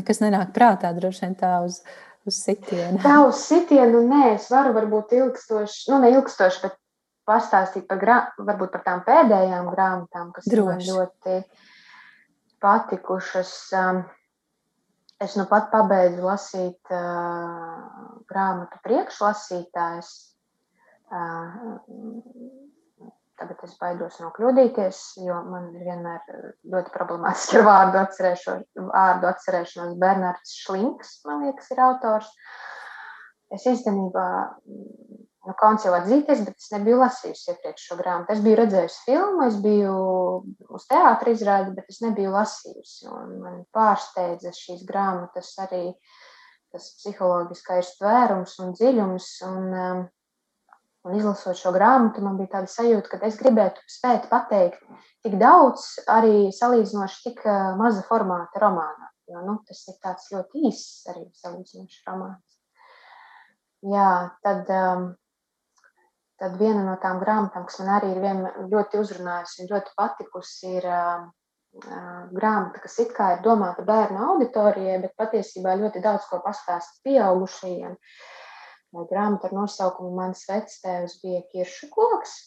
Nekas 0.00 0.24
nenāk 0.24 0.56
prātā, 0.56 0.96
droši 0.96 1.26
vien 1.26 1.38
tā 1.44 1.58
uz, 1.68 1.82
uz 2.24 2.40
sitienu. 2.40 3.04
Tā 3.04 3.20
uz 3.28 3.44
sitienu, 3.44 4.00
nē, 4.08 4.34
es 4.38 4.48
varu 4.48 4.72
varbūt 4.80 5.12
ilgstoši, 5.20 5.90
nu 5.92 6.00
ne 6.00 6.16
ilgstoši, 6.16 6.64
bet 6.64 6.80
pastāstīt 7.28 7.88
par, 7.88 8.00
grā, 8.02 8.18
varbūt 8.40 8.72
par 8.74 8.84
tām 8.86 9.02
pēdējām 9.06 9.68
grāmatām, 9.72 10.30
kas 10.36 10.48
Droši. 10.48 10.68
man 10.68 10.84
ļoti 10.86 11.40
patikušas. 12.64 13.52
Um, 13.78 14.02
es 15.22 15.36
nu 15.38 15.44
pat 15.50 15.68
pabeidzu 15.74 16.24
lasīt 16.24 16.94
uh, 16.94 17.76
grāmatu 18.30 18.80
priekšlasītājs. 18.86 20.14
Uh, 21.08 21.78
tagad 23.38 23.60
es 23.64 23.76
baidos 23.78 24.18
nokļūdīties, 24.22 25.02
jo 25.22 25.36
man 25.46 25.70
ir 25.76 25.86
vienmēr 25.86 26.38
ļoti 26.72 26.92
problemātiski 26.94 27.60
ar 27.60 27.66
vārdu, 27.68 28.00
vārdu 28.88 29.30
atcerēšanos. 29.30 29.94
Bernards 30.00 30.56
Šlinks, 30.64 31.20
man 31.28 31.46
liekas, 31.46 31.70
ir 31.74 31.84
autors. 31.86 32.32
Es 33.54 33.64
īstenībā 33.70 34.26
nu, 35.48 35.54
kauns 35.56 35.86
jau 35.86 35.94
atzīties, 35.96 36.42
bet 36.44 36.60
es 36.60 36.68
nebiju 36.74 36.98
lasījusi 37.00 37.52
iepriekš 37.54 37.86
šo 37.88 37.96
grāmatu. 38.00 38.34
Es 38.34 38.42
biju 38.44 38.58
redzējusi 38.60 39.04
filmu, 39.06 39.46
es 39.46 39.56
biju 39.64 39.94
uz 40.76 40.84
teātra 40.90 41.32
izrādi, 41.32 41.72
bet 41.78 41.88
es 41.88 42.02
nebiju 42.04 42.34
lasījusi. 42.34 43.08
Man 43.40 43.62
pārsteidza 43.74 44.52
šīs 44.56 44.84
grāmatas 44.88 45.54
arī 45.64 45.86
tas 46.68 46.90
psiholoģiskais 47.00 47.94
tvērums 47.96 48.58
un 48.60 48.74
dziļums. 48.76 49.28
Un, 49.48 49.68
um, 49.72 50.06
un 51.08 51.14
izlasot 51.16 51.56
šo 51.56 51.72
grāmatu, 51.72 52.20
man 52.24 52.36
bija 52.36 52.58
tāda 52.58 52.68
sajūta, 52.68 53.14
ka 53.14 53.20
es 53.28 53.38
gribētu 53.40 53.80
spēt 53.88 54.26
pateikt 54.28 54.82
tik 55.24 55.38
daudz, 55.40 55.86
arī 56.12 56.50
salīdzinoši 56.52 57.22
tik 57.24 57.40
uh, 57.46 57.72
maza 57.80 58.04
formāta 58.08 58.60
romānā. 58.60 59.08
Jo 59.28 59.40
nu, 59.44 59.58
tas 59.68 59.80
ir 59.88 59.96
tāds 60.04 60.28
ļoti 60.32 60.68
īss 60.68 61.08
arī 61.12 61.24
salīdzinoši 61.40 62.04
romāns. 62.08 62.44
Jā, 63.88 64.10
tad 64.42 64.70
um, 64.74 65.08
Tad 66.38 66.54
viena 66.60 66.84
no 66.86 66.94
tām 67.02 67.18
grāmatām, 67.22 67.64
kas 67.66 67.80
man 67.82 67.88
arī 67.96 68.12
ir 68.14 68.68
ļoti 68.70 69.00
uzrunājusi 69.00 69.64
un 69.64 69.70
ļoti 69.72 69.94
patikusi, 69.98 70.74
ir 70.78 70.86
uh, 70.86 71.24
grāmata, 72.34 72.82
kas 72.82 72.98
it 73.02 73.14
kā 73.16 73.32
ir 73.34 73.42
domāta 73.44 73.82
bērnu 73.86 74.22
auditorijai, 74.32 75.00
bet 75.02 75.16
patiesībā 75.18 75.74
ļoti 75.80 76.02
daudz 76.04 76.28
ko 76.30 76.38
pastāsta 76.44 77.02
pieaugušajiem. 77.08 77.96
Grāmata 79.10 79.50
ar 79.50 79.56
nosaukumu 79.58 80.14
Mans 80.16 80.46
vectēvs 80.48 81.18
bija 81.24 81.42
Kiršu 81.50 81.90
koks 81.92 82.38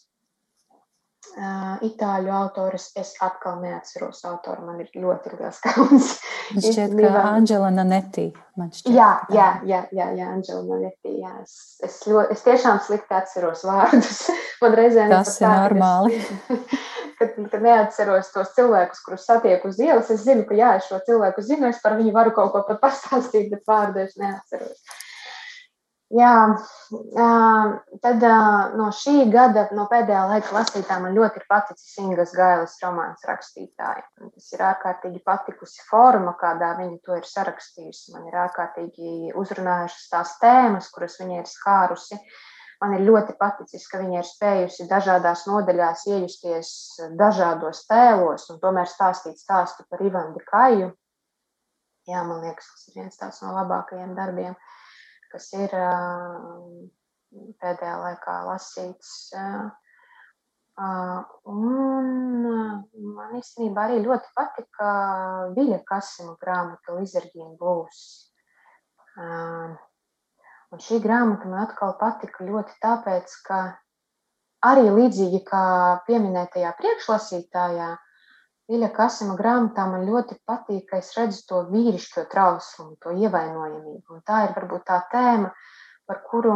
itāļu 1.86 2.32
autors. 2.34 2.89
Es 2.99 3.13
atkal 3.24 3.61
neatceros 3.61 4.24
autoru, 4.28 4.65
man 4.67 4.82
ir 4.84 4.89
ļoti 4.95 5.36
liels 5.38 5.59
kauns. 5.63 6.13
Šķiet, 6.51 6.95
ka 6.97 7.26
Anģela 7.32 7.72
Nanetti. 7.74 8.32
Jā, 8.91 9.11
jā, 9.32 9.47
jā, 9.65 9.86
jā, 9.95 10.07
jā 10.17 10.30
Anģela 10.34 10.63
Nanetti. 10.67 11.13
Jā. 11.22 11.34
Es, 11.43 11.55
es, 11.86 11.99
ļoti, 12.07 12.36
es 12.36 12.45
tiešām 12.45 12.82
slikti 12.84 13.15
atceros 13.15 13.63
vārdus. 13.67 14.24
Man 14.63 14.78
reizēm 14.78 15.13
tas 15.13 15.38
ir 15.39 15.47
normāli. 15.49 16.22
Kad, 17.22 17.36
kad 17.51 17.61
neatceros 17.61 18.32
tos 18.34 18.47
cilvēkus, 18.55 19.03
kurus 19.05 19.28
satieku 19.30 19.69
uz 19.69 19.78
ielas, 19.78 20.07
es 20.09 20.24
zinu, 20.26 20.41
ka 20.49 20.55
jā, 20.57 20.72
es 20.80 20.88
šo 20.89 20.97
cilvēku 21.05 21.43
zinu, 21.45 21.67
es 21.69 21.78
par 21.84 21.93
viņu 21.99 22.15
varu 22.15 22.32
kaut 22.34 22.49
ko 22.55 22.63
pat 22.65 22.80
pastāstīt, 22.82 23.51
bet 23.51 23.61
vārdu 23.69 24.01
es 24.01 24.15
neatceros. 24.17 24.80
Jā, 26.12 26.32
tad 28.03 28.24
no 28.76 28.88
šī 28.91 29.30
gada, 29.32 29.64
no 29.78 29.86
pēdējā 29.88 30.22
laika 30.28 30.55
lasītā, 30.57 30.97
man 30.99 31.14
ļoti 31.16 31.39
ir 31.39 31.45
paticis 31.47 31.93
Ingas 32.03 32.34
Gailas 32.36 32.74
romāns 32.84 33.24
rakstītāja. 33.30 34.03
Tas 34.20 34.49
ir 34.51 34.64
ārkārtīgi 34.68 35.22
patikusi 35.24 35.86
forma, 35.88 36.34
kādā 36.41 36.74
viņa 36.82 36.97
to 37.05 37.16
ir 37.16 37.30
sarakstījusi. 37.30 38.12
Man 38.16 38.26
ir 38.28 38.36
ārkārtīgi 38.43 39.32
uzrunājušas 39.39 40.09
tās 40.12 40.34
tēmas, 40.41 40.89
kuras 40.91 41.16
viņa 41.22 41.38
ir 41.39 41.47
skārusi. 41.47 42.20
Man 42.84 42.97
ir 42.97 43.05
ļoti 43.07 43.38
paticis, 43.39 43.88
ka 43.88 44.01
viņa 44.01 44.20
ir 44.20 44.28
spējusi 44.28 44.89
dažādās 44.91 45.45
nodaļās 45.47 46.03
iejusties 46.12 46.74
dažādos 47.16 47.86
tēlos 47.88 48.49
un 48.51 48.59
tomēr 48.59 48.89
stāstīt 48.89 49.39
stāstu 49.39 49.88
par 49.88 50.03
Ivanu 50.03 50.36
Dikaju. 50.36 50.91
Jā, 52.09 52.28
man 52.28 52.43
liekas, 52.43 52.68
tas 52.68 52.88
ir 52.89 52.99
viens 52.99 53.43
no 53.45 53.55
labākajiem 53.62 54.16
darbiem. 54.18 54.57
Uh, 54.57 54.78
kas 55.32 55.48
ir 55.58 55.74
pēdējā 57.62 57.96
laikā 58.06 58.36
lasīts. 58.48 59.12
Un 60.82 62.10
man 63.18 63.38
īstenībā 63.38 63.86
arī 63.88 64.02
ļoti 64.06 64.32
patika 64.38 64.90
Viļa 65.58 65.80
Kasima 65.88 66.36
grāmata 66.42 66.98
Lizardīna 66.98 67.56
Blues. 67.60 68.02
Un 70.72 70.80
šī 70.80 71.02
grāmata 71.04 71.50
man 71.52 71.66
atkal 71.66 71.98
patika 72.00 72.48
ļoti 72.48 72.78
tāpēc, 72.84 73.34
ka 73.48 73.60
arī 74.66 74.88
līdzīgi 74.96 75.42
kā 75.48 75.66
pieminētajā 76.08 76.72
priekšlasītājā, 76.80 77.90
Viļa 78.72 78.88
Kasima 78.95 79.34
grāmatā 79.36 79.84
man 79.91 80.05
ļoti 80.07 80.38
patīk, 80.47 80.86
ka 80.91 81.01
es 81.01 81.09
redzu 81.17 81.41
to 81.49 81.63
vīrišķo 81.72 82.24
trauslumu, 82.32 82.95
to 83.03 83.11
ievainojamību. 83.11 84.15
Un 84.15 84.22
tā 84.28 84.45
ir 84.45 84.53
varbūt 84.55 84.86
tā 84.88 85.01
tēma, 85.11 85.49
par 86.07 86.22
kuru 86.30 86.53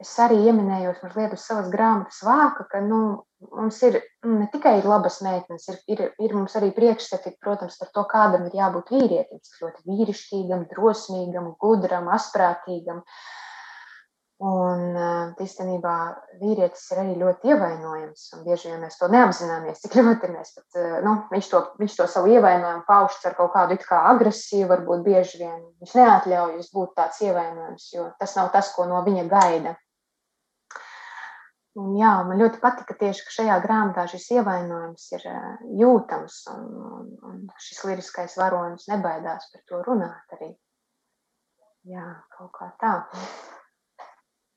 es 0.00 0.14
arī 0.24 0.38
ieminējos 0.48 1.02
mazliet 1.04 1.36
uz 1.36 1.44
savas 1.44 1.68
grāmatas 1.72 2.22
vāka, 2.24 2.64
ka 2.72 2.80
nu, 2.84 3.00
mums 3.44 3.82
ir 3.84 4.00
nu, 4.24 4.38
ne 4.40 4.48
tikai 4.52 4.78
ir 4.80 4.88
labas 4.88 5.20
meitenes, 5.24 5.68
ir, 5.72 5.80
ir, 5.92 6.04
ir 6.16 6.36
mums 6.36 6.56
arī 6.56 6.72
priekšstati, 6.76 7.36
protams, 7.44 7.76
par 7.80 7.92
to, 7.92 8.04
kādam 8.08 8.48
ir 8.48 8.56
jābūt 8.56 8.92
vīrietim, 8.96 9.44
ļoti 9.62 9.88
vīrišķīgam, 9.90 10.68
drosmīgam, 10.72 11.52
gudram, 11.60 12.08
asprātīgam. 12.16 13.04
Uh, 13.04 13.45
Un 14.36 14.82
uh, 14.92 15.30
īstenībā 15.40 15.92
vīrietis 16.42 16.82
ir 16.92 16.98
arī 17.00 17.14
ļoti 17.22 17.54
ievainojams. 17.54 18.26
Bieži 18.44 18.68
vien 18.68 18.82
mēs 18.84 18.98
to 19.00 19.08
neapzināmies, 19.08 19.80
cik 19.80 19.96
ļoti 19.96 20.28
mēs 20.34 20.52
pat, 20.58 20.76
nu, 21.06 21.14
viņš, 21.30 21.48
to, 21.54 21.60
viņš 21.80 21.94
to 21.96 22.08
savu 22.12 22.34
ievainojumu 22.34 22.84
pauž 22.84 23.16
ar 23.24 23.38
kaut 23.38 23.54
kādu 23.54 23.78
kā 23.80 24.02
agresiju. 24.10 24.68
Varbūt 24.74 25.06
bieži 25.08 25.40
vien 25.40 25.56
viņš 25.80 25.96
neatļaujas 25.96 26.68
būt 26.76 26.92
tāds 27.00 27.24
ievainojams, 27.24 27.88
jo 27.94 28.10
tas 28.20 28.36
nav 28.36 28.52
tas, 28.52 28.68
ko 28.76 28.84
no 28.90 29.00
viņa 29.08 29.24
gaida. 29.32 29.74
Un, 31.76 31.90
jā, 31.96 32.12
man 32.28 32.40
ļoti 32.40 32.60
patika 32.60 32.94
tieši, 32.96 33.24
ka 33.24 33.34
šajā 33.40 33.56
grāmatā 33.64 34.06
šis 34.08 34.30
ievainojums 34.36 35.10
ir 35.16 35.26
uh, 35.32 35.50
jūtams 35.80 36.38
un, 36.52 36.70
un, 36.92 37.10
un 37.24 37.42
šis 37.60 37.82
liriskais 37.88 38.36
varonis 38.40 38.88
nebaidās 38.92 39.48
par 39.52 39.64
to 39.68 39.82
runāt 39.88 40.36
arī. 40.38 40.54
Jā, 41.88 42.08
kaut 42.36 42.52
kā 42.56 42.74
tā. 42.80 42.96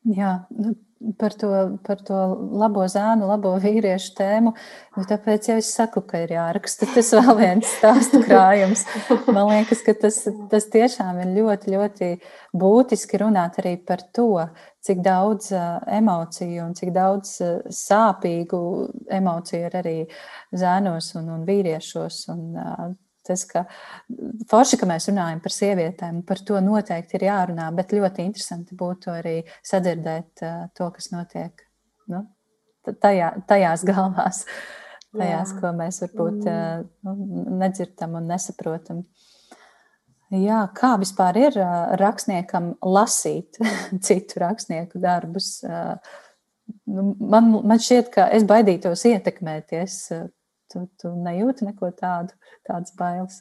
Jā, 0.07 0.31
nu, 0.55 0.73
par, 1.17 1.33
to, 1.33 1.49
par 1.83 1.99
to 2.07 2.17
labo 2.59 2.85
zēnu, 2.87 3.27
labo 3.27 3.51
vīriešu 3.59 4.13
tēmu. 4.17 4.53
Nu, 4.97 5.03
tāpēc 5.07 5.49
jau 5.51 5.57
es 5.59 5.71
saku, 5.75 6.03
ka 6.07 6.21
ir 6.23 6.33
jāraksta 6.35 6.87
tas 6.93 7.11
vēl 7.17 7.35
viens 7.39 7.73
stāstu 7.79 8.21
krājums. 8.23 8.85
Man 9.27 9.49
liekas, 9.51 9.83
ka 9.85 9.95
tas, 9.99 10.21
tas 10.51 10.69
tiešām 10.71 11.19
ir 11.23 11.33
ļoti, 11.35 11.75
ļoti 11.75 12.09
būtiski 12.63 13.21
runāt 13.23 13.59
arī 13.59 13.75
par 13.83 14.03
to, 14.15 14.45
cik 14.85 15.03
daudz 15.03 15.51
emociju 15.51 16.63
un 16.69 16.73
cik 16.79 16.93
daudz 16.95 17.35
sāpīgu 17.75 18.63
emociju 19.19 19.67
ir 19.67 19.77
arī 19.81 19.97
zēnos 20.55 21.13
un, 21.19 21.31
un 21.35 21.45
vīriešos. 21.47 22.23
Un, 22.35 22.49
tas, 23.29 23.45
ka 23.49 23.63
forši, 24.49 24.81
ka 24.81 24.89
mēs 24.89 25.09
runājam 25.11 25.39
par 25.43 25.55
sievietēm, 25.55 26.21
par 26.27 26.41
to 26.45 26.59
noteikti 26.65 27.19
ir 27.19 27.29
jārunā, 27.29 27.69
bet 27.77 27.95
ļoti 27.95 28.25
interesanti 28.25 28.77
būtu 28.79 29.13
arī 29.13 29.37
sadzirdēt 29.65 30.45
uh, 30.45 30.67
to, 30.77 30.89
kas 30.95 31.11
notiek 31.13 31.65
nu, 32.11 32.25
tajā, 32.89 33.33
tajās 33.49 33.85
galvās, 33.87 34.43
tajās, 35.19 35.55
Jā. 35.55 35.59
ko 35.61 35.73
mēs 35.77 36.03
varbūt 36.05 36.45
mm. 36.45 36.87
nu, 37.07 37.17
nedzirdam 37.61 38.17
un 38.19 38.31
nesaprotam. 38.33 39.03
Jā, 40.29 40.61
kā 40.77 40.93
vispār 41.01 41.39
ir 41.41 41.55
rakstniekam 41.97 42.75
lasīt 42.85 43.57
citu 44.05 44.43
rakstnieku 44.43 45.01
darbus? 45.01 45.55
Nu, 46.85 47.15
man, 47.17 47.49
man 47.65 47.81
šķiet, 47.81 48.11
ka 48.13 48.27
es 48.37 48.45
baidītos 48.45 49.07
ietekmēties. 49.09 50.03
Tu, 50.69 50.83
tu 51.01 51.11
nejūti 51.17 51.65
neko 51.65 51.89
tādu, 51.97 52.35
tādas 52.67 52.93
bailes. 52.97 53.39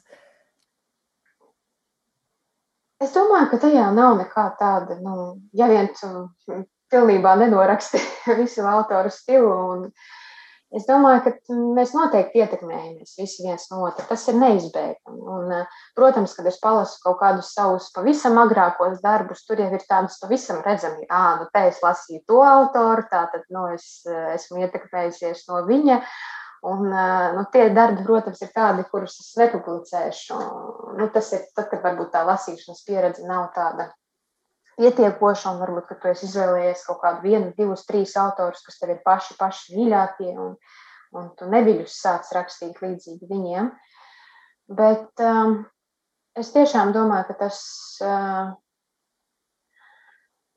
Es 2.99 3.13
domāju, 3.15 3.51
ka 3.51 3.59
tajā 3.63 3.85
nav 3.95 4.17
nekā 4.19 4.45
tāda, 4.59 4.97
nu, 5.03 5.37
ja 5.55 5.69
vien 5.71 5.87
tu 5.95 6.09
pilnībā 6.91 7.35
nenoraksti 7.39 8.01
visu 8.41 8.65
autoru 8.67 9.13
stilu 9.13 9.53
un 9.73 9.85
Es 10.69 10.83
domāju, 10.85 11.23
ka 11.25 11.55
mēs 11.73 11.95
noteikti 11.97 12.43
ietekmējamies 12.43 13.15
visi 13.17 13.41
viens 13.41 13.63
no 13.71 13.79
otra. 13.87 14.03
Tas 14.05 14.27
ir 14.29 14.35
neizbēgami. 14.37 15.23
Un, 15.33 15.53
protams, 15.97 16.35
kad 16.37 16.45
es 16.45 16.59
palasu 16.61 16.99
kaut 17.01 17.17
kādus 17.23 17.49
savus 17.55 17.87
pavisam 17.95 18.37
agrākos 18.37 18.99
darbus, 19.01 19.41
tur 19.47 19.63
jau 19.63 19.69
ir 19.73 19.85
tādas 19.89 20.19
pavisam 20.21 20.61
redzami, 20.65 21.07
ah, 21.09 21.39
nu, 21.41 21.47
te 21.53 21.63
es 21.71 21.81
lasīju 21.81 22.21
to 22.29 22.43
autoru, 22.45 23.07
tātad 23.09 23.47
nu, 23.49 23.65
es 23.73 24.03
esmu 24.35 24.61
ietekmējusies 24.67 25.47
no 25.49 25.63
viņa. 25.65 26.03
Un, 26.67 26.89
nu, 27.35 27.45
tie 27.53 27.69
darbi, 27.71 28.03
protams, 28.03 28.41
ir 28.43 28.49
tādi, 28.51 28.83
kurus 28.91 29.15
es 29.21 29.31
nepublicēšu. 29.39 30.39
Nu, 30.99 31.07
tas 31.13 31.31
ir 31.35 31.45
tad, 31.55 31.69
kad 31.71 31.85
varbūt 31.85 32.11
tā 32.11 32.25
lasīšanas 32.27 32.83
pieredze 32.87 33.23
nav 33.27 33.47
tāda 33.55 33.87
pietiekoša, 34.79 35.53
un 35.53 35.61
varbūt, 35.63 35.87
ka 35.87 35.97
tu 35.99 36.11
esi 36.11 36.27
izvēlējies 36.27 36.85
kaut 36.87 36.99
kādu 37.03 37.23
vienu, 37.27 37.53
divus, 37.55 37.85
trīs 37.87 38.15
autorus, 38.19 38.63
kas 38.65 38.79
tev 38.79 38.93
ir 38.95 39.01
paši, 39.05 39.35
paši 39.39 39.75
mīļākie, 39.77 40.33
un, 40.39 40.55
un 41.15 41.29
tu 41.39 41.47
neviļus 41.51 41.95
sāc 41.99 42.31
rakstīt 42.35 42.79
līdzīgi 42.83 43.31
viņiem. 43.31 43.71
Bet 44.79 45.23
um, 45.25 45.61
es 46.37 46.51
tiešām 46.55 46.91
domāju, 46.95 47.29
ka 47.31 47.37
tas, 47.45 47.61
uh, 48.03 48.51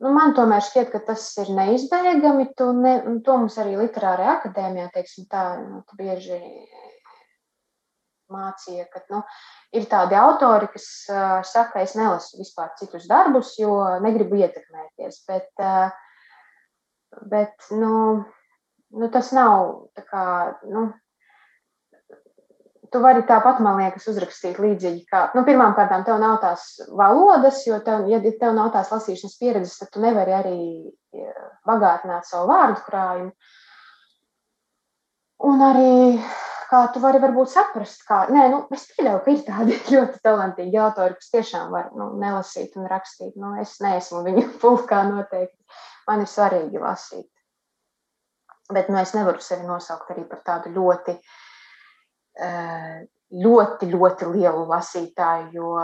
nu, 0.03 0.13
man 0.15 0.35
tomēr 0.37 0.65
šķiet, 0.67 0.91
ka 0.93 1.01
tas 1.07 1.25
ir 1.43 1.53
neizbēgami. 1.57 2.51
Tu 2.59 2.69
ne, 2.77 2.95
to 3.27 3.37
mums 3.39 3.59
arī 3.63 3.77
literārajā 3.81 4.39
akadēmijā, 4.39 4.89
teiksim 4.95 5.29
tā, 5.31 5.45
nu, 5.63 5.83
bieži 5.99 6.39
mācīja, 8.33 8.87
ka 8.93 9.03
nu, 9.13 9.21
ir 9.77 9.89
tādi 9.91 10.17
autori, 10.19 10.71
kas 10.73 10.87
uh, 11.13 11.41
saka, 11.47 11.83
es 11.85 11.97
nelasu 11.99 12.41
vispār 12.41 12.73
citus 12.81 13.05
darbus, 13.11 13.55
jo 13.61 13.77
negribu 14.05 14.41
ietekmēties. 14.41 15.23
Bet, 15.29 15.51
uh, 15.61 15.93
bet 17.29 17.71
nu, 17.77 17.95
nu, 18.97 19.11
tas 19.13 19.33
nav 19.37 19.89
kā. 20.09 20.27
Nu, 20.73 20.89
Tu 22.93 23.01
vari 23.01 23.23
tāpat, 23.25 23.61
man 23.65 23.79
liekas, 23.81 24.05
uzrakstīt 24.13 24.59
līdzīgi. 24.61 25.07
Kā, 25.09 25.23
nu, 25.37 25.47
Pirmkārt, 25.47 25.95
tev 26.05 26.19
nav 26.21 26.37
tās 26.43 26.67
valodas, 26.93 27.63
jo, 27.65 27.79
tev, 27.85 28.05
ja 28.11 28.21
tev 28.21 28.53
nav 28.53 28.69
tās 28.75 28.93
lasīšanas 28.93 29.39
pieredzes, 29.41 29.79
tad 29.81 29.93
tu 29.95 30.03
nevari 30.05 30.37
arī 30.37 30.57
bagātināt 31.69 32.29
savu 32.29 32.51
vārdu 32.53 32.85
krājumu. 32.85 33.33
Un 35.43 35.65
arī 35.67 35.93
kā 36.73 36.87
tu 36.95 37.03
vari 37.03 37.21
varbūt 37.21 37.51
saprast, 37.53 38.05
kā, 38.09 38.23
nē, 38.33 38.47
nu, 38.53 38.63
es 38.73 38.87
pieļauju, 38.95 39.21
ka 39.25 39.33
ir 39.33 39.43
tādi 39.49 39.79
ļoti 39.95 40.23
talantīgi 40.25 40.81
autori, 40.81 41.19
kas 41.21 41.33
tiešām 41.35 41.73
var 41.75 41.91
nu, 41.99 42.13
nelasīt 42.23 42.79
un 42.81 42.89
rakstīt. 42.91 43.37
Nu, 43.41 43.55
es 43.61 43.77
neesmu 43.85 44.25
viņu 44.29 44.49
pulkā 44.63 45.03
noteikti. 45.11 45.59
Man 46.09 46.25
ir 46.25 46.31
svarīgi 46.31 46.81
lasīt. 46.83 47.29
Bet 48.73 48.89
nu, 48.89 48.97
es 49.03 49.13
nevaru 49.13 49.43
sevi 49.45 49.67
nosaukt 49.69 50.11
arī 50.15 50.25
par 50.31 50.41
tādu 50.47 50.73
ļoti, 50.73 51.19
eh, 51.19 51.41
ļoti, 53.33 53.89
ļoti 53.93 54.29
lielu 54.33 54.65
lasītāju, 54.69 55.53
jo 55.57 55.77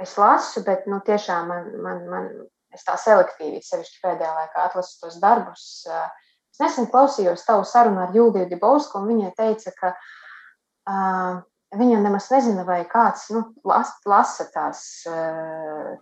es 0.00 0.16
lasu, 0.18 0.62
bet 0.66 0.86
nu, 0.90 1.00
tiešām 1.06 1.50
man, 1.50 1.68
man, 1.84 2.00
man 2.10 2.30
es 2.74 2.86
tā 2.86 2.96
selektīvi, 3.00 3.60
sevišķi 3.64 4.00
pēdējā 4.04 4.32
laikā 4.36 4.64
atlasu 4.68 4.96
tos 5.02 5.18
darbus. 5.22 5.66
Eh, 5.90 6.32
es 6.54 6.62
nesen 6.62 6.88
klausījos 6.90 7.44
tavu 7.46 7.66
sarunu 7.68 8.04
ar 8.04 8.14
Jūliju 8.16 8.48
Dibovsku, 8.50 9.00
un 9.00 9.10
viņa 9.12 9.32
teica, 9.38 9.74
ka 9.78 9.94
uh, 9.94 11.40
Viņa 11.70 12.00
nemaz 12.02 12.24
nezina, 12.32 12.64
vai 12.66 12.80
kāds 12.90 13.28
nu, 13.30 13.44
las, 13.62 13.92
lasa 14.02 14.48
tās, 14.50 14.80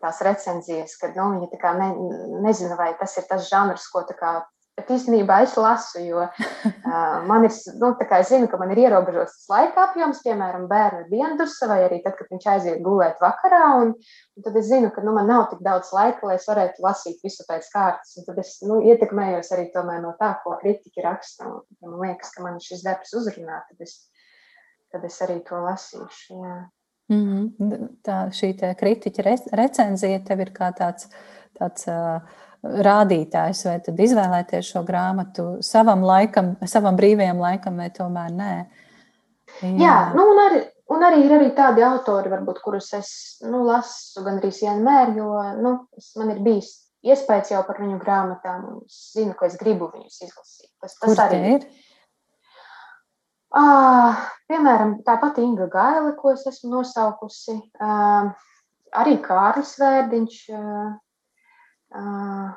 tās 0.01 0.21
recenzijas, 0.25 0.95
kad 0.97 1.13
nu, 1.13 1.27
viņa 1.35 1.73
ne, 1.77 1.89
nezina, 2.41 2.73
vai 2.79 2.95
tas 2.97 3.19
ir 3.21 3.27
tas 3.29 3.51
žanrs, 3.51 3.85
ko 3.93 4.01
kā, 4.17 4.31
Bet 4.79 4.93
īstenībā 4.95 5.41
es 5.43 5.57
lasu, 5.59 6.01
jo 6.07 6.23
uh, 6.29 7.17
man 7.27 7.47
ir, 7.49 7.55
nu, 7.81 7.93
tā 7.99 8.07
kā 8.09 8.21
es 8.23 8.31
zinu, 8.31 8.47
ka 8.51 8.61
man 8.61 8.71
ir 8.75 8.85
ierobežots 8.85 9.35
tas 9.41 9.49
laika 9.53 9.89
apjoms, 9.89 10.21
piemēram, 10.23 10.69
bērnu 10.71 11.09
diendusa, 11.11 11.67
vai 11.71 11.81
arī 11.89 11.99
tad, 12.05 12.15
kad 12.19 12.31
viņš 12.31 12.47
aiziet 12.53 12.85
gulēt 12.85 13.19
vakarā, 13.23 13.65
un, 13.83 13.95
un 14.39 14.47
tad 14.47 14.59
es 14.61 14.69
zinu, 14.71 14.93
ka 14.95 15.03
nu, 15.03 15.17
man 15.17 15.27
nav 15.31 15.49
tik 15.51 15.65
daudz 15.67 15.91
laika, 15.97 16.31
lai 16.31 16.37
es 16.39 16.47
varētu 16.47 16.85
lasīt 16.85 17.27
visu 17.27 17.47
pēc 17.49 17.67
kārtas, 17.75 18.15
un 18.21 18.29
tad 18.29 18.39
es 18.45 18.55
nu, 18.63 18.79
ietekmējos 18.93 19.51
arī 19.57 19.67
no 19.99 20.15
tā, 20.21 20.37
ko 20.45 20.55
kritiķi 20.63 21.03
raksta, 21.03 21.51
un 21.51 21.83
ja 21.83 21.91
man 21.91 22.07
liekas, 22.07 22.31
ka 22.37 22.47
man 22.47 22.63
šis 22.63 22.87
darbs 22.87 23.13
uzrunā, 23.19 23.65
tad 23.67 23.83
es 23.83 23.99
tad 24.93 25.05
es 25.09 25.21
arī 25.25 25.39
to 25.47 25.61
lasīšu. 25.65 26.41
Jā. 26.43 26.57
Mm 27.09 27.49
-hmm. 27.59 27.89
Tā 28.05 28.17
šī 28.29 28.75
kritiķa 28.77 29.23
recenzija 29.53 30.21
tev 30.25 30.41
ir 30.41 30.53
kā 30.53 30.73
tāds, 30.77 31.09
tāds 31.59 31.89
uh, 31.89 32.21
rādītājs, 32.63 33.63
vai 33.69 33.77
tad 33.85 34.01
izvēlēties 34.03 34.73
šo 34.73 34.83
grāmatu 34.87 35.47
savam 35.65 36.03
laikam, 36.07 36.57
savam 36.67 36.99
brīvajam 36.99 37.41
laikam, 37.43 37.79
vai 37.79 37.89
tomēr 37.95 38.35
nē. 38.35 38.53
Jā, 39.63 39.71
Jā 39.79 39.95
nu 40.17 40.27
un 40.33 40.43
arī, 40.43 40.61
un 40.95 41.07
arī 41.07 41.23
ir 41.27 41.37
arī 41.39 41.53
tādi 41.57 41.85
autori, 41.87 42.33
varbūt, 42.33 42.61
kurus 42.65 42.93
es 42.99 43.11
nu, 43.47 43.63
lasu 43.69 44.25
gandrīz 44.27 44.63
vienmēr, 44.65 45.15
jo 45.19 45.33
nu, 45.63 45.75
es, 45.99 46.13
man 46.19 46.35
ir 46.35 46.43
bijis 46.45 46.75
iespējas 47.07 47.53
jau 47.55 47.63
par 47.67 47.79
viņu 47.83 48.01
grāmatām, 48.03 48.65
un 48.73 48.81
es 48.89 49.13
zinu, 49.15 49.37
ka 49.39 49.47
es 49.47 49.59
gribu 49.61 49.91
viņus 49.95 50.23
izlasīt. 50.27 50.73
Tas, 50.83 50.99
tas 50.99 51.07
Kur 51.07 51.23
arī 51.29 51.43
ir. 51.55 51.69
Uh, 53.49 54.19
piemēram, 54.51 54.99
tāpat 55.07 55.39
Inga 55.41 55.71
Gaila, 55.73 56.11
ko 56.19 56.35
es 56.35 56.43
esmu 56.51 56.75
nosaukusi, 56.75 57.55
uh, 57.81 58.29
arī 59.01 59.15
Kārlis 59.25 59.71
Vērdiņš, 59.81 60.41
uh, 60.53 60.91
uh, 61.97 62.49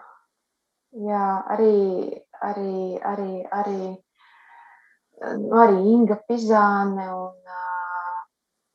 jā, 1.08 1.26
arī, 1.56 1.78
arī, 2.42 2.76
arī, 3.12 3.32
arī, 3.60 3.82
nu, 5.40 5.56
arī 5.64 5.80
Inga 5.94 6.18
Pizāne 6.28 7.08
un 7.16 7.38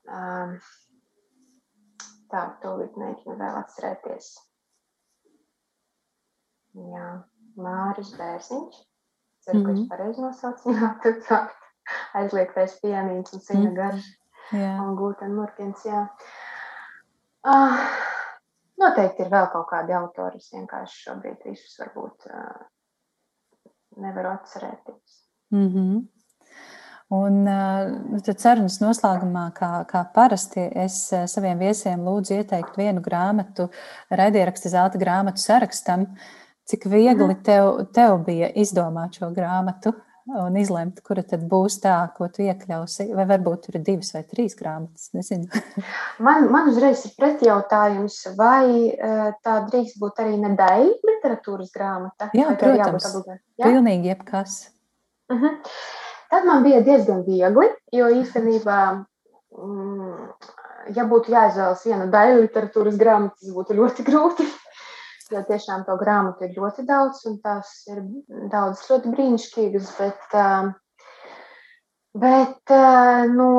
uh, 0.08 0.56
tā, 2.32 2.42
tūlīt 2.62 2.96
mēģinu 3.00 3.38
vēl 3.40 3.60
atcerēties. 3.62 4.32
Jā, 6.76 7.06
Māris 7.56 8.12
Bērziņš. 8.18 8.82
Ceru, 9.46 9.58
mm 9.58 9.64
-hmm. 9.64 9.66
ka 9.66 9.72
es 9.72 9.78
mhm. 9.78 9.88
pareizi 9.88 10.20
nosaucu. 10.20 10.74
Jā, 10.74 10.88
tad 11.02 11.22
tā 11.28 11.38
aizliegtais 12.18 12.78
pienīts 12.82 13.34
un 13.36 13.40
sina 13.40 13.70
mm. 13.70 13.74
garš 13.74 14.06
mm. 14.52 14.80
un 14.82 14.96
gluten 14.98 15.34
murkins. 15.36 15.84
Jā. 15.86 16.06
Uh, 17.46 17.78
noteikti 18.82 19.24
ir 19.24 19.30
vēl 19.32 19.48
kaut 19.52 19.68
kādi 19.70 19.94
autori, 19.96 20.40
es 20.42 20.52
vienkārši 20.54 21.02
šobrīd 21.06 21.46
visus 21.48 21.78
varbūt 21.80 22.28
nevaru 24.02 24.34
atcerēties. 24.34 25.22
Mm 25.54 25.68
-hmm. 25.72 26.04
Un 27.08 27.46
uh, 27.46 28.20
tad 28.26 28.40
sarunas 28.42 28.80
noslēgumā, 28.82 29.44
kā, 29.54 29.84
kā 29.86 30.00
parasti, 30.14 30.64
es 30.74 30.96
saviem 31.30 31.58
viesiem 31.58 32.02
lūdzu 32.02 32.40
ieteikt 32.40 32.74
vienu 32.76 33.00
grāmatu, 33.00 33.68
raidieraksta 34.10 34.68
zelta 34.68 34.98
grāmatu 34.98 35.38
sarakstam. 35.38 36.08
Cik 36.66 36.88
viegli 36.90 37.28
mhm. 37.28 37.42
tev, 37.46 37.86
tev 37.94 38.24
bija 38.26 38.50
izdomāt 38.58 39.20
šo 39.20 39.30
grāmatu? 39.30 39.92
Un 40.26 40.56
izlemt, 40.58 40.98
kura 41.06 41.22
tad 41.22 41.44
būs 41.50 41.78
tā, 41.82 41.94
ko 42.16 42.26
tu 42.32 42.42
iekļausi. 42.46 43.08
Vai 43.14 43.26
varbūt 43.30 43.66
tur 43.66 43.78
ir 43.78 43.84
divas 43.86 44.12
vai 44.14 44.24
trīs 44.26 44.56
grāmatas. 44.58 45.10
man, 46.26 46.48
man 46.52 46.70
uzreiz 46.72 47.04
ir 47.06 47.14
pretjautājums, 47.18 48.18
vai 48.38 48.90
uh, 48.90 49.28
tā 49.46 49.60
drīkst 49.68 50.00
būt 50.02 50.24
arī 50.24 50.40
nedaļa 50.42 50.88
literatūras 51.10 51.70
grāmata? 51.74 52.30
Jā, 52.34 52.50
protams. 52.58 53.06
Jā? 53.56 53.70
Pilnīgi 53.70 54.12
jebkas. 54.12 54.58
Uh 55.30 55.36
mhm. 55.36 55.46
-huh. 55.46 55.78
Tad 56.30 56.46
man 56.46 56.62
bija 56.62 56.80
diezgan 56.82 57.22
viegli, 57.22 57.68
jo 57.94 58.06
īstenībā, 58.10 58.78
mm, 59.54 60.14
ja 60.96 61.04
būtu 61.06 61.30
jāizvēlas 61.30 61.84
viena 61.86 62.06
daļa 62.10 62.40
literatūras 62.40 62.96
grāmatas, 62.98 63.52
būtu 63.54 63.76
ļoti 63.78 64.06
grūti. 64.08 64.46
Jo 65.34 65.42
tiešām 65.42 65.82
to 65.86 65.96
grāmatu 65.98 66.46
ir 66.46 66.54
ļoti 66.54 66.84
daudz, 66.86 67.24
un 67.26 67.40
tās 67.42 67.70
ir 67.90 68.02
daudz 68.52 68.84
ļoti 68.86 69.10
brīnišķīgas. 69.10 69.88
Bet, 69.98 70.36
bet 72.22 72.74
no, 73.32 73.50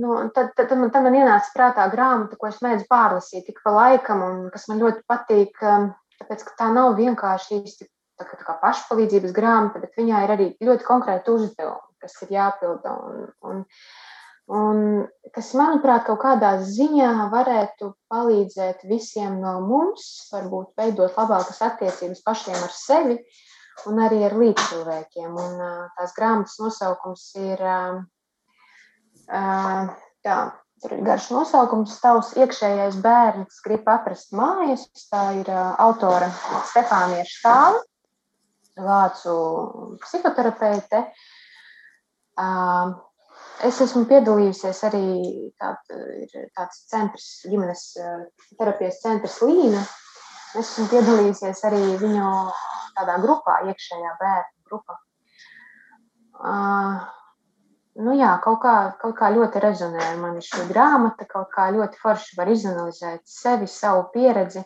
no, 0.00 0.16
tad, 0.32 0.54
tad, 0.56 0.72
man, 0.80 0.88
tad 0.94 1.04
man 1.04 1.18
ienāca 1.20 1.52
prātā 1.56 1.86
grāmata, 1.92 2.40
ko 2.40 2.48
es 2.48 2.62
mēdzu 2.64 2.88
pārlasīt 2.88 3.50
tik 3.50 3.60
pa 3.64 3.74
laikam, 3.76 4.24
un 4.24 4.42
kas 4.54 4.64
man 4.72 4.80
ļoti 4.80 5.04
patīk. 5.10 5.60
Tāpēc, 6.20 6.44
ka 6.48 6.56
tā 6.56 6.72
nav 6.72 6.96
vienkārši 6.98 7.60
īsti 7.60 7.86
tā 8.20 8.26
kā, 8.28 8.36
tā 8.36 8.46
kā 8.46 8.56
pašpalīdzības 8.60 9.32
grāmata, 9.36 9.80
bet 9.82 9.96
viņā 9.96 10.24
ir 10.24 10.34
arī 10.34 10.48
ļoti 10.60 10.86
konkrēti 10.86 11.32
uzdevumi, 11.32 11.96
kas 12.02 12.16
ir 12.24 12.34
jāpilda. 12.36 12.96
Un, 13.08 13.28
un, 13.48 13.62
un 14.50 14.80
kas, 15.34 15.52
manuprāt, 15.58 16.04
kaut 16.08 16.20
kādā 16.24 16.56
ziņā 16.66 17.30
varētu 17.32 17.92
palīdzēt 18.10 18.84
visiem 18.90 19.38
no 19.42 19.58
mums, 19.64 20.06
varbūt 20.32 20.74
veidot 20.80 21.18
labākas 21.18 21.62
attiecības 21.70 22.24
pašiem 22.26 22.58
ar 22.58 22.74
sevi 22.74 23.18
un 23.90 24.00
arī 24.02 24.24
ar 24.26 24.34
līdzcilvēkiem. 24.40 25.36
Un, 25.44 25.60
tās 25.98 26.16
grāmatas 26.16 26.58
nosaukums 26.62 27.28
ir 27.40 27.62
tā, 30.26 30.40
Tur 30.80 30.94
ir 30.96 31.02
garš 31.04 31.26
nosaukums, 31.28 31.98
tavs 32.00 32.30
iekšējais 32.40 32.94
bērns 33.04 33.58
grib 33.66 33.88
atrast 33.92 34.30
mājas. 34.32 34.86
Tā 35.12 35.26
ir 35.36 35.50
autora 35.52 36.30
Stefānija 36.70 37.26
Škāla, 37.28 37.82
vācu 38.80 39.34
psihoterapeite. 40.00 41.02
Es 43.66 43.80
esmu 43.84 44.06
piedalījusies 44.08 44.78
arī 44.88 45.04
tād, 45.60 45.92
tāds 46.56 46.82
centrs, 46.88 47.28
ģimenes 47.44 47.84
uh, 48.00 48.24
terapijas 48.56 49.00
centrs 49.02 49.36
Līna. 49.44 49.82
Es 50.56 50.64
esmu 50.64 50.88
piedalījusies 50.90 51.60
arī 51.68 51.80
viņu 52.00 52.30
tādā 52.96 53.18
grupā, 53.22 53.60
iekšējā 53.70 54.16
bērnu 54.20 54.70
grupā. 54.70 54.96
Uh, 56.40 57.04
nu 58.00 58.16
jā, 58.16 58.32
kaut 58.44 58.62
kā, 58.64 58.74
kaut 59.02 59.16
kā 59.18 59.30
ļoti 59.34 59.62
rezonē 59.62 60.02
ar 60.08 60.18
mani 60.22 60.42
šī 60.44 60.64
grāmata, 60.70 61.28
kaut 61.28 61.52
kā 61.54 61.68
ļoti 61.74 62.00
forši 62.00 62.38
var 62.40 62.50
izanalizēt 62.54 63.26
sevi, 63.28 63.68
savu 63.68 64.08
pieredzi 64.14 64.64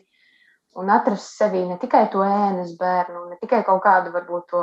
un 0.81 0.91
atrast 0.91 1.39
sevī 1.39 1.65
ne 1.69 1.79
tikai 1.83 2.07
to 2.13 2.23
ēnas 2.27 2.75
bērnu, 2.79 3.27
ne 3.31 3.39
tikai 3.43 3.63
kaut 3.67 3.83
kādu 3.85 4.15
varbūt 4.15 4.49
to, 4.51 4.63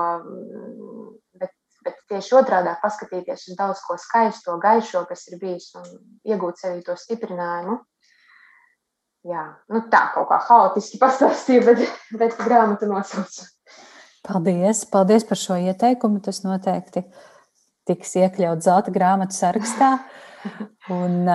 bet, 1.40 1.52
bet 1.52 1.54
tieši 2.12 2.36
otrādā 2.42 2.76
paskatīties 2.82 3.48
uz 3.50 3.58
daudz 3.58 3.82
ko 3.88 3.98
skaisto, 4.00 4.58
gaišo, 4.62 5.06
kas 5.10 5.26
ir 5.32 5.40
bijis 5.42 5.72
un 5.80 5.88
iegūt 6.28 6.62
sevī 6.62 6.84
to 6.86 6.98
stiprinājumu. 7.00 7.80
Jā, 9.32 9.44
nu 9.70 9.84
tā 9.94 10.08
kaut 10.16 10.32
kā 10.32 10.40
haotiski 10.48 10.98
pastāstīja, 11.02 11.64
bet, 11.68 11.84
bet 12.18 12.40
grāmatu 12.42 12.90
nosaucu. 12.90 13.46
Paldies, 14.26 14.84
paldies 14.90 15.26
par 15.26 15.38
šo 15.38 15.58
ieteikumu. 15.62 16.22
Tas 16.26 16.42
noteikti 16.46 17.04
tiks 17.90 18.16
iekļauts 18.22 18.68
zelta 18.68 18.94
grāmatu 18.94 19.38
sarakstā. 19.38 19.96
Un, 20.92 21.28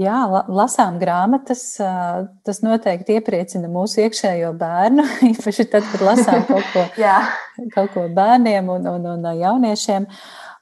jā, 0.00 0.18
lasām 0.48 0.96
grāmatas, 1.00 1.62
tas 1.78 2.60
noteikti 2.64 3.18
iepriecina 3.18 3.68
mūsu 3.70 4.00
iekšējo 4.06 4.54
bērnu, 4.58 5.04
īpaši 5.32 5.68
tad, 5.72 5.86
kad 5.92 6.04
lasām 6.06 6.44
kaut 6.48 6.66
ko, 6.72 6.84
kaut 7.76 7.94
ko 7.94 8.06
bērniem 8.16 8.70
un, 8.72 8.88
un, 8.96 9.08
un 9.14 9.30
jauniešiem. 9.38 10.08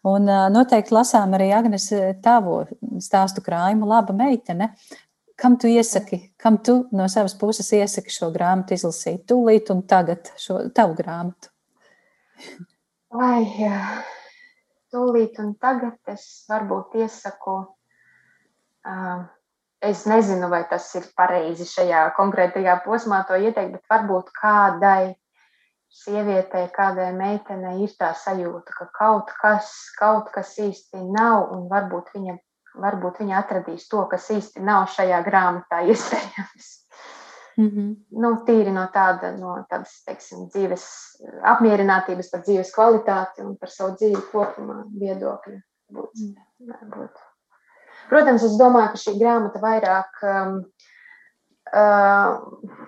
Un 0.07 0.29
noteikti 0.55 0.95
lasām 0.95 1.35
arī 1.35 1.49
Agnes 1.55 1.89
tavu 2.23 2.61
stāstu 3.03 3.43
krājumu, 3.47 3.89
laba 3.91 4.15
meitene. 4.15 4.75
Kam 5.37 5.59
tu 5.61 5.69
iesaki, 5.69 6.33
kam 6.41 6.57
tu 6.65 6.79
no 6.97 7.09
savas 7.13 7.35
puses 7.37 7.69
iesaki 7.77 8.13
šo 8.15 8.31
grāmatu 8.33 8.73
izlasīt 8.77 9.27
tūlīt 9.29 9.69
un 9.75 9.83
tagad 9.89 10.31
šo 10.41 10.63
tavu 10.75 10.97
grāmatu? 10.97 11.51
Vai, 13.13 13.45
tūlīt 14.93 15.37
un 15.43 15.53
tagad 15.61 15.99
es 16.15 16.47
varbūt 16.49 16.97
iesaku. 17.03 17.59
Es 19.87 20.07
nezinu, 20.09 20.49
vai 20.49 20.63
tas 20.71 20.87
ir 20.97 21.05
pareizi 21.17 21.67
šajā 21.69 22.07
konkrētajā 22.17 22.79
posmā 22.85 23.21
to 23.29 23.37
ieteikt, 23.37 23.75
bet 23.77 23.93
varbūt 23.93 24.31
kādai 24.39 25.15
sievietei, 25.93 26.67
kādai 26.73 27.11
meitenei 27.17 27.85
ir 27.85 27.93
tā 27.99 28.13
sajūta, 28.17 28.73
ka 28.79 28.89
kaut 28.97 29.31
kas, 29.41 29.69
kaut 29.99 30.33
kas 30.35 30.55
īsti 30.63 31.05
nav, 31.05 31.53
un 31.53 31.69
varbūt 31.71 32.11
viņa, 32.17 32.39
varbūt 32.87 33.21
viņa 33.23 33.37
atradīs 33.43 33.87
to, 33.93 34.03
kas 34.11 34.31
īsti 34.33 34.65
nav 34.65 34.89
šajā 34.97 35.21
grāmatā 35.29 35.83
iespējams. 35.93 36.73
Mm 37.57 37.69
-hmm. 37.69 37.93
nu, 38.23 38.33
tīri 38.49 38.73
no, 38.73 38.83
tāda, 38.93 39.31
no 39.37 39.55
tādas 39.69 39.95
teiksim, 40.05 40.49
dzīves 40.53 40.83
apmierinātības 41.55 42.29
par 42.33 42.43
dzīves 42.45 42.73
kvalitāti 42.75 43.45
un 43.45 43.55
par 43.57 43.73
savu 43.73 43.95
dzīvi 43.97 44.21
kopumā 44.33 44.83
viedokļa. 45.01 45.61
Būt, 45.93 46.21
mm. 46.21 46.91
būt. 46.97 47.25
Protams, 48.11 48.45
es 48.47 48.59
domāju, 48.61 48.93
ka 48.95 49.03
šī 49.03 49.17
grāmata 49.21 49.63
vairāk 49.63 50.21
um, 50.27 50.59
uh, 51.73 52.85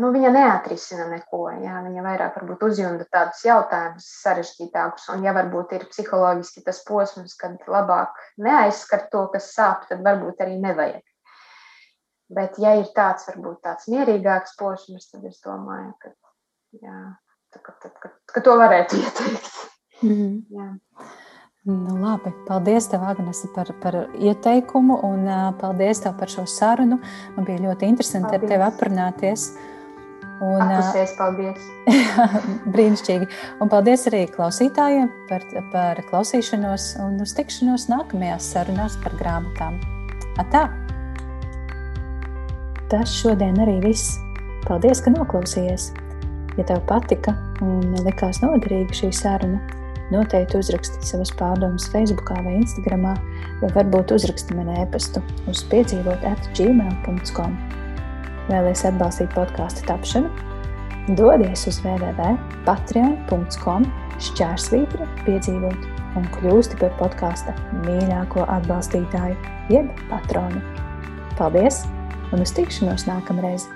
nu, 0.00 0.10
viņa 0.14 0.30
neatrisina 0.34 1.06
neko. 1.10 1.46
Jā, 1.62 1.80
viņa 1.84 2.04
vairāk 2.04 2.36
varbūt 2.38 2.64
uzjunda 2.68 3.06
tādus 3.12 3.42
jautājumus 3.46 4.06
sarežģītākus. 4.22 5.08
Un, 5.14 5.24
ja 5.26 5.34
varbūt 5.36 5.74
ir 5.76 5.88
psiholoģiski 5.90 6.64
tas 6.66 6.82
posms, 6.88 7.36
kad 7.40 7.58
labāk 7.70 8.16
neaizskart 8.42 9.10
to, 9.12 9.26
kas 9.34 9.52
sāp, 9.54 9.86
tad 9.90 10.04
varbūt 10.06 10.42
arī 10.44 10.58
nevajag. 10.62 11.02
Bet, 12.34 12.56
ja 12.58 12.72
ir 12.80 12.88
tāds, 12.96 13.26
varbūt 13.28 13.60
tāds 13.66 13.88
mierīgāks 13.92 14.56
posms, 14.58 15.10
tad 15.12 15.26
es 15.28 15.42
domāju, 15.44 15.92
ka, 16.00 16.14
jā, 16.80 17.00
ka, 17.52 17.60
ka, 17.68 17.92
ka, 18.00 18.14
ka 18.32 18.44
to 18.44 18.56
varētu 18.60 18.98
ieteikt. 19.02 19.52
Mm. 20.02 20.40
Jā. 20.52 20.70
Nu, 21.64 21.96
labi, 21.96 22.28
paldies, 22.44 22.90
tev, 22.92 23.06
Agnese, 23.08 23.48
par, 23.54 23.70
par 23.80 23.96
ieteikumu 24.20 24.98
un 25.06 25.24
uh, 25.24 25.46
paldies 25.56 26.02
tev 26.04 26.12
par 26.18 26.28
šo 26.28 26.44
sarunu. 26.44 26.98
Man 27.36 27.46
bija 27.46 27.62
ļoti 27.62 27.88
interesanti 27.88 28.28
paldies. 28.28 28.44
ar 28.44 28.52
tevi 28.52 28.66
aprunāties. 28.68 29.46
Un, 30.44 30.60
Atpusies, 30.60 31.14
paldies. 31.16 31.64
brīnišķīgi. 32.74 33.30
Un 33.64 33.72
paldies 33.72 34.04
arī 34.10 34.26
klausītājiem 34.34 35.08
par, 35.30 35.48
par 35.72 36.04
klausīšanos 36.10 36.90
un 37.06 37.16
uz 37.24 37.32
tikšanos 37.38 37.88
nākamajās 37.88 38.52
sarunās 38.52 39.00
par 39.00 39.16
grāmatām. 39.22 39.80
Atā! 40.42 40.66
tas 42.92 43.10
šodien 43.10 43.56
arī 43.64 43.78
viss. 43.82 44.18
Paldies, 44.68 45.00
ka 45.02 45.12
noklausījies! 45.12 45.90
Ja 46.54 46.66
tev 46.68 46.84
patika 46.86 47.34
un 47.64 47.96
likās 48.04 48.38
noderīga 48.44 48.94
šī 48.94 49.10
saruna, 49.16 49.58
noteikti 50.12 50.58
uzraksti 50.60 51.06
savas 51.06 51.30
pārdomas 51.38 51.86
Facebook 51.92 52.30
vai 52.34 52.54
Instagram, 52.58 53.04
vai 53.62 53.70
varbūt 53.76 54.12
uzraksti 54.16 54.56
man 54.58 54.68
e-pastu 54.76 55.22
uz 55.50 55.58
piedzīvot 55.70 56.20
atgmail.com. 56.28 57.52
Vēlēs 58.50 58.84
atbalstīt 58.88 59.30
podkāstu 59.36 59.80
tapšanu? 59.88 60.28
Dodies 61.16 61.66
uz 61.68 61.76
www.patreon.com 61.84 63.82
šķērsvītra 64.24 65.04
piedzīvot 65.24 65.80
un 66.18 66.24
kļūsti 66.36 66.74
par 66.80 66.92
podkāsta 67.00 67.52
mīļāko 67.84 68.40
atbalstītāju, 68.58 69.36
jeb 69.72 69.86
patronu. 70.12 70.60
Paldies! 71.38 71.76
un 72.34 72.42
uz 72.42 72.52
tikšanos 72.56 73.06
nākamreiz! 73.06 73.68